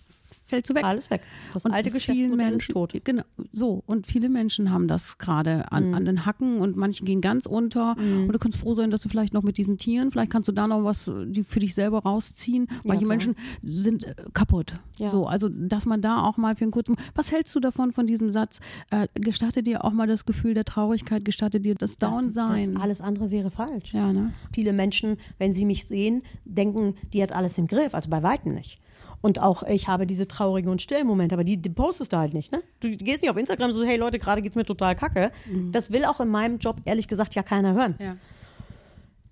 fällt 0.47 0.67
so 0.67 0.75
weg. 0.75 0.85
Alles 0.85 1.11
weg. 1.11 1.23
Das 1.53 1.64
Und 1.64 1.73
alte 1.73 1.91
Geschäftsmodell 1.91 2.37
Menschen, 2.51 2.57
ist 2.71 2.71
tot. 2.73 2.93
Genau, 3.05 3.23
so. 3.53 3.83
Und 3.87 4.07
viele 4.07 4.29
Menschen 4.29 4.71
haben 4.71 4.88
das 4.88 5.19
gerade 5.19 5.59
Mhm. 5.59 5.64
an, 5.71 5.95
an 5.95 6.05
den 6.05 6.27
Hacken 6.27 6.59
und 6.59 6.77
manche 6.77 7.05
gehen 7.05 7.21
ganz 7.21 7.47
unter. 7.47 7.97
Und 7.99 8.29
du 8.33 8.38
kannst 8.38 8.59
froh 8.59 8.75
sein, 8.75 8.91
dass 8.91 9.03
du 9.03 9.09
vielleicht 9.09 9.35
noch 9.35 9.43
mit 9.43 9.59
diesen 9.59 9.79
Tieren, 9.79 10.11
vielleicht 10.11 10.31
kannst 10.31 10.49
du 10.49 10.53
da 10.53 10.67
noch 10.67 10.85
was 10.85 11.05
für 11.05 11.61
dich 11.61 11.75
selber 11.75 11.99
rausziehen. 12.03 12.67
Manche 12.85 13.01
klar. 13.05 13.09
Menschen 13.09 13.35
sind 13.62 14.05
äh, 14.05 14.14
kaputt. 14.33 14.75
Ja. 14.99 15.09
So, 15.09 15.27
also 15.27 15.49
dass 15.49 15.87
man 15.87 16.01
da 16.01 16.23
auch 16.23 16.37
mal 16.37 16.57
für 16.57 16.62
einen 16.64 16.73
kurzen. 16.73 16.97
Was 17.14 17.31
hältst 17.33 17.55
du 17.55 17.61
davon 17.61 17.93
von 17.93 18.07
diesem 18.07 18.31
Satz? 18.31 18.61
Äh, 18.91 19.07
gestatte 19.14 19.62
dir 19.62 19.85
auch 19.85 19.93
mal 19.93 20.07
das 20.07 20.25
Gefühl 20.25 20.55
der 20.55 20.64
Traurigkeit, 20.64 21.25
gestatte 21.25 21.61
dir 21.61 21.75
das 21.75 21.97
Das, 21.97 22.11
Down-Sein. 22.12 22.75
das 22.75 22.83
alles 22.83 23.01
andere 23.01 23.31
wäre 23.31 23.51
falsch. 23.51 23.93
ja, 23.95 24.12
ne? 24.12 24.33
Viele 24.53 24.73
Menschen, 24.73 25.17
wenn 25.38 25.53
sie 25.53 25.64
mich 25.64 25.87
sehen, 25.87 26.23
denken, 26.45 26.95
die 27.12 27.23
hat 27.23 27.33
alles 27.33 27.59
im 27.59 27.67
Griff, 27.67 27.95
also 27.95 28.11
bei 28.11 28.23
weitem 28.23 28.55
nicht. 28.55 28.81
Und 29.21 29.41
auch 29.43 29.63
ich 29.65 29.89
habe 29.89 30.07
diese 30.07 30.29
traurigen 30.29 30.71
und 30.71 30.81
stillen 30.81 31.07
Momente, 31.07 31.35
aber 31.35 31.43
die, 31.45 31.57
die 31.57 31.71
postest 31.71 32.13
du 32.13 32.19
halt 32.19 32.35
nicht. 32.35 32.53
Ne? 32.53 32.63
Du 32.81 32.89
gehst 32.91 33.23
nicht 33.23 33.31
auf 33.31 33.37
Instagram 33.37 33.69
und 33.69 33.73
so, 33.75 33.85
hey 33.85 33.97
Leute, 33.97 34.19
gerade 34.19 34.43
geht's 34.43 34.55
mir 34.57 34.65
total 34.65 34.95
kacke. 34.95 35.31
Das 35.73 35.91
will 35.91 36.05
auch 36.05 36.21
in 36.21 36.29
meinem 36.29 36.59
Job 36.59 36.81
ehrlich 36.85 37.09
gesagt 37.09 37.35
ja 37.35 37.43
keiner 37.43 37.75
hören. 37.75 37.97
Ja. 37.99 38.17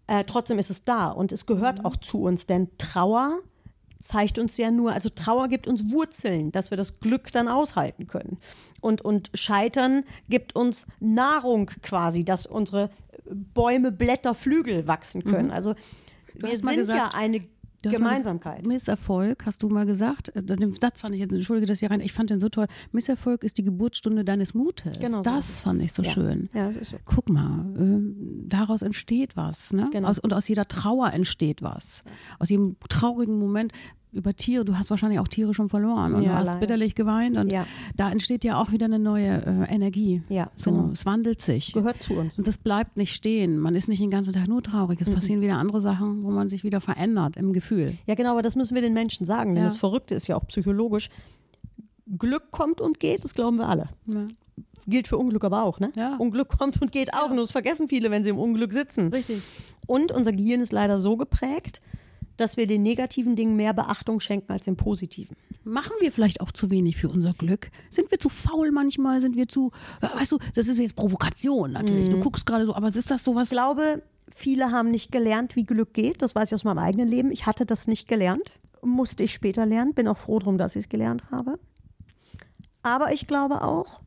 Äh, 0.09 0.25
trotzdem 0.25 0.59
ist 0.59 0.71
es 0.71 0.85
da 0.85 1.09
und 1.09 1.33
es 1.33 1.47
gehört 1.47 1.85
auch 1.85 1.97
zu 1.97 2.23
uns, 2.23 2.47
denn 2.47 2.69
Trauer 2.79 3.39
zeigt 3.99 4.39
uns 4.39 4.57
ja 4.57 4.71
nur, 4.71 4.93
also 4.93 5.09
Trauer 5.09 5.49
gibt 5.49 5.67
uns 5.67 5.91
Wurzeln, 5.93 6.53
dass 6.53 6.71
wir 6.71 6.77
das 6.77 7.01
Glück 7.01 7.33
dann 7.33 7.49
aushalten 7.49 8.07
können. 8.07 8.39
Und, 8.81 9.03
und 9.03 9.31
Scheitern 9.35 10.05
gibt 10.29 10.55
uns 10.55 10.87
Nahrung 11.01 11.67
quasi, 11.83 12.25
dass 12.25 12.47
unsere 12.47 12.91
Bäume, 13.25 13.91
Blätter, 13.91 14.35
Flügel 14.35 14.87
wachsen 14.87 15.25
können. 15.25 15.51
Also 15.51 15.75
wir 16.35 16.51
sind 16.51 16.69
gesagt- 16.77 17.01
ja 17.15 17.19
eine 17.19 17.41
Du 17.83 17.91
Gemeinsamkeit. 17.91 18.67
Misserfolg, 18.67 19.45
hast 19.47 19.63
du 19.63 19.69
mal 19.69 19.87
gesagt. 19.87 20.35
Äh, 20.35 20.43
Den 20.43 20.75
Satz 20.75 21.03
fand 21.03 21.15
ich 21.15 21.21
jetzt, 21.21 21.33
entschuldige 21.33 21.67
das 21.67 21.81
hier 21.81 21.91
rein, 21.91 22.01
ich 22.01 22.13
fand 22.13 22.31
den 22.31 22.41
so 22.41 22.49
toll. 22.49 22.67
Misserfolg 22.93 23.45
ist 23.45 23.59
die 23.59 23.63
Geburtsstunde 23.63 24.25
deines 24.25 24.55
Mutes. 24.55 24.99
Genau 24.99 25.19
so 25.19 25.23
das 25.23 25.49
es. 25.49 25.61
fand 25.61 25.83
ich 25.83 25.93
so 25.93 26.03
Ja. 26.03 26.11
schön. 26.11 26.49
Ja, 26.55 26.67
das 26.67 26.77
ist 26.77 26.91
so. 26.91 26.97
Guck 27.05 27.29
mal, 27.29 27.67
äh, 27.79 28.47
daraus 28.49 28.83
entsteht 28.83 29.37
was. 29.37 29.73
Ne? 29.73 29.89
Genau. 29.93 30.09
Aus, 30.09 30.19
und 30.19 30.33
aus 30.33 30.49
jeder 30.49 30.67
Trauer 30.67 31.13
entsteht 31.13 31.63
was. 31.63 32.03
Aus 32.39 32.49
jedem 32.49 32.77
traurigen 32.89 33.39
Moment 33.39 33.73
über 34.17 34.35
Tiere, 34.35 34.65
du 34.65 34.77
hast 34.79 34.91
wahrscheinlich 34.91 35.21
auch 35.21 35.29
Tiere 35.29 35.55
schon 35.55 35.69
verloren 35.69 36.15
und 36.15 36.23
Ja, 36.23 36.31
du 36.31 36.35
hast 36.37 36.47
leider. 36.49 36.61
bitterlich 36.61 36.95
geweint 36.95 37.37
und 37.37 37.53
Ja. 37.53 37.67
da 37.97 38.11
entsteht 38.11 38.43
ja 38.45 38.61
auch 38.61 38.73
wieder 38.73 38.87
eine 38.87 38.99
neue 38.99 39.43
äh, 39.47 39.73
Energie. 39.75 40.23
Ja, 40.29 40.51
so, 40.55 40.73
genau. 40.73 40.91
es 40.91 41.07
wandelt 41.07 41.41
sich. 41.41 41.73
Gehört 41.73 42.03
zu 42.03 42.15
uns. 42.15 42.37
Und 42.39 42.47
das 42.47 42.59
bleibt 42.59 42.97
nicht 42.97 43.15
stehen. 43.15 43.59
Man 43.59 43.75
ist 43.75 43.89
nicht 43.89 44.03
den 44.03 44.11
ganzen 44.11 44.33
Tag 44.33 44.49
nur 44.49 44.63
traurig. 44.63 45.01
Es 45.01 45.09
passieren 45.11 45.41
wieder 45.41 45.57
andere 45.57 45.81
Sachen, 45.81 46.23
wo 46.23 46.31
man 46.31 46.49
sich 46.49 46.65
wieder 46.65 46.81
verändert 46.81 47.37
im 47.37 47.53
Gefühl. 47.53 47.95
Ja, 48.07 48.15
genau, 48.15 48.33
aber 48.33 48.43
das 48.43 48.57
müssen 48.57 48.75
wir 48.75 48.83
den 48.83 48.95
Menschen 48.95 49.25
sagen, 49.25 49.55
denn 49.55 49.63
Ja. 49.63 49.69
das 49.69 49.77
Verrückte 49.77 50.15
ist 50.15 50.27
ja 50.27 50.37
auch 50.37 50.47
psychologisch. 50.49 51.09
Glück 52.19 52.51
kommt 52.53 52.81
und 52.81 53.01
geht, 53.01 53.25
das 53.25 53.35
glauben 53.35 53.59
wir 53.59 53.69
alle. 53.69 53.89
Ja. 54.07 54.27
Gilt 54.87 55.09
für 55.09 55.19
Unglück 55.19 55.45
aber 55.45 55.65
auch, 55.65 55.81
ne? 55.81 55.91
Ja. 55.97 56.17
Unglück 56.17 56.57
kommt 56.57 56.81
und 56.81 56.93
geht 56.93 57.13
auch, 57.15 57.29
nur 57.31 57.41
das 57.41 57.51
vergessen 57.51 57.89
viele, 57.89 58.11
wenn 58.11 58.23
sie 58.23 58.31
im 58.31 58.39
Unglück 58.39 58.73
sitzen. 58.73 59.09
Richtig. 59.09 59.43
Und 59.87 60.13
unser 60.13 60.31
Gehirn 60.33 60.61
ist 60.61 60.73
leider 60.73 61.01
so 61.01 61.17
geprägt, 61.17 61.81
dass 62.37 62.57
wir 62.57 62.67
den 62.67 62.83
negativen 62.83 63.37
Dingen 63.37 63.57
mehr 63.57 63.73
Beachtung 63.73 64.21
schenken 64.21 64.53
als 64.53 64.65
den 64.65 64.77
positiven. 64.77 65.37
Machen 65.65 65.93
wir 66.01 66.13
vielleicht 66.13 66.41
auch 66.41 66.53
zu 66.53 66.71
wenig 66.71 66.97
für 66.97 67.09
unser 67.09 67.33
Glück? 67.33 67.71
Sind 67.91 68.11
wir 68.11 68.19
zu 68.19 68.29
faul 68.29 68.71
manchmal? 68.71 69.21
Sind 69.21 69.37
wir 69.37 69.49
zu, 69.49 69.73
weißt 70.01 70.33
du, 70.33 70.39
das 70.55 70.69
ist 70.69 70.79
jetzt 70.79 70.97
Provokation 70.97 71.73
natürlich. 71.73 72.09
Du 72.09 72.19
guckst 72.19 72.47
gerade 72.47 72.67
so, 72.67 72.75
aber 72.75 72.89
ist 72.89 73.11
das 73.11 73.25
sowas? 73.25 73.49
Ich 73.49 73.51
glaube, 73.51 74.03
viele 74.33 74.71
haben 74.71 74.91
nicht 74.91 75.11
gelernt, 75.13 75.57
wie 75.57 75.65
Glück 75.65 75.95
geht. 75.95 76.23
Das 76.23 76.35
weiß 76.35 76.51
ich 76.51 76.55
aus 76.55 76.65
meinem 76.65 76.79
eigenen 76.79 77.09
Leben. 77.09 77.33
Ich 77.33 77.47
hatte 77.47 77.67
das 77.67 77.89
nicht 77.89 78.07
gelernt. 78.09 78.53
Musste 78.83 79.25
ich 79.25 79.33
später 79.33 79.67
lernen. 79.67 79.95
Bin 79.95 80.07
auch 80.07 80.19
froh 80.19 80.39
drum, 80.39 80.59
dass 80.59 80.77
ich 80.77 80.85
es 80.85 80.89
gelernt 80.89 81.25
habe. 81.31 81.59
Aber 82.83 83.13
ich 83.13 83.27
glaube 83.27 83.63
auch, 83.63 84.03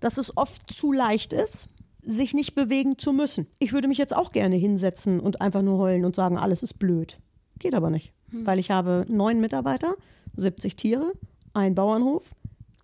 dass 0.00 0.16
es 0.16 0.36
oft 0.36 0.72
zu 0.72 0.92
leicht 0.92 1.32
ist, 1.32 1.68
sich 2.00 2.32
nicht 2.32 2.54
bewegen 2.54 2.98
zu 2.98 3.12
müssen. 3.12 3.46
Ich 3.58 3.72
würde 3.72 3.88
mich 3.88 3.98
jetzt 3.98 4.16
auch 4.16 4.32
gerne 4.32 4.56
hinsetzen 4.56 5.20
und 5.20 5.40
einfach 5.40 5.62
nur 5.62 5.78
heulen 5.78 6.04
und 6.04 6.14
sagen, 6.14 6.38
alles 6.38 6.62
ist 6.62 6.78
blöd. 6.78 7.18
Geht 7.58 7.74
aber 7.74 7.90
nicht, 7.90 8.12
weil 8.30 8.58
ich 8.58 8.70
habe 8.70 9.06
neun 9.08 9.40
Mitarbeiter, 9.40 9.94
70 10.36 10.76
Tiere, 10.76 11.12
einen 11.54 11.74
Bauernhof. 11.74 12.34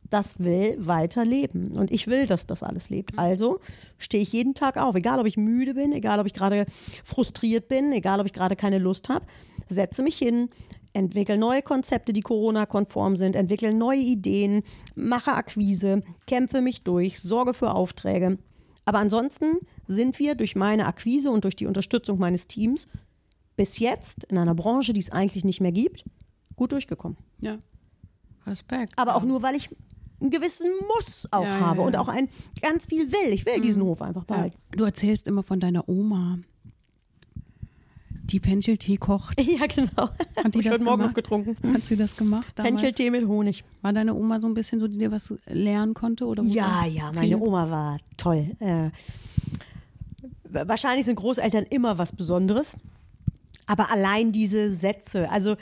Das 0.08 0.40
will 0.40 0.76
weiter 0.78 1.24
leben 1.24 1.72
und 1.78 1.90
ich 1.90 2.06
will, 2.06 2.26
dass 2.26 2.46
das 2.46 2.62
alles 2.62 2.90
lebt. 2.90 3.18
Also 3.18 3.60
stehe 3.96 4.22
ich 4.22 4.32
jeden 4.32 4.52
Tag 4.52 4.76
auf, 4.76 4.94
egal 4.94 5.18
ob 5.18 5.26
ich 5.26 5.38
müde 5.38 5.72
bin, 5.72 5.92
egal 5.92 6.20
ob 6.20 6.26
ich 6.26 6.34
gerade 6.34 6.66
frustriert 7.02 7.68
bin, 7.68 7.92
egal 7.92 8.20
ob 8.20 8.26
ich 8.26 8.34
gerade 8.34 8.54
keine 8.54 8.78
Lust 8.78 9.08
habe, 9.08 9.24
setze 9.68 10.02
mich 10.02 10.18
hin, 10.18 10.50
entwickle 10.92 11.38
neue 11.38 11.62
Konzepte, 11.62 12.12
die 12.12 12.20
Corona-konform 12.20 13.16
sind, 13.16 13.36
entwickle 13.36 13.72
neue 13.72 14.00
Ideen, 14.00 14.62
mache 14.94 15.32
Akquise, 15.32 16.02
kämpfe 16.26 16.60
mich 16.60 16.84
durch, 16.84 17.18
sorge 17.20 17.54
für 17.54 17.72
Aufträge. 17.72 18.36
Aber 18.84 18.98
ansonsten 18.98 19.58
sind 19.86 20.18
wir 20.18 20.34
durch 20.34 20.56
meine 20.56 20.86
Akquise 20.86 21.30
und 21.30 21.44
durch 21.44 21.56
die 21.56 21.66
Unterstützung 21.66 22.18
meines 22.18 22.48
Teams 22.48 22.88
bis 23.56 23.78
jetzt 23.78 24.24
in 24.24 24.38
einer 24.38 24.54
Branche, 24.54 24.92
die 24.92 25.00
es 25.00 25.10
eigentlich 25.10 25.44
nicht 25.44 25.60
mehr 25.60 25.72
gibt, 25.72 26.04
gut 26.56 26.72
durchgekommen. 26.72 27.16
Ja. 27.42 27.58
Respekt. 28.46 28.92
Aber 28.96 29.16
auch 29.16 29.22
nur, 29.24 29.42
weil 29.42 29.54
ich 29.54 29.68
einen 30.20 30.30
gewissen 30.30 30.68
Muss 30.94 31.28
auch 31.32 31.42
Ja, 31.42 31.48
ja, 31.48 31.60
habe 31.60 31.80
ja. 31.80 31.86
und 31.86 31.96
auch 31.96 32.08
ein 32.08 32.28
ganz 32.60 32.86
viel 32.86 33.10
will. 33.10 33.32
Ich 33.32 33.44
will 33.46 33.60
diesen 33.60 33.82
Hof 33.82 34.02
einfach 34.02 34.22
Ja. 34.28 34.34
behalten. 34.34 34.56
Du 34.76 34.84
erzählst 34.84 35.26
immer 35.28 35.42
von 35.42 35.60
deiner 35.60 35.88
Oma, 35.88 36.38
die 38.24 38.38
Fencheltee 38.40 38.96
kocht. 38.96 39.40
Ja, 39.42 39.66
genau. 39.66 40.08
Hat 40.42 40.54
die 40.54 40.58
ich 40.60 40.64
das 40.64 40.74
heute 40.74 40.84
Morgen 40.84 41.02
noch 41.02 41.14
getrunken. 41.14 41.56
Hat 41.74 41.82
sie 41.82 41.96
das 41.96 42.16
gemacht? 42.16 42.54
Fencheltee 42.56 43.10
mit 43.10 43.26
Honig. 43.26 43.64
War 43.82 43.92
deine 43.92 44.14
Oma 44.14 44.40
so 44.40 44.46
ein 44.46 44.54
bisschen 44.54 44.80
so, 44.80 44.88
die 44.88 44.96
dir 44.98 45.10
was 45.10 45.34
lernen 45.46 45.92
konnte? 45.94 46.26
Oder 46.26 46.42
Ja, 46.44 46.86
ja, 46.86 47.12
meine 47.12 47.26
Viel? 47.26 47.36
Oma 47.36 47.68
war 47.70 47.96
toll. 48.16 48.56
Äh, 48.60 48.90
wahrscheinlich 50.44 51.06
sind 51.06 51.16
Großeltern 51.16 51.64
immer 51.70 51.98
was 51.98 52.14
Besonderes. 52.14 52.76
Aber 53.66 53.90
allein 53.90 54.32
diese 54.32 54.68
Sätze, 54.68 55.30
also 55.30 55.56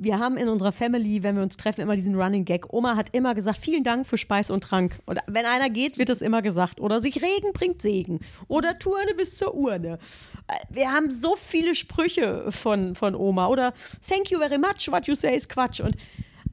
wir 0.00 0.20
haben 0.20 0.36
in 0.36 0.48
unserer 0.48 0.70
Family, 0.70 1.24
wenn 1.24 1.34
wir 1.34 1.42
uns 1.42 1.56
treffen, 1.56 1.80
immer 1.80 1.96
diesen 1.96 2.14
Running 2.14 2.44
Gag. 2.44 2.72
Oma 2.72 2.94
hat 2.94 3.08
immer 3.12 3.34
gesagt, 3.34 3.58
vielen 3.58 3.82
Dank 3.82 4.06
für 4.06 4.16
Speis 4.16 4.48
und 4.48 4.62
Trank. 4.62 4.92
Und 5.06 5.18
wenn 5.26 5.44
einer 5.44 5.68
geht, 5.68 5.98
wird 5.98 6.08
das 6.08 6.22
immer 6.22 6.40
gesagt. 6.40 6.80
Oder 6.80 7.00
sich 7.00 7.16
Regen 7.16 7.52
bringt 7.52 7.82
Segen. 7.82 8.20
Oder 8.46 8.78
Turne 8.78 9.14
bis 9.16 9.36
zur 9.36 9.54
Urne. 9.54 9.98
Äh, 10.46 10.52
Wir 10.70 10.92
haben 10.92 11.10
so 11.10 11.34
viele 11.34 11.74
Sprüche 11.74 12.50
von, 12.52 12.94
von 12.94 13.16
Oma. 13.16 13.48
Oder 13.48 13.72
Thank 14.08 14.30
you 14.30 14.38
very 14.38 14.58
much, 14.58 14.88
what 14.88 15.08
you 15.08 15.16
say 15.16 15.34
is 15.34 15.48
Quatsch. 15.48 15.80
Und 15.80 15.96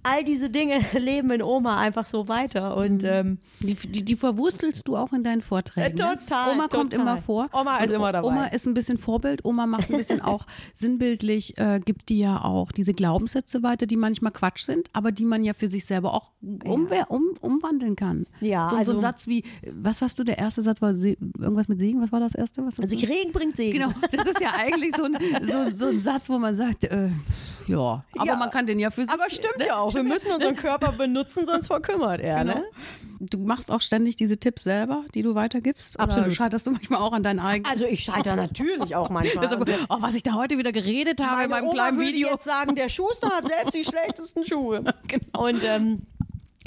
all 0.05 0.23
diese 0.23 0.49
Dinge 0.49 0.79
leben 0.93 1.31
in 1.31 1.41
Oma 1.41 1.79
einfach 1.79 2.05
so 2.05 2.27
weiter. 2.27 2.77
Und 2.77 3.03
ähm, 3.03 3.39
Die, 3.61 3.73
die, 3.73 4.05
die 4.05 4.15
verwurstelst 4.15 4.87
du 4.87 4.95
auch 4.95 5.11
in 5.13 5.23
deinen 5.23 5.41
Vorträgen. 5.41 5.97
Äh, 5.97 6.01
ne? 6.01 6.17
total, 6.19 6.53
Oma 6.53 6.67
kommt 6.67 6.91
total. 6.93 7.07
immer 7.07 7.17
vor. 7.17 7.49
Oma 7.51 7.77
ist 7.77 7.91
immer 7.91 8.11
dabei. 8.11 8.27
Oma 8.27 8.45
ist 8.47 8.67
ein 8.67 8.73
bisschen 8.75 8.97
Vorbild. 8.97 9.43
Oma 9.43 9.65
macht 9.65 9.89
ein 9.89 9.97
bisschen 9.97 10.21
auch 10.21 10.45
sinnbildlich, 10.73 11.57
äh, 11.57 11.79
gibt 11.83 12.09
dir 12.09 12.17
ja 12.17 12.43
auch 12.43 12.71
diese 12.71 12.93
Glaubenssätze 12.93 13.63
weiter, 13.63 13.87
die 13.87 13.97
manchmal 13.97 14.31
Quatsch 14.31 14.61
sind, 14.61 14.87
aber 14.93 15.11
die 15.11 15.25
man 15.25 15.43
ja 15.43 15.53
für 15.53 15.67
sich 15.67 15.85
selber 15.85 16.13
auch 16.13 16.31
um, 16.41 16.87
um, 17.07 17.23
umwandeln 17.41 17.95
kann. 17.95 18.27
Ja, 18.41 18.67
so, 18.67 18.71
so 18.71 18.75
ein 18.75 18.79
also- 18.87 18.99
Satz 18.99 19.27
wie, 19.27 19.43
was 19.73 20.01
hast 20.01 20.19
du, 20.19 20.23
der 20.23 20.37
erste 20.37 20.61
Satz 20.61 20.81
war 20.81 20.93
irgendwas 20.93 21.67
mit 21.67 21.79
Segen, 21.79 22.01
was 22.01 22.11
war 22.11 22.19
das 22.19 22.35
erste? 22.35 22.65
Was 22.65 22.79
also? 22.79 22.95
Regen 22.97 23.31
bringt 23.31 23.57
Segen. 23.57 23.79
Genau, 23.79 23.89
das 24.11 24.25
ist 24.25 24.39
ja 24.39 24.51
eigentlich 24.57 24.95
so 24.95 25.05
ein, 25.05 25.17
so, 25.43 25.69
so 25.69 25.87
ein 25.87 25.99
Satz, 25.99 26.29
wo 26.29 26.37
man 26.37 26.55
sagt, 26.55 26.83
äh, 26.85 27.09
ja, 27.67 28.03
aber 28.17 28.25
Ja, 28.25 28.35
man 28.35 28.49
kann 28.51 28.65
den 28.67 28.79
ja 28.79 28.91
für 28.91 29.01
sich. 29.03 29.11
Aber 29.11 29.29
stimmt 29.29 29.57
ne? 29.57 29.67
ja 29.67 29.77
auch. 29.77 29.94
Wir 29.95 30.03
müssen 30.13 30.31
unseren 30.31 30.55
Körper 30.55 30.91
benutzen, 30.91 31.45
sonst 31.45 31.67
verkümmert 31.67 32.19
er. 32.21 32.43
Genau. 32.43 32.55
Ne? 32.55 32.65
Du 33.19 33.39
machst 33.39 33.71
auch 33.71 33.81
ständig 33.81 34.17
diese 34.17 34.37
Tipps 34.37 34.63
selber, 34.63 35.03
die 35.13 35.21
du 35.21 35.35
weitergibst? 35.35 35.99
Absolut. 35.99 36.27
Oder 36.27 36.35
scheiterst 36.35 36.67
du 36.67 36.71
manchmal 36.71 36.99
auch 36.99 37.13
an 37.13 37.23
deinen 37.23 37.39
eigenen? 37.39 37.71
Also 37.71 37.85
ich 37.85 38.03
scheitere 38.03 38.35
natürlich 38.35 38.95
auch 38.95 39.09
manchmal. 39.09 39.47
Aber, 39.47 39.65
oh, 39.89 39.97
was 40.01 40.15
ich 40.15 40.23
da 40.23 40.33
heute 40.33 40.57
wieder 40.57 40.71
geredet 40.71 41.21
habe 41.21 41.43
in 41.43 41.49
Meine 41.49 41.61
meinem 41.61 41.69
Oma 41.69 41.73
kleinen 41.75 41.97
würde 41.97 42.11
Video. 42.11 42.29
jetzt 42.29 42.43
sagen, 42.43 42.75
der 42.75 42.89
Schuster 42.89 43.29
hat 43.29 43.47
selbst 43.47 43.73
die 43.73 43.83
schlechtesten 43.89 44.45
Schuhe. 44.45 44.83
Genau. 45.07 45.47
Und 45.47 45.63
ähm, 45.63 46.01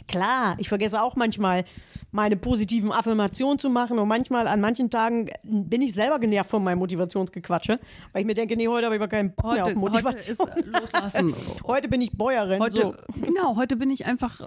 klar, 0.08 0.56
ich 0.58 0.68
vergesse 0.68 1.00
auch 1.02 1.14
manchmal 1.14 1.64
meine 2.10 2.36
positiven 2.36 2.90
Affirmationen 2.90 3.58
zu 3.58 3.70
machen 3.70 3.98
und 3.98 4.08
manchmal 4.08 4.48
an 4.48 4.60
manchen 4.60 4.90
Tagen 4.90 5.28
bin 5.44 5.82
ich 5.82 5.92
selber 5.92 6.18
genervt 6.18 6.50
von 6.50 6.64
meinem 6.64 6.78
Motivationsgequatsche, 6.78 7.78
weil 8.12 8.22
ich 8.22 8.26
mir 8.26 8.34
denke, 8.34 8.56
nee, 8.56 8.66
heute 8.66 8.86
habe 8.86 8.96
ich 8.96 9.00
aber 9.00 9.08
keinen 9.08 9.34
Bock 9.34 9.52
mehr 9.52 9.62
auf 9.64 9.68
Heute, 9.68 9.80
heute 9.80 9.92
Motivation. 9.92 10.48
ist 10.48 10.66
loslassen. 10.80 11.34
Heute 11.66 11.88
bin 11.88 12.00
ich 12.02 12.12
Bäuerin. 12.16 12.60
Heute, 12.60 12.76
so. 12.82 12.94
genau, 13.22 13.56
heute 13.56 13.76
bin 13.76 13.90
ich 13.90 14.06
einfach 14.06 14.40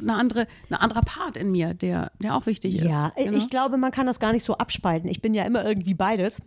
eine 0.00 0.14
andere, 0.14 0.46
ein 0.70 0.74
anderer 0.76 1.02
Part 1.02 1.36
in 1.36 1.50
mir, 1.52 1.74
der, 1.74 2.10
der 2.22 2.34
auch 2.36 2.46
wichtig 2.46 2.76
ist. 2.76 2.84
Ja, 2.84 3.12
Genau. 3.16 3.36
ich 3.36 3.50
glaube, 3.50 3.76
man 3.76 3.90
kann 3.92 4.06
das 4.06 4.20
gar 4.20 4.32
nicht 4.32 4.44
so 4.44 4.56
abspalten. 4.56 5.10
Ich 5.10 5.20
bin 5.20 5.34
ja 5.34 5.44
immer 5.44 5.64
irgendwie 5.64 5.94
beides. 5.94 6.40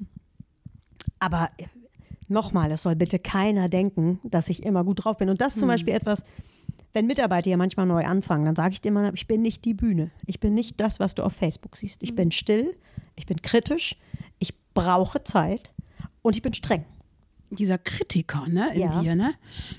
Aber 1.20 1.50
äh, 1.58 1.66
nochmal, 2.30 2.72
es 2.72 2.84
soll 2.84 2.96
bitte 2.96 3.20
keiner 3.20 3.70
denken, 3.70 4.20
dass 4.24 4.50
ich 4.50 4.64
immer 4.64 4.84
gut 4.84 5.04
drauf 5.04 5.18
bin. 5.18 5.30
Und 5.30 5.42
das 5.42 5.54
ist 5.54 5.60
zum 5.60 5.70
Hm. 5.70 5.74
Beispiel 5.76 5.94
etwas, 5.94 6.24
wenn 6.94 7.08
Mitarbeiter 7.08 7.50
ja 7.50 7.58
manchmal 7.58 7.86
neu 7.86 8.06
anfangen, 8.06 8.46
dann 8.46 8.56
sage 8.56 8.74
ich 8.74 8.82
dir 8.82 8.90
immer, 8.90 9.14
ich 9.14 9.28
bin 9.28 9.42
nicht 9.42 9.66
die 9.66 9.74
Bühne. 9.74 10.12
Ich 10.26 10.40
bin 10.40 10.54
nicht 10.54 10.80
das, 10.80 11.00
was 11.00 11.16
du 11.16 11.24
auf 11.24 11.34
Facebook 11.34 11.76
siehst. 11.76 12.04
Ich 12.04 12.16
bin 12.16 12.32
still, 12.32 12.76
ich 13.16 13.26
bin 13.26 13.42
kritisch, 13.42 13.98
ich 14.40 14.54
brauche 14.74 15.24
Zeit 15.24 15.74
und 16.22 16.36
ich 16.36 16.42
bin 16.42 16.54
streng. 16.54 16.86
dieser 17.52 17.78
Kritiker 17.78 18.48
ne, 18.48 18.74
in 18.74 18.82
Ja. 18.82 18.90
dir, 18.90 19.16
ne? 19.16 19.34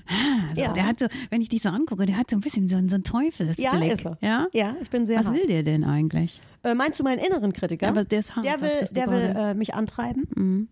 Ah, 0.07 0.55
so, 0.55 0.61
Ja. 0.61 0.71
Der 0.71 0.85
hat 0.87 0.97
so, 0.99 1.07
wenn 1.29 1.41
ich 1.41 1.49
dich 1.49 1.61
so 1.61 1.67
angucke, 1.67 2.05
der 2.05 2.15
hat 2.15 2.29
so 2.29 2.37
ein 2.37 2.39
bisschen 2.39 2.69
so, 2.69 2.77
einen- 2.77 2.87
so 2.87 2.95
einen 2.95 3.03
Teufelsblick. 3.03 3.65
Ja, 3.65 3.83
ist 3.83 4.05
er. 4.05 4.17
Ja? 4.21 4.47
Ja, 4.53 4.75
ich 4.81 4.89
bin 4.89 5.05
sehr 5.05 5.19
Was 5.19 5.27
hart. 5.27 5.35
will 5.35 5.45
der 5.47 5.61
denn 5.63 5.83
eigentlich? 5.83 6.39
Äh, 6.63 6.73
meinst 6.73 7.01
du 7.01 7.03
meinen 7.03 7.19
inneren 7.19 7.51
Kritiker? 7.51 7.87
Ja, 7.87 7.91
aber 7.91 8.05
der 8.05 8.21
ist 8.21 8.33
hart, 8.33 8.45
Der 8.45 8.61
will, 8.61 8.87
der 8.91 9.09
will. 9.09 9.29
Mhm. 9.29 9.35
äh, 9.35 9.53
mich 9.55 9.73
antreiben. 9.73 10.69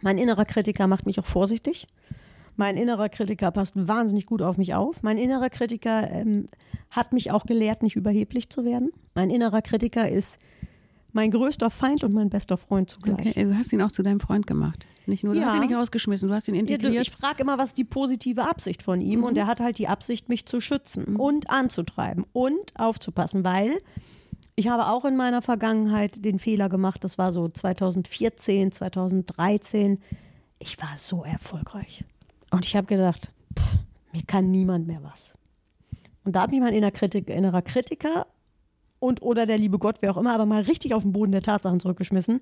Mein 0.00 0.18
innerer 0.18 0.44
Kritiker 0.44 0.88
macht 0.88 1.06
mich 1.06 1.20
auch 1.20 1.26
vorsichtig. 1.26 1.86
Mein 2.56 2.76
innerer 2.76 3.08
Kritiker 3.08 3.50
passt 3.50 3.74
wahnsinnig 3.88 4.26
gut 4.26 4.42
auf 4.42 4.58
mich 4.58 4.74
auf. 4.74 5.02
Mein 5.02 5.16
innerer 5.18 5.48
Kritiker 5.50 6.10
ähm, 6.10 6.46
hat 6.90 7.12
mich 7.12 7.30
auch 7.32 7.46
gelehrt, 7.46 7.82
nicht 7.82 7.96
überheblich 7.96 8.50
zu 8.50 8.64
werden. 8.64 8.90
Mein 9.14 9.30
innerer 9.30 9.62
Kritiker 9.62 10.08
ist 10.08 10.38
mein 11.14 11.30
größter 11.30 11.68
Feind 11.70 12.04
und 12.04 12.14
mein 12.14 12.30
bester 12.30 12.56
Freund 12.56 12.88
zugleich. 12.88 13.14
Okay, 13.20 13.44
du 13.44 13.56
hast 13.56 13.72
ihn 13.72 13.82
auch 13.82 13.90
zu 13.92 14.02
deinem 14.02 14.20
Freund 14.20 14.46
gemacht. 14.46 14.86
Nicht 15.06 15.24
nur, 15.24 15.34
du 15.34 15.40
Ja. 15.40 15.46
hast 15.46 15.54
ihn 15.56 15.60
nicht 15.60 15.74
rausgeschmissen, 15.74 16.28
du 16.28 16.34
hast 16.34 16.48
ihn 16.48 16.54
Ja, 16.54 16.60
integriert. 16.60 17.06
ich 17.06 17.10
frage 17.12 17.42
immer, 17.42 17.58
was 17.58 17.70
ist 17.70 17.78
die 17.78 17.84
positive 17.84 18.44
Absicht 18.48 18.82
von 18.82 19.00
ihm 19.00 19.24
und 19.24 19.36
er 19.36 19.46
hat 19.46 19.60
halt 19.60 19.78
die 19.78 19.88
Absicht, 19.88 20.28
mich 20.28 20.46
zu 20.46 20.60
schützen 20.60 21.16
und 21.16 21.50
anzutreiben 21.50 22.24
und 22.32 22.78
aufzupassen, 22.78 23.44
weil 23.44 23.70
ich 24.56 24.68
habe 24.68 24.86
auch 24.88 25.04
in 25.04 25.16
meiner 25.16 25.42
Vergangenheit 25.42 26.24
den 26.24 26.38
Fehler 26.38 26.68
gemacht, 26.68 27.04
das 27.04 27.18
war 27.18 27.32
so 27.32 27.48
2014, 27.48 28.72
2013, 28.72 29.98
ich 30.60 30.80
war 30.80 30.96
so 30.96 31.24
erfolgreich 31.24 32.04
und 32.52 32.64
ich 32.64 32.76
habe 32.76 32.86
gedacht, 32.86 33.30
pff, 33.58 33.78
mir 34.12 34.22
kann 34.22 34.50
niemand 34.50 34.86
mehr 34.86 35.02
was. 35.02 35.36
Und 36.24 36.36
da 36.36 36.42
hat 36.42 36.52
mich 36.52 36.60
mein 36.60 36.74
innerer 36.74 36.92
Kritiker, 36.92 37.34
innerer 37.34 37.62
Kritiker 37.62 38.26
und 39.00 39.22
oder 39.22 39.46
der 39.46 39.58
liebe 39.58 39.78
Gott, 39.78 39.96
wer 40.00 40.12
auch 40.12 40.16
immer, 40.16 40.32
aber 40.32 40.46
mal 40.46 40.62
richtig 40.62 40.94
auf 40.94 41.02
den 41.02 41.12
Boden 41.12 41.32
der 41.32 41.42
Tatsachen 41.42 41.80
zurückgeschmissen. 41.80 42.40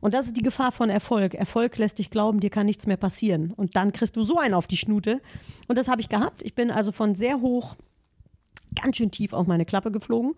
Und 0.00 0.12
das 0.12 0.26
ist 0.26 0.36
die 0.36 0.42
Gefahr 0.42 0.72
von 0.72 0.90
Erfolg. 0.90 1.34
Erfolg 1.34 1.78
lässt 1.78 1.98
dich 1.98 2.10
glauben, 2.10 2.40
dir 2.40 2.50
kann 2.50 2.66
nichts 2.66 2.86
mehr 2.86 2.96
passieren. 2.96 3.52
Und 3.52 3.76
dann 3.76 3.92
kriegst 3.92 4.16
du 4.16 4.24
so 4.24 4.38
einen 4.38 4.54
auf 4.54 4.66
die 4.66 4.76
Schnute. 4.76 5.20
Und 5.68 5.78
das 5.78 5.88
habe 5.88 6.00
ich 6.00 6.08
gehabt. 6.08 6.42
Ich 6.42 6.54
bin 6.54 6.70
also 6.70 6.90
von 6.90 7.14
sehr 7.14 7.40
hoch 7.40 7.76
ganz 8.74 8.96
schön 8.96 9.10
tief 9.10 9.32
auf 9.32 9.46
meine 9.46 9.64
Klappe 9.64 9.90
geflogen. 9.90 10.34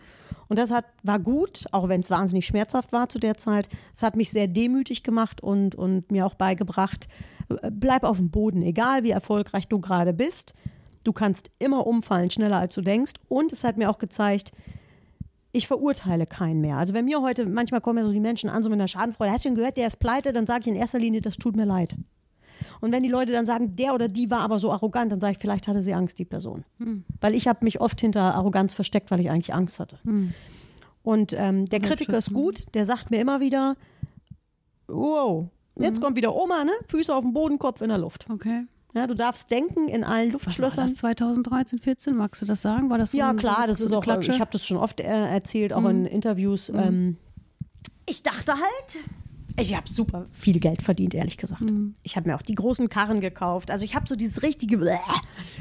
Und 0.48 0.58
das 0.58 0.70
hat, 0.70 0.84
war 1.02 1.18
gut, 1.18 1.64
auch 1.72 1.88
wenn 1.88 2.00
es 2.00 2.10
wahnsinnig 2.10 2.46
schmerzhaft 2.46 2.92
war 2.92 3.08
zu 3.08 3.18
der 3.18 3.36
Zeit. 3.36 3.68
Es 3.94 4.02
hat 4.02 4.16
mich 4.16 4.30
sehr 4.30 4.46
demütig 4.46 5.02
gemacht 5.02 5.42
und, 5.42 5.74
und 5.74 6.10
mir 6.12 6.26
auch 6.26 6.34
beigebracht, 6.34 7.08
bleib 7.72 8.04
auf 8.04 8.18
dem 8.18 8.30
Boden, 8.30 8.62
egal 8.62 9.02
wie 9.02 9.10
erfolgreich 9.10 9.68
du 9.68 9.80
gerade 9.80 10.12
bist. 10.12 10.54
Du 11.04 11.12
kannst 11.12 11.50
immer 11.58 11.86
umfallen, 11.86 12.30
schneller 12.30 12.58
als 12.58 12.74
du 12.74 12.82
denkst. 12.82 13.14
Und 13.28 13.52
es 13.52 13.64
hat 13.64 13.76
mir 13.76 13.90
auch 13.90 13.98
gezeigt, 13.98 14.52
ich 15.52 15.66
verurteile 15.66 16.26
keinen 16.26 16.60
mehr. 16.60 16.76
Also 16.76 16.94
wenn 16.94 17.04
mir 17.04 17.22
heute, 17.22 17.46
manchmal 17.46 17.80
kommen 17.80 17.98
ja 17.98 18.04
so 18.04 18.12
die 18.12 18.20
Menschen 18.20 18.50
an, 18.50 18.62
so 18.62 18.68
mit 18.68 18.78
einer 18.78 18.88
Schadenfreude, 18.88 19.30
hast 19.30 19.44
du 19.44 19.48
ihn 19.48 19.54
gehört, 19.54 19.76
der 19.76 19.86
ist 19.86 19.98
pleite, 19.98 20.32
dann 20.32 20.46
sage 20.46 20.62
ich 20.62 20.66
in 20.66 20.76
erster 20.76 20.98
Linie, 20.98 21.20
das 21.20 21.36
tut 21.36 21.56
mir 21.56 21.64
leid. 21.64 21.96
Und 22.80 22.92
wenn 22.92 23.02
die 23.02 23.08
Leute 23.08 23.32
dann 23.32 23.46
sagen, 23.46 23.76
der 23.76 23.94
oder 23.94 24.08
die 24.08 24.30
war 24.30 24.40
aber 24.40 24.58
so 24.58 24.72
arrogant, 24.72 25.12
dann 25.12 25.20
sage 25.20 25.32
ich, 25.32 25.38
vielleicht 25.38 25.68
hatte 25.68 25.82
sie 25.82 25.94
Angst, 25.94 26.18
die 26.18 26.24
Person. 26.24 26.64
Hm. 26.78 27.04
Weil 27.20 27.34
ich 27.34 27.48
habe 27.48 27.64
mich 27.64 27.80
oft 27.80 28.00
hinter 28.00 28.34
Arroganz 28.34 28.74
versteckt, 28.74 29.10
weil 29.10 29.20
ich 29.20 29.30
eigentlich 29.30 29.54
Angst 29.54 29.78
hatte. 29.78 29.98
Hm. 30.04 30.32
Und 31.02 31.34
ähm, 31.38 31.66
der 31.66 31.80
Kritiker 31.80 32.18
ist 32.18 32.32
gut, 32.32 32.74
der 32.74 32.84
sagt 32.84 33.10
mir 33.10 33.20
immer 33.20 33.40
wieder, 33.40 33.76
wow, 34.88 35.46
jetzt 35.78 35.98
mhm. 35.98 36.04
kommt 36.04 36.16
wieder 36.16 36.34
Oma, 36.34 36.64
ne? 36.64 36.72
Füße 36.88 37.14
auf 37.14 37.22
dem 37.22 37.32
Boden, 37.32 37.58
Kopf 37.58 37.80
in 37.80 37.88
der 37.88 37.98
Luft. 37.98 38.26
Okay. 38.30 38.64
Ja, 38.94 39.06
du 39.06 39.14
darfst 39.14 39.50
denken 39.50 39.88
in 39.88 40.04
allen 40.04 40.32
Luftschlössern. 40.32 40.66
Was 40.66 40.76
war 40.78 40.84
das 40.84 40.94
2013, 40.96 41.78
14? 41.78 42.16
Magst 42.16 42.40
du 42.40 42.46
das 42.46 42.62
sagen? 42.62 42.88
War 42.88 42.96
das 42.96 43.10
so 43.10 43.18
ja, 43.18 43.34
klar, 43.34 43.66
das 43.66 43.82
ist 43.82 43.92
auch, 43.92 44.02
Klatsche? 44.02 44.32
ich 44.32 44.40
habe 44.40 44.50
das 44.50 44.66
schon 44.66 44.78
oft 44.78 45.00
äh, 45.00 45.04
erzählt, 45.04 45.74
auch 45.74 45.82
mhm. 45.82 45.90
in 45.90 46.06
Interviews. 46.06 46.72
Mhm. 46.72 46.78
Ähm, 46.78 47.16
ich 48.08 48.22
dachte 48.22 48.54
halt, 48.54 49.04
ich 49.58 49.76
habe 49.76 49.90
super 49.90 50.24
viel 50.32 50.60
Geld 50.60 50.80
verdient, 50.80 51.14
ehrlich 51.14 51.36
gesagt. 51.36 51.70
Mhm. 51.70 51.92
Ich 52.04 52.16
habe 52.16 52.30
mir 52.30 52.36
auch 52.36 52.42
die 52.42 52.54
großen 52.54 52.88
Karren 52.88 53.20
gekauft. 53.20 53.70
Also 53.70 53.84
ich 53.84 53.94
habe 53.94 54.06
so 54.08 54.16
dieses 54.16 54.42
richtige 54.42 54.78
Bläh 54.78 54.96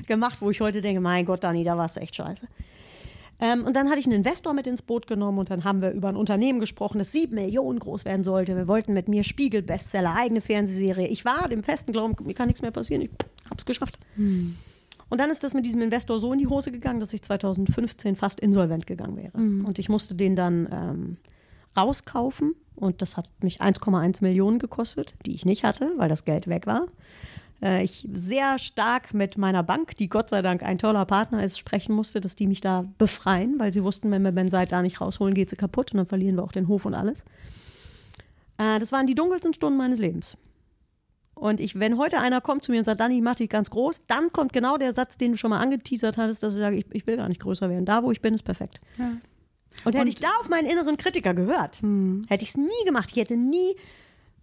gemacht, 0.07 0.37
wo 0.41 0.49
ich 0.49 0.61
heute 0.61 0.81
denke, 0.81 1.01
mein 1.01 1.25
Gott, 1.25 1.43
Dani, 1.43 1.63
da 1.63 1.77
war 1.77 1.85
es 1.85 1.97
echt 1.97 2.15
scheiße. 2.15 2.47
Ähm, 3.39 3.65
und 3.65 3.75
dann 3.75 3.89
hatte 3.89 3.99
ich 3.99 4.05
einen 4.05 4.15
Investor 4.15 4.53
mit 4.53 4.65
ins 4.65 4.81
Boot 4.81 5.07
genommen 5.07 5.39
und 5.39 5.49
dann 5.49 5.63
haben 5.63 5.81
wir 5.81 5.91
über 5.91 6.09
ein 6.09 6.15
Unternehmen 6.15 6.59
gesprochen, 6.59 6.99
das 6.99 7.11
sieben 7.11 7.35
Millionen 7.35 7.79
groß 7.79 8.05
werden 8.05 8.23
sollte. 8.23 8.55
Wir 8.55 8.67
wollten 8.67 8.93
mit 8.93 9.09
mir 9.09 9.23
Spiegel-Bestseller, 9.23 10.15
eigene 10.15 10.41
Fernsehserie. 10.41 11.07
Ich 11.07 11.25
war 11.25 11.49
dem 11.49 11.63
festen 11.63 11.91
Glauben, 11.91 12.15
mir 12.23 12.33
kann 12.33 12.47
nichts 12.47 12.61
mehr 12.61 12.71
passieren. 12.71 13.01
Ich 13.01 13.09
habe 13.45 13.57
es 13.57 13.65
geschafft. 13.65 13.97
Mhm. 14.15 14.55
Und 15.09 15.19
dann 15.19 15.29
ist 15.29 15.43
das 15.43 15.53
mit 15.53 15.65
diesem 15.65 15.81
Investor 15.81 16.19
so 16.19 16.33
in 16.33 16.39
die 16.39 16.47
Hose 16.47 16.71
gegangen, 16.71 16.99
dass 16.99 17.13
ich 17.13 17.21
2015 17.21 18.15
fast 18.15 18.39
insolvent 18.39 18.87
gegangen 18.87 19.17
wäre. 19.17 19.37
Mhm. 19.37 19.65
Und 19.65 19.79
ich 19.79 19.89
musste 19.89 20.15
den 20.15 20.35
dann 20.35 20.67
ähm, 20.71 21.17
rauskaufen 21.77 22.55
und 22.75 23.01
das 23.01 23.17
hat 23.17 23.29
mich 23.41 23.61
1,1 23.61 24.23
Millionen 24.23 24.59
gekostet, 24.59 25.15
die 25.25 25.35
ich 25.35 25.45
nicht 25.45 25.63
hatte, 25.63 25.91
weil 25.97 26.09
das 26.09 26.25
Geld 26.25 26.47
weg 26.47 26.67
war. 26.67 26.87
Äh, 27.65 27.83
ich 27.83 28.07
sehr 28.13 28.59
stark 28.59 29.13
mit 29.13 29.37
meiner 29.37 29.63
Bank, 29.63 29.97
die 29.97 30.07
Gott 30.07 30.29
sei 30.29 30.41
Dank 30.41 30.61
ein 30.61 30.77
toller 30.77 31.05
Partner 31.05 31.43
ist, 31.43 31.57
sprechen 31.57 31.95
musste, 31.95 32.21
dass 32.21 32.35
die 32.35 32.47
mich 32.47 32.61
da 32.61 32.85
befreien, 32.99 33.59
weil 33.59 33.73
sie 33.73 33.83
wussten, 33.83 34.11
wenn 34.11 34.21
wir 34.21 34.31
Ben 34.31 34.49
Seid 34.49 34.71
da 34.71 34.81
nicht 34.81 35.01
rausholen, 35.01 35.33
geht 35.33 35.49
sie 35.49 35.55
kaputt 35.55 35.91
und 35.91 35.97
dann 35.97 36.05
verlieren 36.05 36.35
wir 36.35 36.43
auch 36.43 36.51
den 36.51 36.67
Hof 36.67 36.85
und 36.85 36.93
alles. 36.93 37.25
Äh, 38.59 38.77
das 38.77 38.91
waren 38.91 39.07
die 39.07 39.15
dunkelsten 39.15 39.53
Stunden 39.53 39.77
meines 39.77 39.99
Lebens. 39.99 40.37
Und 41.33 41.59
ich, 41.59 41.77
wenn 41.79 41.97
heute 41.97 42.19
einer 42.19 42.39
kommt 42.39 42.63
zu 42.63 42.71
mir 42.71 42.77
und 42.77 42.85
sagt, 42.85 43.01
Dani, 43.01 43.17
ich 43.17 43.23
mach 43.23 43.35
dich 43.35 43.49
ganz 43.49 43.69
groß, 43.69 44.05
dann 44.05 44.31
kommt 44.31 44.53
genau 44.53 44.77
der 44.77 44.93
Satz, 44.93 45.17
den 45.17 45.31
du 45.31 45.37
schon 45.37 45.49
mal 45.49 45.59
angeteasert 45.59 46.17
hattest, 46.17 46.43
dass 46.43 46.53
ich 46.53 46.61
sage, 46.61 46.77
ich, 46.77 46.85
ich 46.93 47.07
will 47.07 47.17
gar 47.17 47.27
nicht 47.27 47.41
größer 47.41 47.69
werden. 47.69 47.83
Da, 47.83 48.03
wo 48.03 48.11
ich 48.11 48.21
bin, 48.21 48.33
ist 48.35 48.43
perfekt. 48.43 48.79
Ja. 48.97 49.17
Und 49.83 49.95
hätte 49.95 50.07
ich 50.07 50.15
da 50.15 50.29
auf 50.39 50.47
meinen 50.47 50.69
inneren 50.69 50.95
Kritiker 50.95 51.33
gehört, 51.33 51.81
hm. 51.81 52.25
hätte 52.29 52.43
ich 52.43 52.51
es 52.51 52.57
nie 52.57 52.85
gemacht. 52.85 53.09
Ich 53.11 53.17
hätte 53.17 53.35
nie 53.35 53.75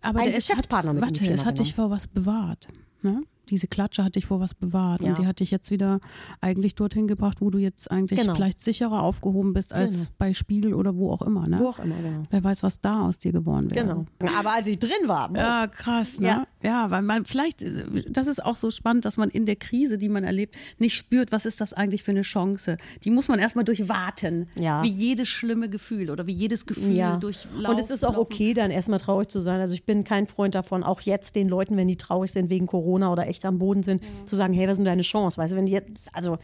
aber 0.03 0.21
einen 0.21 0.35
Geschäftspartner 0.35 0.91
hat, 0.91 0.97
mit 0.97 1.21
Warte, 1.21 1.33
es 1.33 1.47
hat 1.47 1.59
dich 1.59 1.75
vor 1.75 1.89
was 1.89 2.07
bewahrt. 2.07 2.69
Ne? 3.03 3.23
diese 3.49 3.67
Klatsche 3.67 4.05
hat 4.05 4.15
dich 4.17 4.27
vor 4.27 4.41
was 4.41 4.55
bewahrt 4.55 5.03
ja. 5.03 5.09
und 5.09 5.19
die 5.19 5.27
hat 5.27 5.41
dich 5.41 5.51
jetzt 5.51 5.71
wieder 5.71 6.01
eigentlich 6.41 6.75
dorthin 6.75 7.07
gebracht, 7.07 7.41
wo 7.41 7.51
du 7.51 7.59
jetzt 7.59 7.91
eigentlich 7.91 8.21
genau. 8.21 8.35
vielleicht 8.35 8.61
sicherer 8.61 9.03
aufgehoben 9.03 9.53
bist 9.53 9.73
als 9.73 9.93
genau. 9.93 10.11
bei 10.19 10.33
Spiegel 10.33 10.75
oder 10.75 10.97
wo 10.97 11.11
auch 11.13 11.23
immer. 11.23 11.47
Ne? 11.49 11.59
Wo 11.59 11.69
auch 11.69 11.79
immer, 11.79 11.97
genau. 11.97 12.23
Wer 12.31 12.45
weiß, 12.45 12.63
was 12.63 12.81
da 12.81 13.03
aus 13.03 13.19
dir 13.19 13.33
geworden 13.33 13.71
wäre. 13.71 13.85
Genau. 13.87 14.07
Aber 14.39 14.55
als 14.55 14.69
ich 14.69 14.79
drin 14.79 15.07
war. 15.07 15.31
Ja, 15.37 15.67
krass. 15.67 16.21
Ne? 16.21 16.29
Ja. 16.29 16.47
Ja, 16.63 16.91
weil 16.91 17.03
man 17.03 17.25
vielleicht, 17.25 17.65
das 18.09 18.27
ist 18.27 18.45
auch 18.45 18.57
so 18.57 18.71
spannend, 18.71 19.05
dass 19.05 19.17
man 19.17 19.29
in 19.31 19.47
der 19.47 19.57
Krise, 19.57 19.99
die 19.99 20.09
man 20.09 20.25
erlebt, 20.25 20.57
nicht 20.79 20.95
spürt, 20.95 21.33
was 21.33 21.47
ist 21.47 21.61
das 21.61 21.73
eigentlich 21.73 22.03
für 22.03 22.13
eine 22.13 22.23
Chance. 22.23 22.77
Die 23.05 23.11
muss 23.11 23.29
man 23.29 23.39
erstmal 23.39 23.65
durchwarten. 23.65 24.49
Ja. 24.55 24.83
Wie 24.83 24.91
jedes 24.91 25.29
schlimme 25.29 25.69
Gefühl 25.69 26.11
oder 26.11 26.27
wie 26.27 26.33
jedes 26.33 26.67
Gefühl 26.67 26.95
ja. 26.95 27.17
durchlaufen. 27.17 27.67
Und 27.67 27.79
es 27.79 27.91
ist 27.91 28.05
auch 28.05 28.17
okay, 28.17 28.55
dann 28.55 28.71
erstmal 28.71 29.01
traurig 29.01 29.29
zu 29.29 29.41
sein. 29.41 29.61
Also 29.61 29.75
ich 29.75 29.85
bin 29.85 30.05
kein 30.05 30.27
Freund 30.27 30.55
davon, 30.55 30.83
auch 30.83 31.01
jetzt 31.01 31.37
den 31.37 31.49
Leuten, 31.49 31.77
wenn 31.77 31.89
die 31.89 31.97
traurig 31.97 32.31
sind 32.33 32.51
wegen 32.51 32.67
Corona 32.67 33.13
oder 33.13 33.27
echt 33.27 33.45
am 33.45 33.59
Boden 33.59 33.83
sind, 33.83 34.05
ja. 34.05 34.25
zu 34.25 34.37
sagen, 34.37 34.55
hey, 34.55 34.67
was 34.67 34.73
ist 34.73 34.79
denn 34.79 34.85
deine 34.85 35.03
Chance? 35.03 35.39
Weißt 35.39 35.53
du, 35.53 35.57
wenn 35.57 35.67
die 35.67 35.73
jetzt, 35.73 36.09
also 36.13 36.39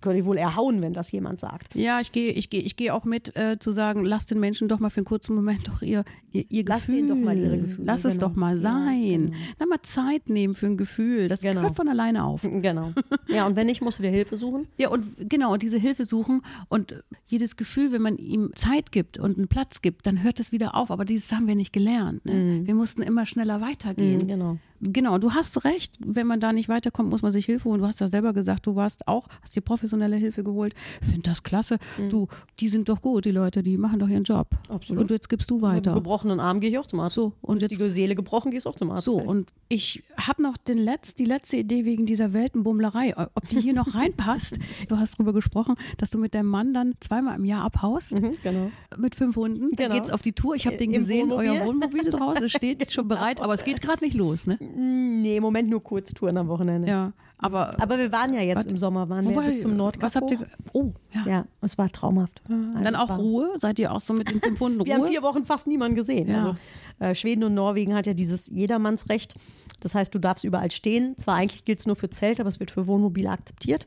könnte 0.00 0.20
ich 0.20 0.24
wohl 0.24 0.36
erhauen, 0.36 0.82
wenn 0.82 0.92
das 0.92 1.10
jemand 1.10 1.40
sagt. 1.40 1.74
Ja, 1.74 2.00
ich 2.00 2.12
gehe 2.12 2.30
ich 2.30 2.50
geh, 2.50 2.58
ich 2.58 2.76
geh 2.76 2.90
auch 2.90 3.04
mit, 3.04 3.36
äh, 3.36 3.58
zu 3.58 3.72
sagen, 3.72 4.04
lass 4.04 4.26
den 4.26 4.40
Menschen 4.40 4.68
doch 4.68 4.78
mal 4.78 4.90
für 4.90 4.98
einen 4.98 5.06
kurzen 5.06 5.34
Moment 5.34 5.66
doch 5.68 5.82
ihr, 5.82 6.04
ihr, 6.32 6.44
ihr 6.48 6.64
lass 6.66 6.86
Gefühl. 6.86 7.00
Lass 7.00 7.06
denen 7.06 7.08
doch 7.08 7.24
mal 7.26 7.36
ihre 7.36 7.58
Gefühle. 7.58 7.86
Lass 7.86 8.02
genau. 8.02 8.12
es 8.12 8.18
doch 8.18 8.36
mal 8.36 8.56
sein. 8.56 9.02
Ja, 9.02 9.16
genau. 9.16 9.36
Dann 9.58 9.68
mal 9.68 9.82
Zeit 9.82 10.28
nehmen 10.28 10.54
für 10.54 10.66
ein 10.66 10.76
Gefühl. 10.76 11.28
Das 11.28 11.40
genau. 11.40 11.62
hört 11.62 11.76
von 11.76 11.88
alleine 11.88 12.24
auf. 12.24 12.46
Genau. 12.58 12.92
Ja, 13.28 13.46
und 13.46 13.54
wenn 13.56 13.66
nicht, 13.66 13.82
musst 13.82 13.98
du 14.00 14.02
dir 14.02 14.10
Hilfe 14.10 14.36
suchen. 14.36 14.66
Ja, 14.78 14.88
und 14.88 15.04
genau, 15.30 15.52
und 15.52 15.62
diese 15.62 15.78
Hilfe 15.78 16.04
suchen 16.04 16.42
und 16.68 17.02
jedes 17.26 17.56
Gefühl, 17.56 17.92
wenn 17.92 18.02
man 18.02 18.16
ihm 18.16 18.50
Zeit 18.54 18.90
gibt 18.90 19.18
und 19.18 19.38
einen 19.38 19.48
Platz 19.48 19.80
gibt, 19.80 20.06
dann 20.06 20.22
hört 20.22 20.40
es 20.40 20.50
wieder 20.50 20.74
auf. 20.74 20.90
Aber 20.90 21.04
dieses 21.04 21.30
haben 21.32 21.46
wir 21.46 21.54
nicht 21.54 21.72
gelernt. 21.72 22.26
Ne? 22.26 22.34
Mhm. 22.34 22.66
Wir 22.66 22.74
mussten 22.74 23.02
immer 23.02 23.26
schneller 23.26 23.60
weitergehen. 23.60 24.22
Mhm, 24.22 24.26
genau. 24.26 24.58
Genau, 24.80 25.18
du 25.18 25.32
hast 25.32 25.64
recht. 25.64 25.96
Wenn 26.00 26.26
man 26.26 26.40
da 26.40 26.52
nicht 26.52 26.68
weiterkommt, 26.68 27.10
muss 27.10 27.22
man 27.22 27.32
sich 27.32 27.46
Hilfe 27.46 27.68
holen. 27.68 27.80
Du 27.80 27.86
hast 27.86 28.00
ja 28.00 28.08
selber 28.08 28.32
gesagt, 28.32 28.66
du 28.66 28.76
warst 28.76 29.08
auch, 29.08 29.26
hast 29.42 29.56
dir 29.56 29.60
professionelle 29.60 30.16
Hilfe 30.16 30.44
geholt. 30.44 30.74
Ich 31.00 31.08
finde 31.08 31.22
das 31.22 31.42
klasse. 31.42 31.78
Mhm. 31.98 32.10
Du, 32.10 32.28
die 32.60 32.68
sind 32.68 32.88
doch 32.88 33.00
gut, 33.00 33.24
die 33.24 33.30
Leute, 33.30 33.62
die 33.62 33.76
machen 33.76 33.98
doch 33.98 34.08
ihren 34.08 34.24
Job. 34.24 34.48
Absolut. 34.68 35.02
Und 35.02 35.10
jetzt 35.10 35.28
gibst 35.28 35.50
du 35.50 35.62
weiter. 35.62 35.90
Mit 35.94 36.02
gebrochenen 36.04 36.40
Arm 36.40 36.60
gehe 36.60 36.70
ich 36.70 36.78
auch 36.78 36.86
zum 36.86 37.00
Arzt. 37.00 37.16
So, 37.16 37.32
und 37.40 37.62
jetzt 37.62 37.80
die 37.80 37.88
Seele 37.88 38.14
gebrochen, 38.14 38.50
gehst 38.50 38.66
du 38.66 38.70
auch 38.70 38.76
zum 38.76 38.90
Arzt. 38.90 39.04
So, 39.04 39.16
und 39.16 39.52
ich 39.68 40.02
habe 40.16 40.42
noch 40.42 40.56
den 40.56 40.78
Letz-, 40.78 41.14
die 41.14 41.24
letzte 41.24 41.56
Idee 41.56 41.84
wegen 41.84 42.06
dieser 42.06 42.32
Weltenbummlerei, 42.32 43.14
ob 43.34 43.48
die 43.48 43.60
hier 43.60 43.74
noch 43.74 43.94
reinpasst. 43.94 44.58
Du 44.88 44.96
hast 44.98 45.14
darüber 45.18 45.32
gesprochen, 45.32 45.74
dass 45.96 46.10
du 46.10 46.18
mit 46.18 46.34
deinem 46.34 46.48
Mann 46.48 46.72
dann 46.72 46.94
zweimal 47.00 47.36
im 47.36 47.44
Jahr 47.44 47.64
abhaust. 47.64 48.20
Mhm, 48.20 48.32
genau. 48.42 48.70
Mit 48.96 49.14
fünf 49.14 49.36
Hunden. 49.36 49.70
Genau. 49.70 49.88
Dann 49.88 49.92
geht's 49.92 50.10
auf 50.10 50.22
die 50.22 50.32
Tour. 50.32 50.54
Ich 50.54 50.66
habe 50.66 50.76
den 50.76 50.92
Im 50.92 51.00
gesehen, 51.00 51.30
Wohnmobil. 51.30 51.50
euer 51.50 51.66
Wohnmobil 51.66 52.04
draußen 52.10 52.48
steht 52.48 52.90
schon 52.92 53.08
bereit, 53.08 53.40
aber 53.40 53.54
es 53.54 53.64
geht 53.64 53.80
gerade 53.80 54.04
nicht 54.04 54.16
los, 54.16 54.46
ne? 54.46 54.58
Nee, 54.76 55.40
Moment 55.40 55.68
nur 55.68 55.82
Kurztouren 55.82 56.36
am 56.36 56.48
Wochenende. 56.48 56.88
Ja. 56.88 57.12
Aber, 57.40 57.80
aber 57.80 57.98
wir 57.98 58.10
waren 58.10 58.34
ja 58.34 58.40
jetzt 58.40 58.56
warte, 58.56 58.70
im 58.70 58.78
Sommer, 58.78 59.08
waren 59.08 59.26
wir 59.28 59.36
war 59.36 59.44
bis 59.44 59.60
zum 59.60 59.76
Nordkap. 59.76 60.02
Was 60.02 60.16
habt 60.16 60.30
ihr? 60.32 60.44
Oh, 60.72 60.92
ja. 61.14 61.26
Ja, 61.26 61.44
es 61.60 61.78
war 61.78 61.88
traumhaft. 61.88 62.42
Ja, 62.48 62.56
also 62.56 62.82
dann 62.82 62.96
auch 62.96 63.16
Ruhe? 63.18 63.52
Seid 63.56 63.78
ihr 63.78 63.92
auch 63.92 64.00
so 64.00 64.12
mit 64.12 64.28
den 64.28 64.40
fünf 64.40 64.58
Hunden 64.58 64.78
Ruhe? 64.80 64.86
wir 64.86 64.94
haben 64.94 65.04
vier 65.04 65.22
Wochen 65.22 65.44
fast 65.44 65.68
niemanden 65.68 65.94
gesehen. 65.94 66.28
Ja. 66.28 66.38
Also, 66.38 66.56
äh, 66.98 67.14
Schweden 67.14 67.44
und 67.44 67.54
Norwegen 67.54 67.94
hat 67.94 68.06
ja 68.06 68.14
dieses 68.14 68.48
Jedermannsrecht. 68.48 69.36
Das 69.80 69.94
heißt, 69.94 70.12
du 70.12 70.18
darfst 70.18 70.42
überall 70.42 70.72
stehen. 70.72 71.16
Zwar 71.16 71.36
eigentlich 71.36 71.64
gilt 71.64 71.78
es 71.78 71.86
nur 71.86 71.94
für 71.94 72.10
Zelt, 72.10 72.40
aber 72.40 72.48
es 72.48 72.58
wird 72.58 72.72
für 72.72 72.88
Wohnmobile 72.88 73.30
akzeptiert. 73.30 73.86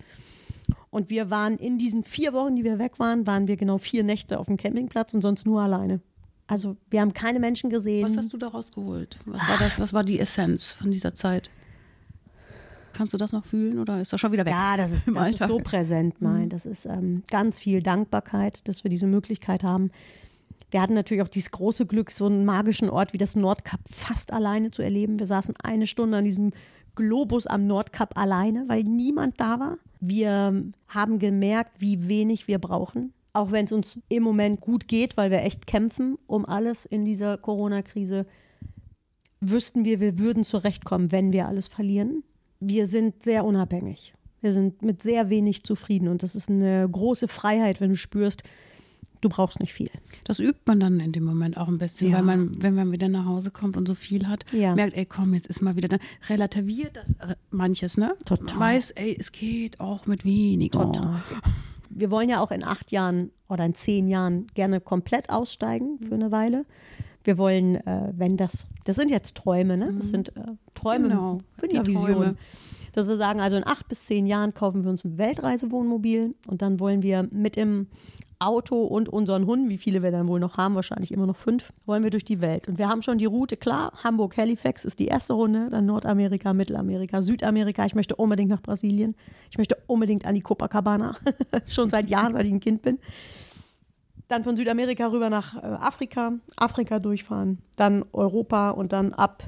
Und 0.89 1.09
wir 1.09 1.29
waren 1.29 1.57
in 1.57 1.77
diesen 1.77 2.03
vier 2.03 2.31
Wochen, 2.33 2.55
die 2.55 2.63
wir 2.63 2.79
weg 2.79 2.99
waren, 2.99 3.27
waren 3.27 3.47
wir 3.47 3.57
genau 3.57 3.77
vier 3.77 4.03
Nächte 4.03 4.39
auf 4.39 4.47
dem 4.47 4.57
Campingplatz 4.57 5.13
und 5.13 5.21
sonst 5.21 5.45
nur 5.45 5.61
alleine. 5.61 5.99
Also 6.51 6.75
wir 6.89 6.99
haben 6.99 7.13
keine 7.13 7.39
Menschen 7.39 7.69
gesehen. 7.69 8.03
Was 8.03 8.17
hast 8.17 8.33
du 8.33 8.37
da 8.37 8.49
rausgeholt? 8.49 9.17
Was 9.23 9.47
war 9.47 9.57
das? 9.57 9.79
Was 9.79 9.93
war 9.93 10.03
die 10.03 10.19
Essenz 10.19 10.73
von 10.73 10.91
dieser 10.91 11.15
Zeit? 11.15 11.49
Kannst 12.91 13.13
du 13.13 13.17
das 13.17 13.31
noch 13.31 13.45
fühlen 13.45 13.79
oder 13.79 14.01
ist 14.01 14.11
das 14.11 14.19
schon 14.19 14.33
wieder 14.33 14.45
weg? 14.45 14.51
Ja, 14.51 14.75
das 14.75 14.91
ist, 14.91 15.07
das 15.13 15.29
ist 15.29 15.47
so 15.47 15.59
präsent. 15.59 16.15
Nein, 16.19 16.43
mhm. 16.43 16.49
das 16.49 16.65
ist 16.65 16.87
ähm, 16.87 17.23
ganz 17.29 17.57
viel 17.57 17.81
Dankbarkeit, 17.81 18.67
dass 18.67 18.83
wir 18.83 18.89
diese 18.89 19.07
Möglichkeit 19.07 19.63
haben. 19.63 19.91
Wir 20.71 20.81
hatten 20.81 20.93
natürlich 20.93 21.23
auch 21.23 21.29
dieses 21.29 21.51
große 21.51 21.85
Glück, 21.85 22.11
so 22.11 22.25
einen 22.25 22.43
magischen 22.43 22.89
Ort 22.89 23.13
wie 23.13 23.17
das 23.17 23.37
Nordkap 23.37 23.79
fast 23.89 24.33
alleine 24.33 24.71
zu 24.71 24.81
erleben. 24.81 25.19
Wir 25.19 25.27
saßen 25.27 25.55
eine 25.63 25.87
Stunde 25.87 26.17
an 26.17 26.25
diesem 26.25 26.51
Globus 26.95 27.47
am 27.47 27.65
Nordkap 27.65 28.17
alleine, 28.17 28.65
weil 28.67 28.83
niemand 28.83 29.39
da 29.39 29.57
war. 29.57 29.77
Wir 30.01 30.53
haben 30.89 31.17
gemerkt, 31.17 31.71
wie 31.79 32.09
wenig 32.09 32.49
wir 32.49 32.59
brauchen. 32.59 33.13
Auch 33.33 33.51
wenn 33.51 33.65
es 33.65 33.71
uns 33.71 33.99
im 34.09 34.23
Moment 34.23 34.59
gut 34.59 34.87
geht, 34.87 35.15
weil 35.15 35.31
wir 35.31 35.41
echt 35.41 35.67
kämpfen 35.67 36.17
um 36.27 36.45
alles 36.45 36.85
in 36.85 37.05
dieser 37.05 37.37
Corona-Krise, 37.37 38.25
wüssten 39.39 39.85
wir, 39.85 39.99
wir 39.99 40.19
würden 40.19 40.43
zurechtkommen, 40.43 41.11
wenn 41.11 41.33
wir 41.33 41.47
alles 41.47 41.67
verlieren. 41.67 42.23
Wir 42.59 42.87
sind 42.87 43.23
sehr 43.23 43.45
unabhängig. 43.45 44.13
Wir 44.41 44.53
sind 44.53 44.81
mit 44.83 45.01
sehr 45.01 45.29
wenig 45.29 45.63
zufrieden 45.63 46.07
und 46.07 46.23
das 46.23 46.35
ist 46.35 46.49
eine 46.49 46.87
große 46.91 47.27
Freiheit, 47.27 47.79
wenn 47.79 47.89
du 47.89 47.95
spürst, 47.95 48.43
du 49.21 49.29
brauchst 49.29 49.59
nicht 49.59 49.73
viel. 49.73 49.89
Das 50.23 50.39
übt 50.39 50.61
man 50.65 50.79
dann 50.79 50.99
in 50.99 51.11
dem 51.11 51.23
Moment 51.23 51.57
auch 51.57 51.67
ein 51.67 51.77
bisschen, 51.77 52.09
ja. 52.09 52.17
weil 52.17 52.23
man, 52.23 52.51
wenn 52.61 52.73
man 52.73 52.91
wieder 52.91 53.07
nach 53.07 53.25
Hause 53.25 53.51
kommt 53.51 53.77
und 53.77 53.87
so 53.87 53.93
viel 53.93 54.27
hat, 54.27 54.43
ja. 54.51 54.75
merkt, 54.75 54.95
ey, 54.95 55.05
komm, 55.05 55.35
jetzt 55.35 55.47
ist 55.47 55.61
mal 55.61 55.75
wieder, 55.75 55.87
dann 55.87 55.99
relativiert 56.27 56.97
das 56.97 57.35
manches, 57.51 57.97
ne? 57.97 58.15
Total. 58.25 58.57
Man 58.57 58.59
weiß, 58.59 58.91
ey, 58.91 59.15
es 59.17 59.31
geht 59.31 59.79
auch 59.79 60.07
mit 60.07 60.25
weniger. 60.25 60.91
Total 60.91 61.21
wir 61.93 62.11
wollen 62.11 62.29
ja 62.29 62.41
auch 62.41 62.51
in 62.51 62.63
acht 62.63 62.91
Jahren 62.91 63.31
oder 63.49 63.65
in 63.65 63.73
zehn 63.75 64.07
Jahren 64.07 64.47
gerne 64.53 64.81
komplett 64.81 65.29
aussteigen 65.29 65.99
für 65.99 66.15
eine 66.15 66.31
Weile. 66.31 66.65
Wir 67.23 67.37
wollen, 67.37 67.75
äh, 67.75 68.11
wenn 68.15 68.37
das, 68.37 68.67
das 68.83 68.95
sind 68.95 69.11
jetzt 69.11 69.35
Träume, 69.35 69.77
ne? 69.77 69.93
Das 69.97 70.09
sind 70.09 70.35
äh, 70.35 70.41
Träume, 70.73 71.09
Genau, 71.09 71.37
die 71.61 71.75
ja 71.75 71.83
Träume. 71.83 71.87
Visionen. 71.87 72.37
Dass 72.93 73.07
wir 73.07 73.17
sagen, 73.17 73.39
also 73.39 73.55
in 73.55 73.65
acht 73.65 73.87
bis 73.87 74.05
zehn 74.05 74.25
Jahren 74.25 74.53
kaufen 74.53 74.83
wir 74.83 74.91
uns 74.91 75.05
ein 75.05 75.17
Weltreisewohnmobil 75.17 76.35
und 76.47 76.61
dann 76.61 76.79
wollen 76.79 77.03
wir 77.03 77.27
mit 77.31 77.55
dem 77.55 77.87
Auto 78.41 78.83
und 78.83 79.07
unseren 79.07 79.45
Hunden, 79.45 79.69
wie 79.69 79.77
viele 79.77 80.01
wir 80.01 80.09
dann 80.09 80.27
wohl 80.27 80.39
noch 80.39 80.57
haben, 80.57 80.73
wahrscheinlich 80.73 81.11
immer 81.11 81.27
noch 81.27 81.37
fünf, 81.37 81.71
wollen 81.85 82.03
wir 82.03 82.09
durch 82.09 82.25
die 82.25 82.41
Welt. 82.41 82.67
Und 82.67 82.79
wir 82.79 82.89
haben 82.89 83.03
schon 83.03 83.19
die 83.19 83.25
Route 83.25 83.55
klar. 83.55 83.93
Hamburg-Halifax 84.03 84.83
ist 84.83 84.97
die 84.97 85.07
erste 85.07 85.33
Runde, 85.33 85.69
dann 85.69 85.85
Nordamerika, 85.85 86.51
Mittelamerika, 86.51 87.21
Südamerika. 87.21 87.85
Ich 87.85 87.93
möchte 87.93 88.15
unbedingt 88.15 88.49
nach 88.49 88.61
Brasilien. 88.61 89.15
Ich 89.51 89.59
möchte 89.59 89.77
unbedingt 89.85 90.25
an 90.25 90.33
die 90.33 90.41
Copacabana. 90.41 91.15
schon 91.67 91.91
seit 91.91 92.09
Jahren, 92.09 92.33
seit 92.33 92.45
ich 92.45 92.51
ein 92.51 92.59
Kind 92.59 92.81
bin. 92.81 92.97
Dann 94.27 94.43
von 94.43 94.57
Südamerika 94.57 95.07
rüber 95.07 95.29
nach 95.29 95.61
äh, 95.61 95.67
Afrika, 95.67 96.31
Afrika 96.57 96.99
durchfahren, 96.99 97.59
dann 97.75 98.03
Europa 98.11 98.71
und 98.71 98.91
dann 98.91 99.13
ab 99.13 99.43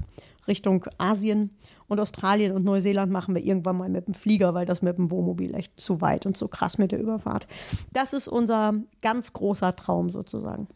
Richtung 0.47 0.85
Asien 0.97 1.51
und 1.93 1.99
Australien 1.99 2.51
und 2.51 2.65
Neuseeland 2.65 3.11
machen 3.11 3.35
wir 3.35 3.43
irgendwann 3.43 3.77
mal 3.77 3.89
mit 3.89 4.07
dem 4.07 4.13
Flieger, 4.13 4.53
weil 4.53 4.65
das 4.65 4.81
mit 4.81 4.97
dem 4.97 5.11
Wohnmobil 5.11 5.55
echt 5.55 5.79
zu 5.79 6.01
weit 6.01 6.25
und 6.25 6.35
zu 6.35 6.47
krass 6.47 6.77
mit 6.77 6.91
der 6.91 6.99
Überfahrt. 6.99 7.47
Das 7.93 8.11
ist 8.13 8.27
unser 8.27 8.73
ganz 9.01 9.31
großer 9.31 9.75
Traum 9.75 10.09
sozusagen. 10.09 10.67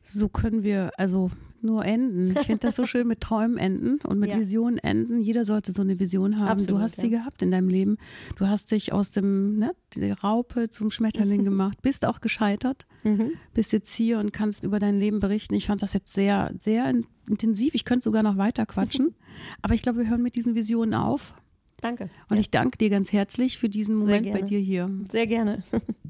So 0.00 0.28
können 0.28 0.62
wir 0.62 0.92
also 0.96 1.30
nur 1.64 1.84
enden. 1.84 2.30
Ich 2.38 2.46
finde 2.46 2.60
das 2.60 2.76
so 2.76 2.86
schön 2.86 3.06
mit 3.06 3.20
Träumen 3.20 3.56
enden 3.58 3.98
und 4.06 4.18
mit 4.18 4.30
Ja. 4.30 4.38
Visionen 4.38 4.78
enden. 4.78 5.20
Jeder 5.20 5.44
sollte 5.44 5.72
so 5.72 5.82
eine 5.82 5.98
Vision 5.98 6.38
haben. 6.38 6.48
Absolut, 6.48 6.78
du 6.80 6.84
hast 6.84 7.00
sie 7.00 7.08
ja. 7.08 7.18
gehabt 7.18 7.42
in 7.42 7.50
deinem 7.50 7.68
Leben. 7.68 7.96
Du 8.36 8.46
hast 8.46 8.70
dich 8.70 8.92
aus 8.92 9.10
dem 9.10 9.56
ne, 9.56 9.74
Raupe 10.22 10.68
zum 10.70 10.90
Schmetterling 10.90 11.42
gemacht, 11.44 11.82
bist 11.82 12.06
auch 12.06 12.20
gescheitert, 12.20 12.86
Mhm. 13.02 13.32
bist 13.52 13.72
jetzt 13.72 13.92
hier 13.94 14.18
und 14.18 14.32
kannst 14.32 14.64
über 14.64 14.78
dein 14.78 14.98
Leben 14.98 15.18
berichten. 15.20 15.54
Ich 15.54 15.66
fand 15.66 15.82
das 15.82 15.92
jetzt 15.92 16.12
sehr, 16.12 16.54
sehr 16.58 16.88
in- 16.88 17.04
intensiv. 17.28 17.74
Ich 17.74 17.84
könnte 17.84 18.04
sogar 18.04 18.22
noch 18.22 18.36
weiter 18.36 18.64
quatschen. 18.66 19.14
Aber 19.62 19.74
ich 19.74 19.82
glaube, 19.82 19.98
wir 19.98 20.08
hören 20.08 20.22
mit 20.22 20.36
diesen 20.36 20.54
Visionen 20.54 20.94
auf. 20.94 21.34
Danke. 21.80 22.08
Und 22.30 22.38
ich 22.38 22.50
danke 22.50 22.78
dir 22.78 22.88
ganz 22.88 23.12
herzlich 23.12 23.58
für 23.58 23.68
diesen 23.68 23.96
Moment 23.96 24.30
bei 24.32 24.40
dir 24.42 24.58
hier. 24.58 24.90
Sehr 25.10 25.26
gerne. 25.26 25.62